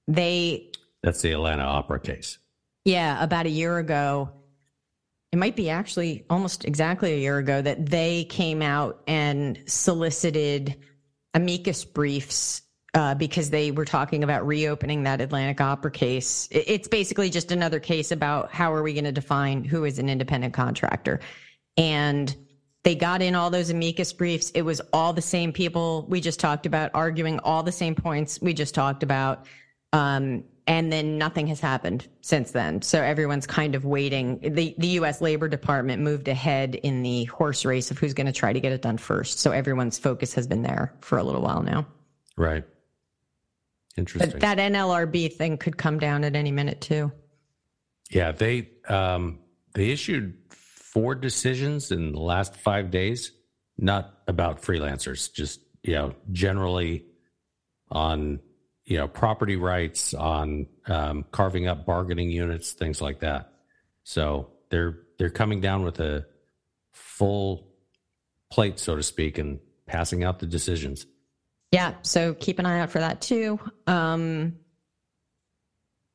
They 0.07 0.71
that's 1.03 1.23
the 1.23 1.33
Atlanta 1.33 1.65
Opera 1.65 2.01
case. 2.01 2.39
Yeah, 2.85 3.23
about 3.23 3.47
a 3.47 3.51
year 3.51 3.79
ago. 3.79 4.31
It 5.33 5.39
might 5.39 5.57
be 5.57 5.71
actually 5.71 6.25
almost 6.29 6.65
exactly 6.65 7.15
a 7.15 7.19
year 7.19 7.39
ago 7.39 7.63
that 7.63 7.87
they 7.87 8.25
came 8.25 8.61
out 8.61 9.03
and 9.07 9.59
solicited 9.67 10.77
amicus 11.33 11.85
briefs 11.85 12.63
uh, 12.95 13.15
because 13.15 13.51
they 13.51 13.71
were 13.71 13.85
talking 13.85 14.23
about 14.23 14.47
reopening 14.47 15.03
that 15.05 15.21
Atlanta 15.21 15.61
Opera 15.63 15.91
case. 15.91 16.49
It's 16.51 16.89
basically 16.89 17.31
just 17.31 17.51
another 17.51 17.81
case 17.81 18.13
about 18.13 18.53
how 18.53 18.73
are 18.73 18.83
we 18.83 18.93
going 18.93 19.05
to 19.05 19.13
define 19.13 19.65
who 19.65 19.85
is 19.85 19.99
an 19.99 20.09
independent 20.09 20.53
contractor. 20.53 21.21
And 21.77 22.35
they 22.83 22.95
got 22.95 23.23
in 23.23 23.35
all 23.35 23.49
those 23.49 23.71
amicus 23.71 24.13
briefs. 24.13 24.51
It 24.51 24.63
was 24.63 24.81
all 24.93 25.13
the 25.13 25.23
same 25.23 25.53
people 25.53 26.05
we 26.09 26.21
just 26.21 26.41
talked 26.41 26.67
about 26.67 26.91
arguing 26.93 27.39
all 27.41 27.63
the 27.63 27.73
same 27.73 27.95
points 27.95 28.41
we 28.43 28.53
just 28.53 28.75
talked 28.75 29.03
about. 29.03 29.47
Um, 29.93 30.45
and 30.67 30.93
then 30.93 31.19
nothing 31.19 31.47
has 31.49 31.61
happened 31.61 32.07
since 32.21 32.53
then. 32.53 32.83
So 32.83 33.03
everyone's 33.03 33.47
kind 33.47 33.75
of 33.75 33.85
waiting. 33.85 34.39
The 34.41 34.75
the 34.79 34.89
US 34.89 35.21
Labor 35.21 35.49
Department 35.49 36.03
moved 36.03 36.29
ahead 36.29 36.77
in 36.77 37.03
the 37.03 37.25
horse 37.25 37.65
race 37.65 37.91
of 37.91 37.99
who's 37.99 38.15
going 38.15 38.27
to 38.27 38.33
try 38.33 38.53
to 38.53 38.61
get 38.61 38.73
it 38.73 38.83
done 38.83 38.97
first. 38.99 39.41
So 39.41 39.51
everyone's 39.51 39.99
focus 39.99 40.35
has 40.35 40.47
been 40.47 40.63
there 40.63 40.95
for 41.01 41.19
a 41.19 41.25
little 41.25 41.43
while 41.43 41.63
now. 41.63 41.87
Right. 42.37 42.65
Interesting. 43.97 44.31
But 44.31 44.41
that 44.41 44.59
NLRB 44.59 45.35
thing 45.35 45.59
could 45.59 45.77
come 45.77 45.99
down 45.99 46.25
at 46.25 46.35
any 46.35 46.51
minute 46.51 46.81
too. 46.81 47.13
Yeah, 48.11 48.33
they 48.33 48.71
um 48.89 49.41
they 49.75 49.91
issued 49.91 50.39
four 50.51 51.15
decisions 51.15 51.91
in 51.91 52.13
the 52.13 52.21
last 52.21 52.55
5 52.55 52.91
days, 52.91 53.33
not 53.79 54.19
about 54.29 54.61
freelancers, 54.61 55.33
just 55.33 55.61
you 55.83 55.95
know, 55.95 56.15
generally 56.31 57.07
on 57.91 58.41
you 58.85 58.97
know 58.97 59.07
property 59.07 59.57
rights 59.57 60.15
on 60.15 60.67
um, 60.87 61.25
carving 61.31 61.67
up 61.67 61.87
bargaining 61.87 62.31
units 62.31 62.73
things 62.73 63.01
like 63.01 63.21
that 63.21 63.53
so 64.05 64.51
they're 64.71 64.99
they're 65.19 65.31
coming 65.31 65.61
down 65.61 65.85
with 65.85 66.01
a 66.01 66.27
full 66.93 67.69
plate 68.51 68.79
so 68.79 68.97
to 68.97 69.03
speak 69.03 69.39
and 69.39 69.61
passing 69.87 70.25
out 70.25 70.39
the 70.39 70.47
decisions 70.47 71.07
yeah 71.73 71.95
so 72.03 72.35
keep 72.35 72.59
an 72.59 72.67
eye 72.67 72.81
out 72.81 72.91
for 72.91 73.01
that 73.01 73.21
too 73.21 73.59
um, 73.87 74.55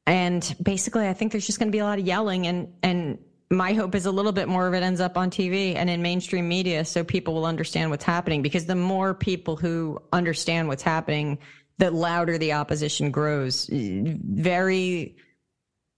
and 0.05 0.55
basically 0.61 1.07
i 1.07 1.13
think 1.13 1.31
there's 1.31 1.45
just 1.45 1.59
going 1.59 1.67
to 1.67 1.75
be 1.75 1.79
a 1.79 1.83
lot 1.83 1.99
of 1.99 2.05
yelling 2.05 2.47
and 2.47 2.73
and 2.83 3.19
my 3.49 3.71
hope 3.71 3.95
is 3.95 4.05
a 4.05 4.11
little 4.11 4.33
bit 4.33 4.47
more 4.47 4.67
of 4.67 4.73
it 4.73 4.83
ends 4.83 4.99
up 4.99 5.17
on 5.17 5.31
TV 5.31 5.75
and 5.75 5.89
in 5.89 6.01
mainstream 6.01 6.49
media 6.49 6.83
so 6.83 7.01
people 7.01 7.33
will 7.33 7.45
understand 7.45 7.89
what's 7.89 8.03
happening 8.03 8.41
because 8.41 8.65
the 8.65 8.75
more 8.75 9.13
people 9.13 9.55
who 9.55 9.97
understand 10.11 10.67
what's 10.67 10.83
happening 10.83 11.37
the 11.77 11.91
louder 11.91 12.37
the 12.37 12.53
opposition 12.53 13.11
grows. 13.11 13.69
Very, 13.71 15.15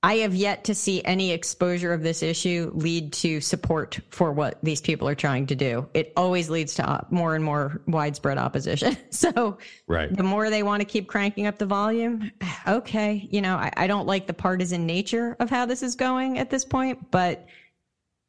I 0.01 0.17
have 0.17 0.33
yet 0.33 0.63
to 0.65 0.75
see 0.75 1.03
any 1.03 1.31
exposure 1.31 1.91
of 1.91 2.03
this 2.03 2.23
issue 2.23 2.71
lead 2.73 3.11
to 3.13 3.41
support 3.41 3.99
for 4.11 4.31
what 4.31 4.57
these 4.63 4.79
people 4.79 5.09
are 5.09 5.15
trying 5.15 5.47
to 5.47 5.55
do. 5.55 5.89
It 5.93 6.13
always 6.15 6.49
leads 6.49 6.75
to 6.75 7.05
more 7.09 7.35
and 7.35 7.43
more 7.43 7.81
widespread 7.87 8.37
opposition. 8.37 8.97
So, 9.11 9.57
right. 9.87 10.15
the 10.15 10.23
more 10.23 10.49
they 10.49 10.63
want 10.63 10.79
to 10.79 10.85
keep 10.85 11.07
cranking 11.07 11.45
up 11.45 11.57
the 11.57 11.65
volume, 11.65 12.31
okay, 12.67 13.27
you 13.29 13.41
know, 13.41 13.57
I, 13.57 13.71
I 13.75 13.87
don't 13.87 14.07
like 14.07 14.27
the 14.27 14.33
partisan 14.33 14.85
nature 14.85 15.35
of 15.39 15.49
how 15.49 15.65
this 15.65 15.83
is 15.83 15.95
going 15.95 16.39
at 16.39 16.49
this 16.49 16.63
point, 16.63 17.11
but 17.11 17.45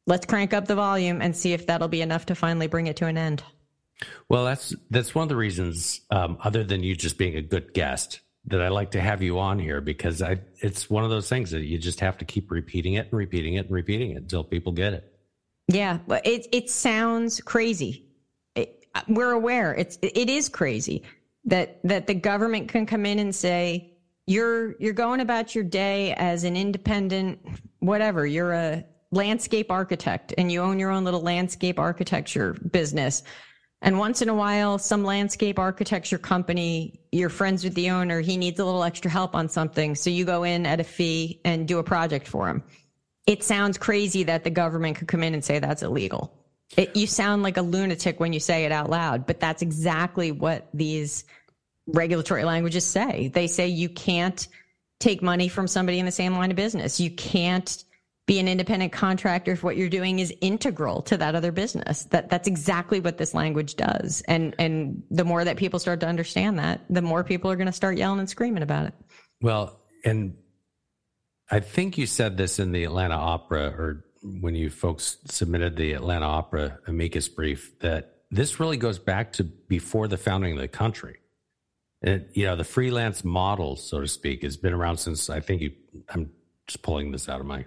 let's 0.05 0.25
crank 0.25 0.53
up 0.53 0.67
the 0.67 0.75
volume 0.75 1.21
and 1.21 1.33
see 1.35 1.53
if 1.53 1.67
that'll 1.67 1.87
be 1.87 2.01
enough 2.01 2.25
to 2.25 2.35
finally 2.35 2.67
bring 2.67 2.87
it 2.87 2.97
to 2.97 3.05
an 3.05 3.17
end. 3.17 3.41
Well, 4.27 4.43
that's 4.43 4.75
that's 4.89 5.15
one 5.15 5.23
of 5.23 5.29
the 5.29 5.35
reasons, 5.37 6.01
um, 6.09 6.37
other 6.43 6.63
than 6.63 6.83
you 6.83 6.95
just 6.95 7.17
being 7.17 7.37
a 7.37 7.41
good 7.41 7.73
guest, 7.73 8.19
that 8.45 8.61
I 8.61 8.69
like 8.69 8.91
to 8.91 9.01
have 9.01 9.21
you 9.21 9.39
on 9.39 9.59
here 9.59 9.81
because 9.81 10.21
I 10.21 10.39
it's 10.59 10.89
one 10.89 11.03
of 11.03 11.09
those 11.09 11.29
things 11.29 11.51
that 11.51 11.61
you 11.61 11.77
just 11.77 11.99
have 11.99 12.17
to 12.19 12.25
keep 12.25 12.51
repeating 12.51 12.95
it 12.95 13.07
and 13.07 13.13
repeating 13.13 13.55
it 13.55 13.65
and 13.65 13.71
repeating 13.71 14.11
it 14.11 14.17
until 14.17 14.43
people 14.43 14.71
get 14.71 14.93
it. 14.93 15.13
Yeah, 15.67 15.99
it 16.25 16.47
it 16.51 16.69
sounds 16.69 17.39
crazy. 17.41 18.07
It, 18.55 18.85
we're 19.07 19.31
aware 19.31 19.73
it's 19.73 19.97
it 20.01 20.29
is 20.29 20.49
crazy 20.49 21.03
that 21.45 21.79
that 21.83 22.07
the 22.07 22.13
government 22.13 22.69
can 22.69 22.85
come 22.85 23.05
in 23.05 23.19
and 23.19 23.33
say 23.33 23.93
you're 24.27 24.75
you're 24.79 24.93
going 24.93 25.19
about 25.19 25.55
your 25.55 25.63
day 25.63 26.13
as 26.13 26.43
an 26.43 26.55
independent 26.55 27.39
whatever 27.79 28.25
you're 28.25 28.53
a 28.53 28.83
landscape 29.11 29.71
architect 29.71 30.33
and 30.37 30.51
you 30.51 30.61
own 30.61 30.79
your 30.79 30.89
own 30.89 31.03
little 31.03 31.21
landscape 31.21 31.79
architecture 31.79 32.53
business 32.71 33.23
and 33.81 33.97
once 33.97 34.21
in 34.21 34.29
a 34.29 34.35
while, 34.35 34.77
some 34.77 35.03
landscape 35.03 35.57
architecture 35.57 36.19
company, 36.19 36.99
you're 37.11 37.29
friends 37.29 37.63
with 37.63 37.73
the 37.73 37.89
owner, 37.89 38.21
he 38.21 38.37
needs 38.37 38.59
a 38.59 38.65
little 38.65 38.83
extra 38.83 39.09
help 39.09 39.35
on 39.35 39.49
something. 39.49 39.95
So 39.95 40.09
you 40.11 40.23
go 40.23 40.43
in 40.43 40.67
at 40.67 40.79
a 40.79 40.83
fee 40.83 41.41
and 41.43 41.67
do 41.67 41.79
a 41.79 41.83
project 41.83 42.27
for 42.27 42.47
him. 42.47 42.63
It 43.25 43.43
sounds 43.43 43.77
crazy 43.77 44.23
that 44.23 44.43
the 44.43 44.49
government 44.51 44.97
could 44.97 45.07
come 45.07 45.23
in 45.23 45.33
and 45.33 45.43
say 45.43 45.59
that's 45.59 45.81
illegal. 45.81 46.31
It, 46.77 46.95
you 46.95 47.07
sound 47.07 47.43
like 47.43 47.57
a 47.57 47.61
lunatic 47.61 48.19
when 48.19 48.33
you 48.33 48.39
say 48.39 48.65
it 48.65 48.71
out 48.71 48.89
loud, 48.89 49.25
but 49.25 49.39
that's 49.39 49.61
exactly 49.61 50.31
what 50.31 50.67
these 50.73 51.25
regulatory 51.87 52.43
languages 52.43 52.85
say. 52.85 53.29
They 53.33 53.47
say 53.47 53.67
you 53.67 53.89
can't 53.89 54.47
take 54.99 55.23
money 55.23 55.47
from 55.47 55.67
somebody 55.67 55.99
in 55.99 56.05
the 56.05 56.11
same 56.11 56.33
line 56.33 56.51
of 56.51 56.55
business. 56.55 56.99
You 56.99 57.11
can't 57.11 57.83
be 58.27 58.39
an 58.39 58.47
independent 58.47 58.91
contractor 58.91 59.51
if 59.51 59.63
what 59.63 59.77
you're 59.77 59.89
doing 59.89 60.19
is 60.19 60.33
integral 60.41 61.01
to 61.03 61.17
that 61.17 61.35
other 61.35 61.51
business. 61.51 62.03
That 62.05 62.29
that's 62.29 62.47
exactly 62.47 62.99
what 62.99 63.17
this 63.17 63.33
language 63.33 63.75
does. 63.75 64.21
And 64.27 64.55
and 64.59 65.03
the 65.09 65.25
more 65.25 65.43
that 65.43 65.57
people 65.57 65.79
start 65.79 65.99
to 66.01 66.07
understand 66.07 66.59
that, 66.59 66.81
the 66.89 67.01
more 67.01 67.23
people 67.23 67.51
are 67.51 67.55
going 67.55 67.67
to 67.67 67.73
start 67.73 67.97
yelling 67.97 68.19
and 68.19 68.29
screaming 68.29 68.63
about 68.63 68.85
it. 68.85 68.93
Well, 69.41 69.79
and 70.05 70.35
I 71.49 71.59
think 71.59 71.97
you 71.97 72.05
said 72.05 72.37
this 72.37 72.59
in 72.59 72.71
the 72.71 72.83
Atlanta 72.83 73.15
Opera 73.15 73.67
or 73.77 74.05
when 74.23 74.55
you 74.55 74.69
folks 74.69 75.17
submitted 75.25 75.75
the 75.75 75.93
Atlanta 75.93 76.25
Opera 76.25 76.79
amicus 76.87 77.27
brief 77.27 77.77
that 77.79 78.19
this 78.29 78.59
really 78.59 78.77
goes 78.77 78.99
back 78.99 79.33
to 79.33 79.43
before 79.43 80.07
the 80.07 80.17
founding 80.17 80.53
of 80.53 80.59
the 80.59 80.67
country. 80.67 81.17
And, 82.03 82.25
you 82.33 82.45
know, 82.45 82.55
the 82.55 82.63
freelance 82.63 83.23
model, 83.23 83.75
so 83.75 83.99
to 83.99 84.07
speak, 84.07 84.43
has 84.43 84.57
been 84.57 84.73
around 84.73 84.97
since 84.97 85.29
I 85.29 85.39
think 85.39 85.61
you, 85.61 85.71
I'm 86.09 86.31
just 86.67 86.81
pulling 86.81 87.11
this 87.11 87.27
out 87.27 87.39
of 87.39 87.45
my 87.45 87.65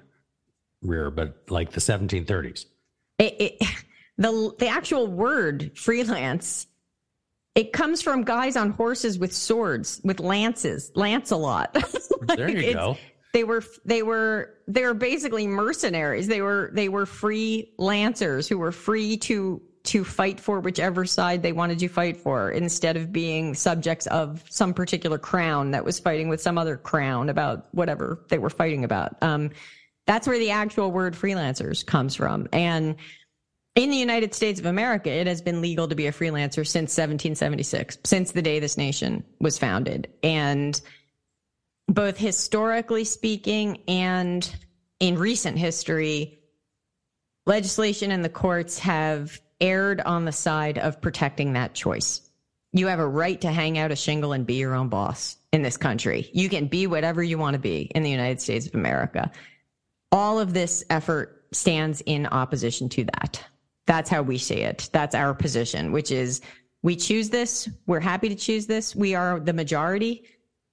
rear, 0.85 1.11
but 1.11 1.37
like 1.49 1.73
the 1.73 1.81
1730s. 1.81 2.67
It, 3.19 3.37
it, 3.41 3.69
the 4.19 4.55
the 4.59 4.69
actual 4.69 5.07
word 5.09 5.77
freelance 5.77 6.67
it 7.55 7.73
comes 7.73 8.03
from 8.03 8.25
guys 8.25 8.57
on 8.57 8.71
horses 8.71 9.19
with 9.19 9.33
swords 9.33 10.01
with 10.05 10.21
lances 10.21 10.91
lancelot. 10.95 11.77
Like 12.27 12.39
there 12.39 12.49
you 12.49 12.73
go. 12.73 12.97
they 13.35 13.45
were 13.45 13.63
they 13.85 14.03
were 14.03 14.55
they 14.67 14.83
were 14.83 14.95
basically 14.95 15.47
mercenaries. 15.47 16.27
They 16.27 16.41
were 16.41 16.71
they 16.73 16.89
were 16.89 17.05
free 17.05 17.75
lancers 17.77 18.49
who 18.49 18.57
were 18.57 18.73
free 18.73 19.19
to 19.19 19.61
to 19.85 20.05
fight 20.05 20.41
for 20.41 20.61
whichever 20.61 21.05
side 21.05 21.43
they 21.43 21.53
wanted 21.53 21.79
to 21.81 21.89
fight 21.89 22.17
for 22.17 22.51
instead 22.51 22.97
of 22.97 23.13
being 23.13 23.55
subjects 23.55 24.07
of 24.07 24.43
some 24.49 24.73
particular 24.73 25.19
crown 25.19 25.73
that 25.73 25.85
was 25.85 26.01
fighting 26.01 26.29
with 26.29 26.41
some 26.41 26.57
other 26.57 26.79
crown 26.79 27.29
about 27.29 27.67
whatever 27.73 28.25
they 28.31 28.39
were 28.39 28.49
fighting 28.49 28.85
about. 28.85 29.23
Um, 29.23 29.51
that's 30.07 30.27
where 30.27 30.39
the 30.39 30.51
actual 30.51 30.91
word 30.91 31.15
freelancers 31.15 31.85
comes 31.85 32.15
from. 32.15 32.49
And 32.53 32.97
in 33.75 33.91
the 33.91 33.97
United 33.97 34.35
States 34.35 34.61
of 34.61 34.67
America, 34.67 35.11
it 35.11 35.27
has 35.27 35.43
been 35.43 35.61
legal 35.61 35.89
to 35.89 35.95
be 35.95 36.07
a 36.07 36.13
freelancer 36.13 36.67
since 36.67 36.97
1776, 36.97 37.99
since 38.05 38.33
the 38.33 38.43
day 38.43 38.61
this 38.61 38.77
nation 38.77 39.25
was 39.41 39.59
founded. 39.59 40.09
And 40.23 40.81
both 41.89 42.17
historically 42.17 43.05
speaking 43.05 43.81
and 43.89 44.55
in 45.01 45.19
recent 45.19 45.59
history, 45.59 46.39
legislation 47.47 48.11
and 48.13 48.25
the 48.25 48.29
courts 48.29 48.79
have 48.79 49.41
erred 49.61 50.01
on 50.01 50.25
the 50.25 50.33
side 50.33 50.79
of 50.79 51.01
protecting 51.01 51.55
that 51.55 51.75
choice. 51.75 52.21
you 52.75 52.89
have 52.89 52.99
a 52.99 53.07
right 53.07 53.41
to 53.41 53.53
hang 53.53 53.79
out 53.79 53.93
a 53.93 53.97
shingle 53.97 54.33
and 54.33 54.47
be 54.47 54.55
your 54.55 54.75
own 54.75 54.89
boss 54.89 55.37
in 55.53 55.63
this 55.63 55.77
country. 55.77 56.29
You 56.33 56.49
can 56.49 56.67
be 56.67 56.89
whatever 56.89 57.23
you 57.23 57.39
want 57.39 57.55
to 57.55 57.61
be 57.61 57.83
in 57.95 58.03
the 58.03 58.11
United 58.11 58.41
States 58.41 58.67
of 58.67 58.75
America. 58.75 59.31
All 60.13 60.39
of 60.39 60.53
this 60.53 60.85
effort 60.91 61.47
stands 61.53 62.03
in 62.07 62.27
opposition 62.27 62.89
to 62.91 63.05
that. 63.05 63.43
That's 63.87 64.09
how 64.09 64.23
we 64.23 64.39
see 64.39 64.57
it. 64.57 64.89
That's 64.93 65.15
our 65.15 65.35
position, 65.35 65.93
which 65.93 66.11
is 66.11 66.41
we 66.83 66.97
choose 66.97 67.31
this. 67.31 67.69
We're 67.87 68.01
happy 68.01 68.29
to 68.29 68.35
choose 68.35 68.67
this. 68.67 68.95
We 68.95 69.15
are 69.15 69.41
the 69.41 69.53
majority. 69.53 70.25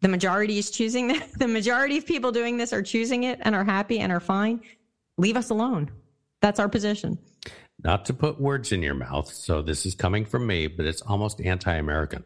The 0.01 0.07
majority 0.07 0.57
is 0.57 0.71
choosing 0.71 1.07
that. 1.09 1.31
The 1.37 1.47
majority 1.47 1.97
of 1.97 2.05
people 2.05 2.31
doing 2.31 2.57
this 2.57 2.73
are 2.73 2.81
choosing 2.81 3.23
it 3.23 3.39
and 3.43 3.55
are 3.55 3.63
happy 3.63 3.99
and 3.99 4.11
are 4.11 4.19
fine. 4.19 4.61
Leave 5.17 5.37
us 5.37 5.49
alone. 5.49 5.91
That's 6.41 6.59
our 6.59 6.69
position. 6.69 7.17
Not 7.83 8.05
to 8.05 8.13
put 8.13 8.39
words 8.39 8.71
in 8.71 8.83
your 8.83 8.93
mouth, 8.93 9.31
so 9.31 9.61
this 9.61 9.85
is 9.85 9.95
coming 9.95 10.25
from 10.25 10.45
me, 10.45 10.67
but 10.67 10.85
it's 10.85 11.01
almost 11.01 11.41
anti 11.41 11.73
American. 11.73 12.23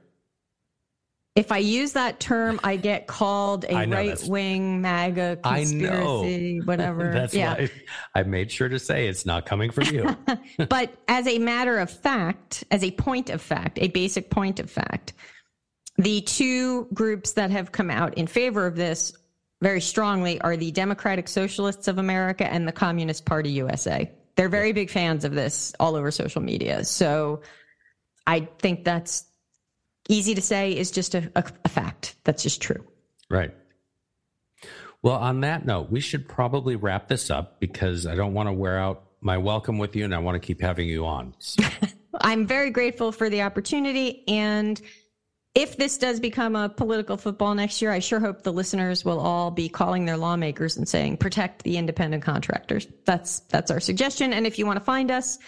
If 1.35 1.51
I 1.51 1.57
use 1.57 1.91
that 1.93 2.21
term, 2.21 2.61
I 2.63 2.77
get 2.77 3.07
called 3.07 3.65
a 3.67 3.85
right 3.87 4.23
wing 4.23 4.81
MAGA 4.81 5.39
conspiracy, 5.43 6.61
whatever. 6.61 7.11
that's 7.13 7.33
yeah. 7.33 7.55
why 7.55 7.69
I 8.15 8.23
made 8.23 8.49
sure 8.49 8.69
to 8.69 8.79
say 8.79 9.09
it's 9.09 9.25
not 9.25 9.45
coming 9.45 9.69
from 9.69 9.93
you. 9.93 10.15
but 10.69 10.93
as 11.09 11.27
a 11.27 11.37
matter 11.39 11.77
of 11.79 11.91
fact, 11.91 12.63
as 12.71 12.85
a 12.85 12.91
point 12.91 13.29
of 13.29 13.41
fact, 13.41 13.79
a 13.81 13.89
basic 13.89 14.29
point 14.29 14.61
of 14.61 14.71
fact, 14.71 15.11
the 15.97 16.21
two 16.21 16.87
groups 16.93 17.33
that 17.33 17.51
have 17.51 17.73
come 17.73 17.91
out 17.91 18.13
in 18.13 18.27
favor 18.27 18.65
of 18.65 18.77
this 18.77 19.13
very 19.61 19.81
strongly 19.81 20.39
are 20.39 20.55
the 20.55 20.71
Democratic 20.71 21.27
Socialists 21.27 21.89
of 21.89 21.97
America 21.97 22.45
and 22.45 22.65
the 22.65 22.71
Communist 22.71 23.25
Party 23.25 23.49
USA. 23.51 24.09
They're 24.35 24.49
very 24.49 24.71
big 24.71 24.89
fans 24.89 25.25
of 25.25 25.33
this 25.33 25.73
all 25.81 25.95
over 25.95 26.11
social 26.11 26.41
media. 26.41 26.85
So 26.85 27.41
I 28.27 28.47
think 28.59 28.85
that's 28.85 29.25
easy 30.09 30.35
to 30.35 30.41
say 30.41 30.75
is 30.75 30.91
just 30.91 31.15
a, 31.15 31.31
a, 31.35 31.43
a 31.63 31.69
fact. 31.69 32.15
That's 32.23 32.43
just 32.43 32.61
true. 32.61 32.85
Right. 33.29 33.53
Well, 35.01 35.15
on 35.15 35.41
that 35.41 35.65
note, 35.65 35.91
we 35.91 35.99
should 35.99 36.27
probably 36.27 36.75
wrap 36.75 37.07
this 37.07 37.29
up 37.29 37.59
because 37.59 38.07
I 38.07 38.15
don't 38.15 38.33
want 38.33 38.47
to 38.47 38.53
wear 38.53 38.79
out 38.79 39.03
my 39.21 39.37
welcome 39.37 39.77
with 39.77 39.95
you 39.95 40.03
and 40.03 40.15
I 40.15 40.19
want 40.19 40.35
to 40.41 40.45
keep 40.45 40.61
having 40.61 40.87
you 40.87 41.05
on. 41.05 41.33
So. 41.39 41.63
I'm 42.21 42.47
very 42.47 42.71
grateful 42.71 43.11
for 43.11 43.29
the 43.29 43.41
opportunity. 43.41 44.23
And 44.27 44.81
if 45.53 45.77
this 45.77 45.97
does 45.97 46.19
become 46.19 46.55
a 46.55 46.69
political 46.69 47.17
football 47.17 47.55
next 47.55 47.81
year, 47.81 47.91
I 47.91 47.99
sure 47.99 48.19
hope 48.19 48.43
the 48.43 48.51
listeners 48.51 49.05
will 49.05 49.19
all 49.19 49.51
be 49.51 49.69
calling 49.69 50.05
their 50.05 50.17
lawmakers 50.17 50.75
and 50.75 50.87
saying, 50.87 51.17
protect 51.17 51.63
the 51.63 51.77
independent 51.77 52.23
contractors. 52.23 52.87
That's, 53.05 53.39
that's 53.41 53.71
our 53.71 53.79
suggestion. 53.79 54.33
And 54.33 54.45
if 54.45 54.59
you 54.59 54.65
want 54.65 54.79
to 54.79 54.85
find 54.85 55.11
us, 55.11 55.39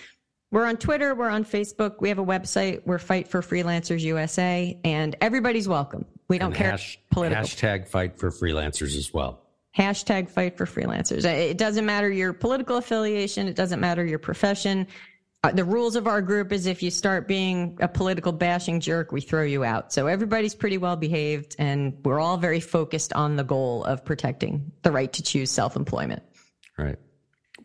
we're 0.51 0.65
on 0.65 0.77
Twitter. 0.77 1.13
We're 1.13 1.29
on 1.29 1.43
Facebook. 1.43 1.95
We 1.99 2.09
have 2.09 2.19
a 2.19 2.25
website. 2.25 2.81
We're 2.85 2.99
Fight 2.99 3.27
for 3.27 3.41
Freelancers 3.41 4.01
USA, 4.01 4.79
and 4.83 5.15
everybody's 5.21 5.67
welcome. 5.67 6.05
We 6.29 6.37
don't 6.37 6.47
and 6.47 6.55
care. 6.55 6.71
Hash, 6.71 6.99
political. 7.11 7.43
Hashtag 7.43 7.87
Fight 7.87 8.17
for 8.17 8.31
Freelancers 8.31 8.95
as 8.97 9.13
well. 9.13 9.41
Hashtag 9.77 10.29
Fight 10.29 10.57
for 10.57 10.65
Freelancers. 10.65 11.25
It 11.25 11.57
doesn't 11.57 11.85
matter 11.85 12.09
your 12.09 12.33
political 12.33 12.77
affiliation. 12.77 13.47
It 13.47 13.55
doesn't 13.55 13.79
matter 13.79 14.05
your 14.05 14.19
profession. 14.19 14.87
Uh, 15.43 15.51
the 15.51 15.63
rules 15.63 15.95
of 15.95 16.07
our 16.07 16.21
group 16.21 16.51
is 16.51 16.65
if 16.65 16.81
you 16.81 16.89
start 16.89 17.27
being 17.27 17.77
a 17.79 17.87
political 17.87 18.31
bashing 18.31 18.79
jerk, 18.79 19.11
we 19.11 19.21
throw 19.21 19.43
you 19.43 19.63
out. 19.63 19.93
So 19.93 20.07
everybody's 20.07 20.55
pretty 20.55 20.77
well 20.79 20.95
behaved, 20.95 21.55
and 21.59 21.95
we're 22.03 22.19
all 22.19 22.37
very 22.37 22.59
focused 22.59 23.13
on 23.13 23.35
the 23.35 23.43
goal 23.43 23.83
of 23.83 24.03
protecting 24.03 24.71
the 24.81 24.91
right 24.91 25.11
to 25.13 25.21
choose 25.21 25.51
self 25.51 25.75
employment. 25.75 26.23
Right. 26.77 26.97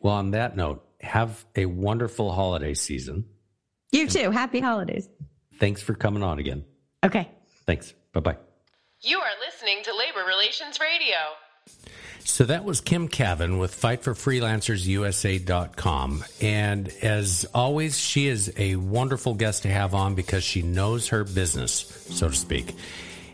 Well, 0.01 0.15
on 0.15 0.33
that 0.33 0.57
note, 0.57 0.85
have 1.03 1.45
a 1.57 1.67
wonderful 1.67 2.33
holiday 2.33 2.73
season. 2.75 3.25
You 3.91 4.07
too. 4.09 4.31
Happy 4.31 4.61
holidays. 4.61 5.09
Thanks 5.59 5.83
for 5.83 5.95
coming 5.95 6.23
on 6.23 6.39
again. 6.39 6.65
Okay. 7.05 7.29
Thanks. 7.67 7.93
Bye 8.13 8.21
bye. 8.21 8.37
You 9.01 9.19
are 9.19 9.33
listening 9.45 9.83
to 9.85 9.93
Labor 9.97 10.25
Relations 10.27 10.79
Radio. 10.81 11.17
So 12.25 12.45
that 12.45 12.65
was 12.65 12.81
Kim 12.81 13.09
Kavin 13.09 13.59
with 13.59 13.75
FightForFreelancersUSA.com. 13.81 16.25
And 16.41 16.89
as 17.03 17.45
always, 17.53 17.99
she 17.99 18.29
is 18.29 18.53
a 18.57 18.77
wonderful 18.77 19.35
guest 19.35 19.65
to 19.65 19.69
have 19.69 19.93
on 19.95 20.15
because 20.15 20.45
she 20.45 20.63
knows 20.63 21.09
her 21.09 21.25
business, 21.25 22.07
so 22.11 22.29
to 22.29 22.35
speak. 22.35 22.77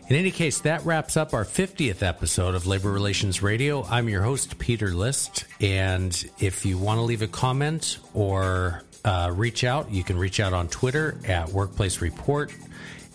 In 0.09 0.15
any 0.15 0.31
case, 0.31 0.61
that 0.61 0.83
wraps 0.85 1.17
up 1.17 1.35
our 1.35 1.45
50th 1.45 2.01
episode 2.01 2.55
of 2.55 2.65
Labor 2.65 2.91
Relations 2.91 3.43
Radio. 3.43 3.83
I'm 3.83 4.09
your 4.09 4.23
host, 4.23 4.57
Peter 4.57 4.89
List. 4.89 5.45
And 5.61 6.11
if 6.39 6.65
you 6.65 6.79
want 6.79 6.97
to 6.97 7.03
leave 7.03 7.21
a 7.21 7.27
comment 7.27 7.99
or 8.15 8.81
uh, 9.05 9.31
reach 9.31 9.63
out, 9.63 9.91
you 9.91 10.03
can 10.03 10.17
reach 10.17 10.39
out 10.39 10.51
on 10.51 10.67
Twitter 10.67 11.15
at 11.27 11.49
Workplace 11.49 12.01
Report. 12.01 12.51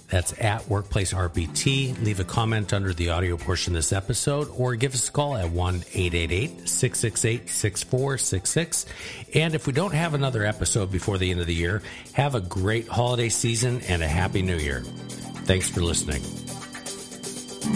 That's 0.09 0.41
at 0.41 0.69
Workplace 0.69 1.13
RBT. 1.13 2.01
Leave 2.05 2.21
a 2.21 2.25
comment 2.25 2.73
under 2.73 2.95
the 2.95 3.11
audio 3.11 3.37
portion 3.39 3.73
of 3.73 3.79
this 3.79 3.93
episode 3.93 4.49
or 4.57 4.77
give 4.77 4.95
us 4.95 5.09
a 5.09 5.13
call 5.13 5.37
at 5.37 5.51
1 5.51 5.75
888 5.95 6.69
668 6.69 7.51
6466. 7.51 8.87
And 9.35 9.57
if 9.57 9.67
we 9.67 9.73
don't 9.73 9.95
have 9.95 10.15
another 10.15 10.45
episode 10.45 10.93
before 10.93 11.19
the 11.19 11.33
end 11.33 11.41
of 11.41 11.49
the 11.49 11.55
year, 11.55 11.83
have 12.13 12.37
a 12.37 12.41
great 12.41 12.87
holiday 12.87 13.31
season 13.31 13.81
and 13.89 14.01
a 14.01 14.09
happy 14.09 14.43
new 14.43 14.59
year. 14.59 14.83
Thanks 15.45 15.69
for 15.69 15.81
listening. 15.81 16.23
You 17.65 17.71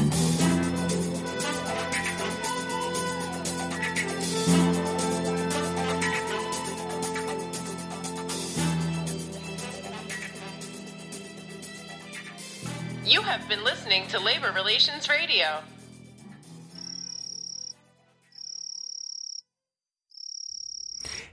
have 13.23 13.49
been 13.49 13.65
listening 13.65 14.07
to 14.09 14.21
Labor 14.21 14.53
Relations 14.53 15.09
Radio. 15.09 15.63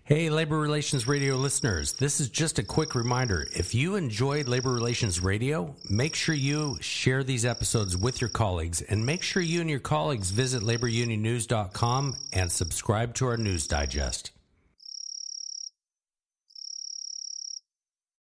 Hey, 0.08 0.30
Labor 0.30 0.60
Relations 0.60 1.08
Radio 1.08 1.36
listeners, 1.36 1.94
this 1.94 2.20
is 2.20 2.30
just 2.30 2.60
a 2.60 2.64
quick 2.64 2.94
reminder. 2.94 3.48
If 3.56 3.74
you 3.74 3.96
enjoyed 3.96 4.48
Labor 4.48 4.72
Relations 4.72 5.20
Radio, 5.20 5.76
make 5.90 6.14
sure 6.14 6.36
you 6.36 6.78
share 6.80 7.24
these 7.24 7.44
episodes 7.44 7.98
with 7.98 8.22
your 8.22 8.30
colleagues 8.30 8.84
and 8.84 9.04
make 9.04 9.24
sure 9.24 9.42
you 9.42 9.62
and 9.62 9.70
your 9.70 9.80
colleagues 9.80 10.30
visit 10.30 10.62
laborunionnews.com 10.62 12.18
and 12.34 12.52
subscribe 12.52 13.16
to 13.16 13.26
our 13.26 13.38
news 13.38 13.66
digest. 13.66 14.30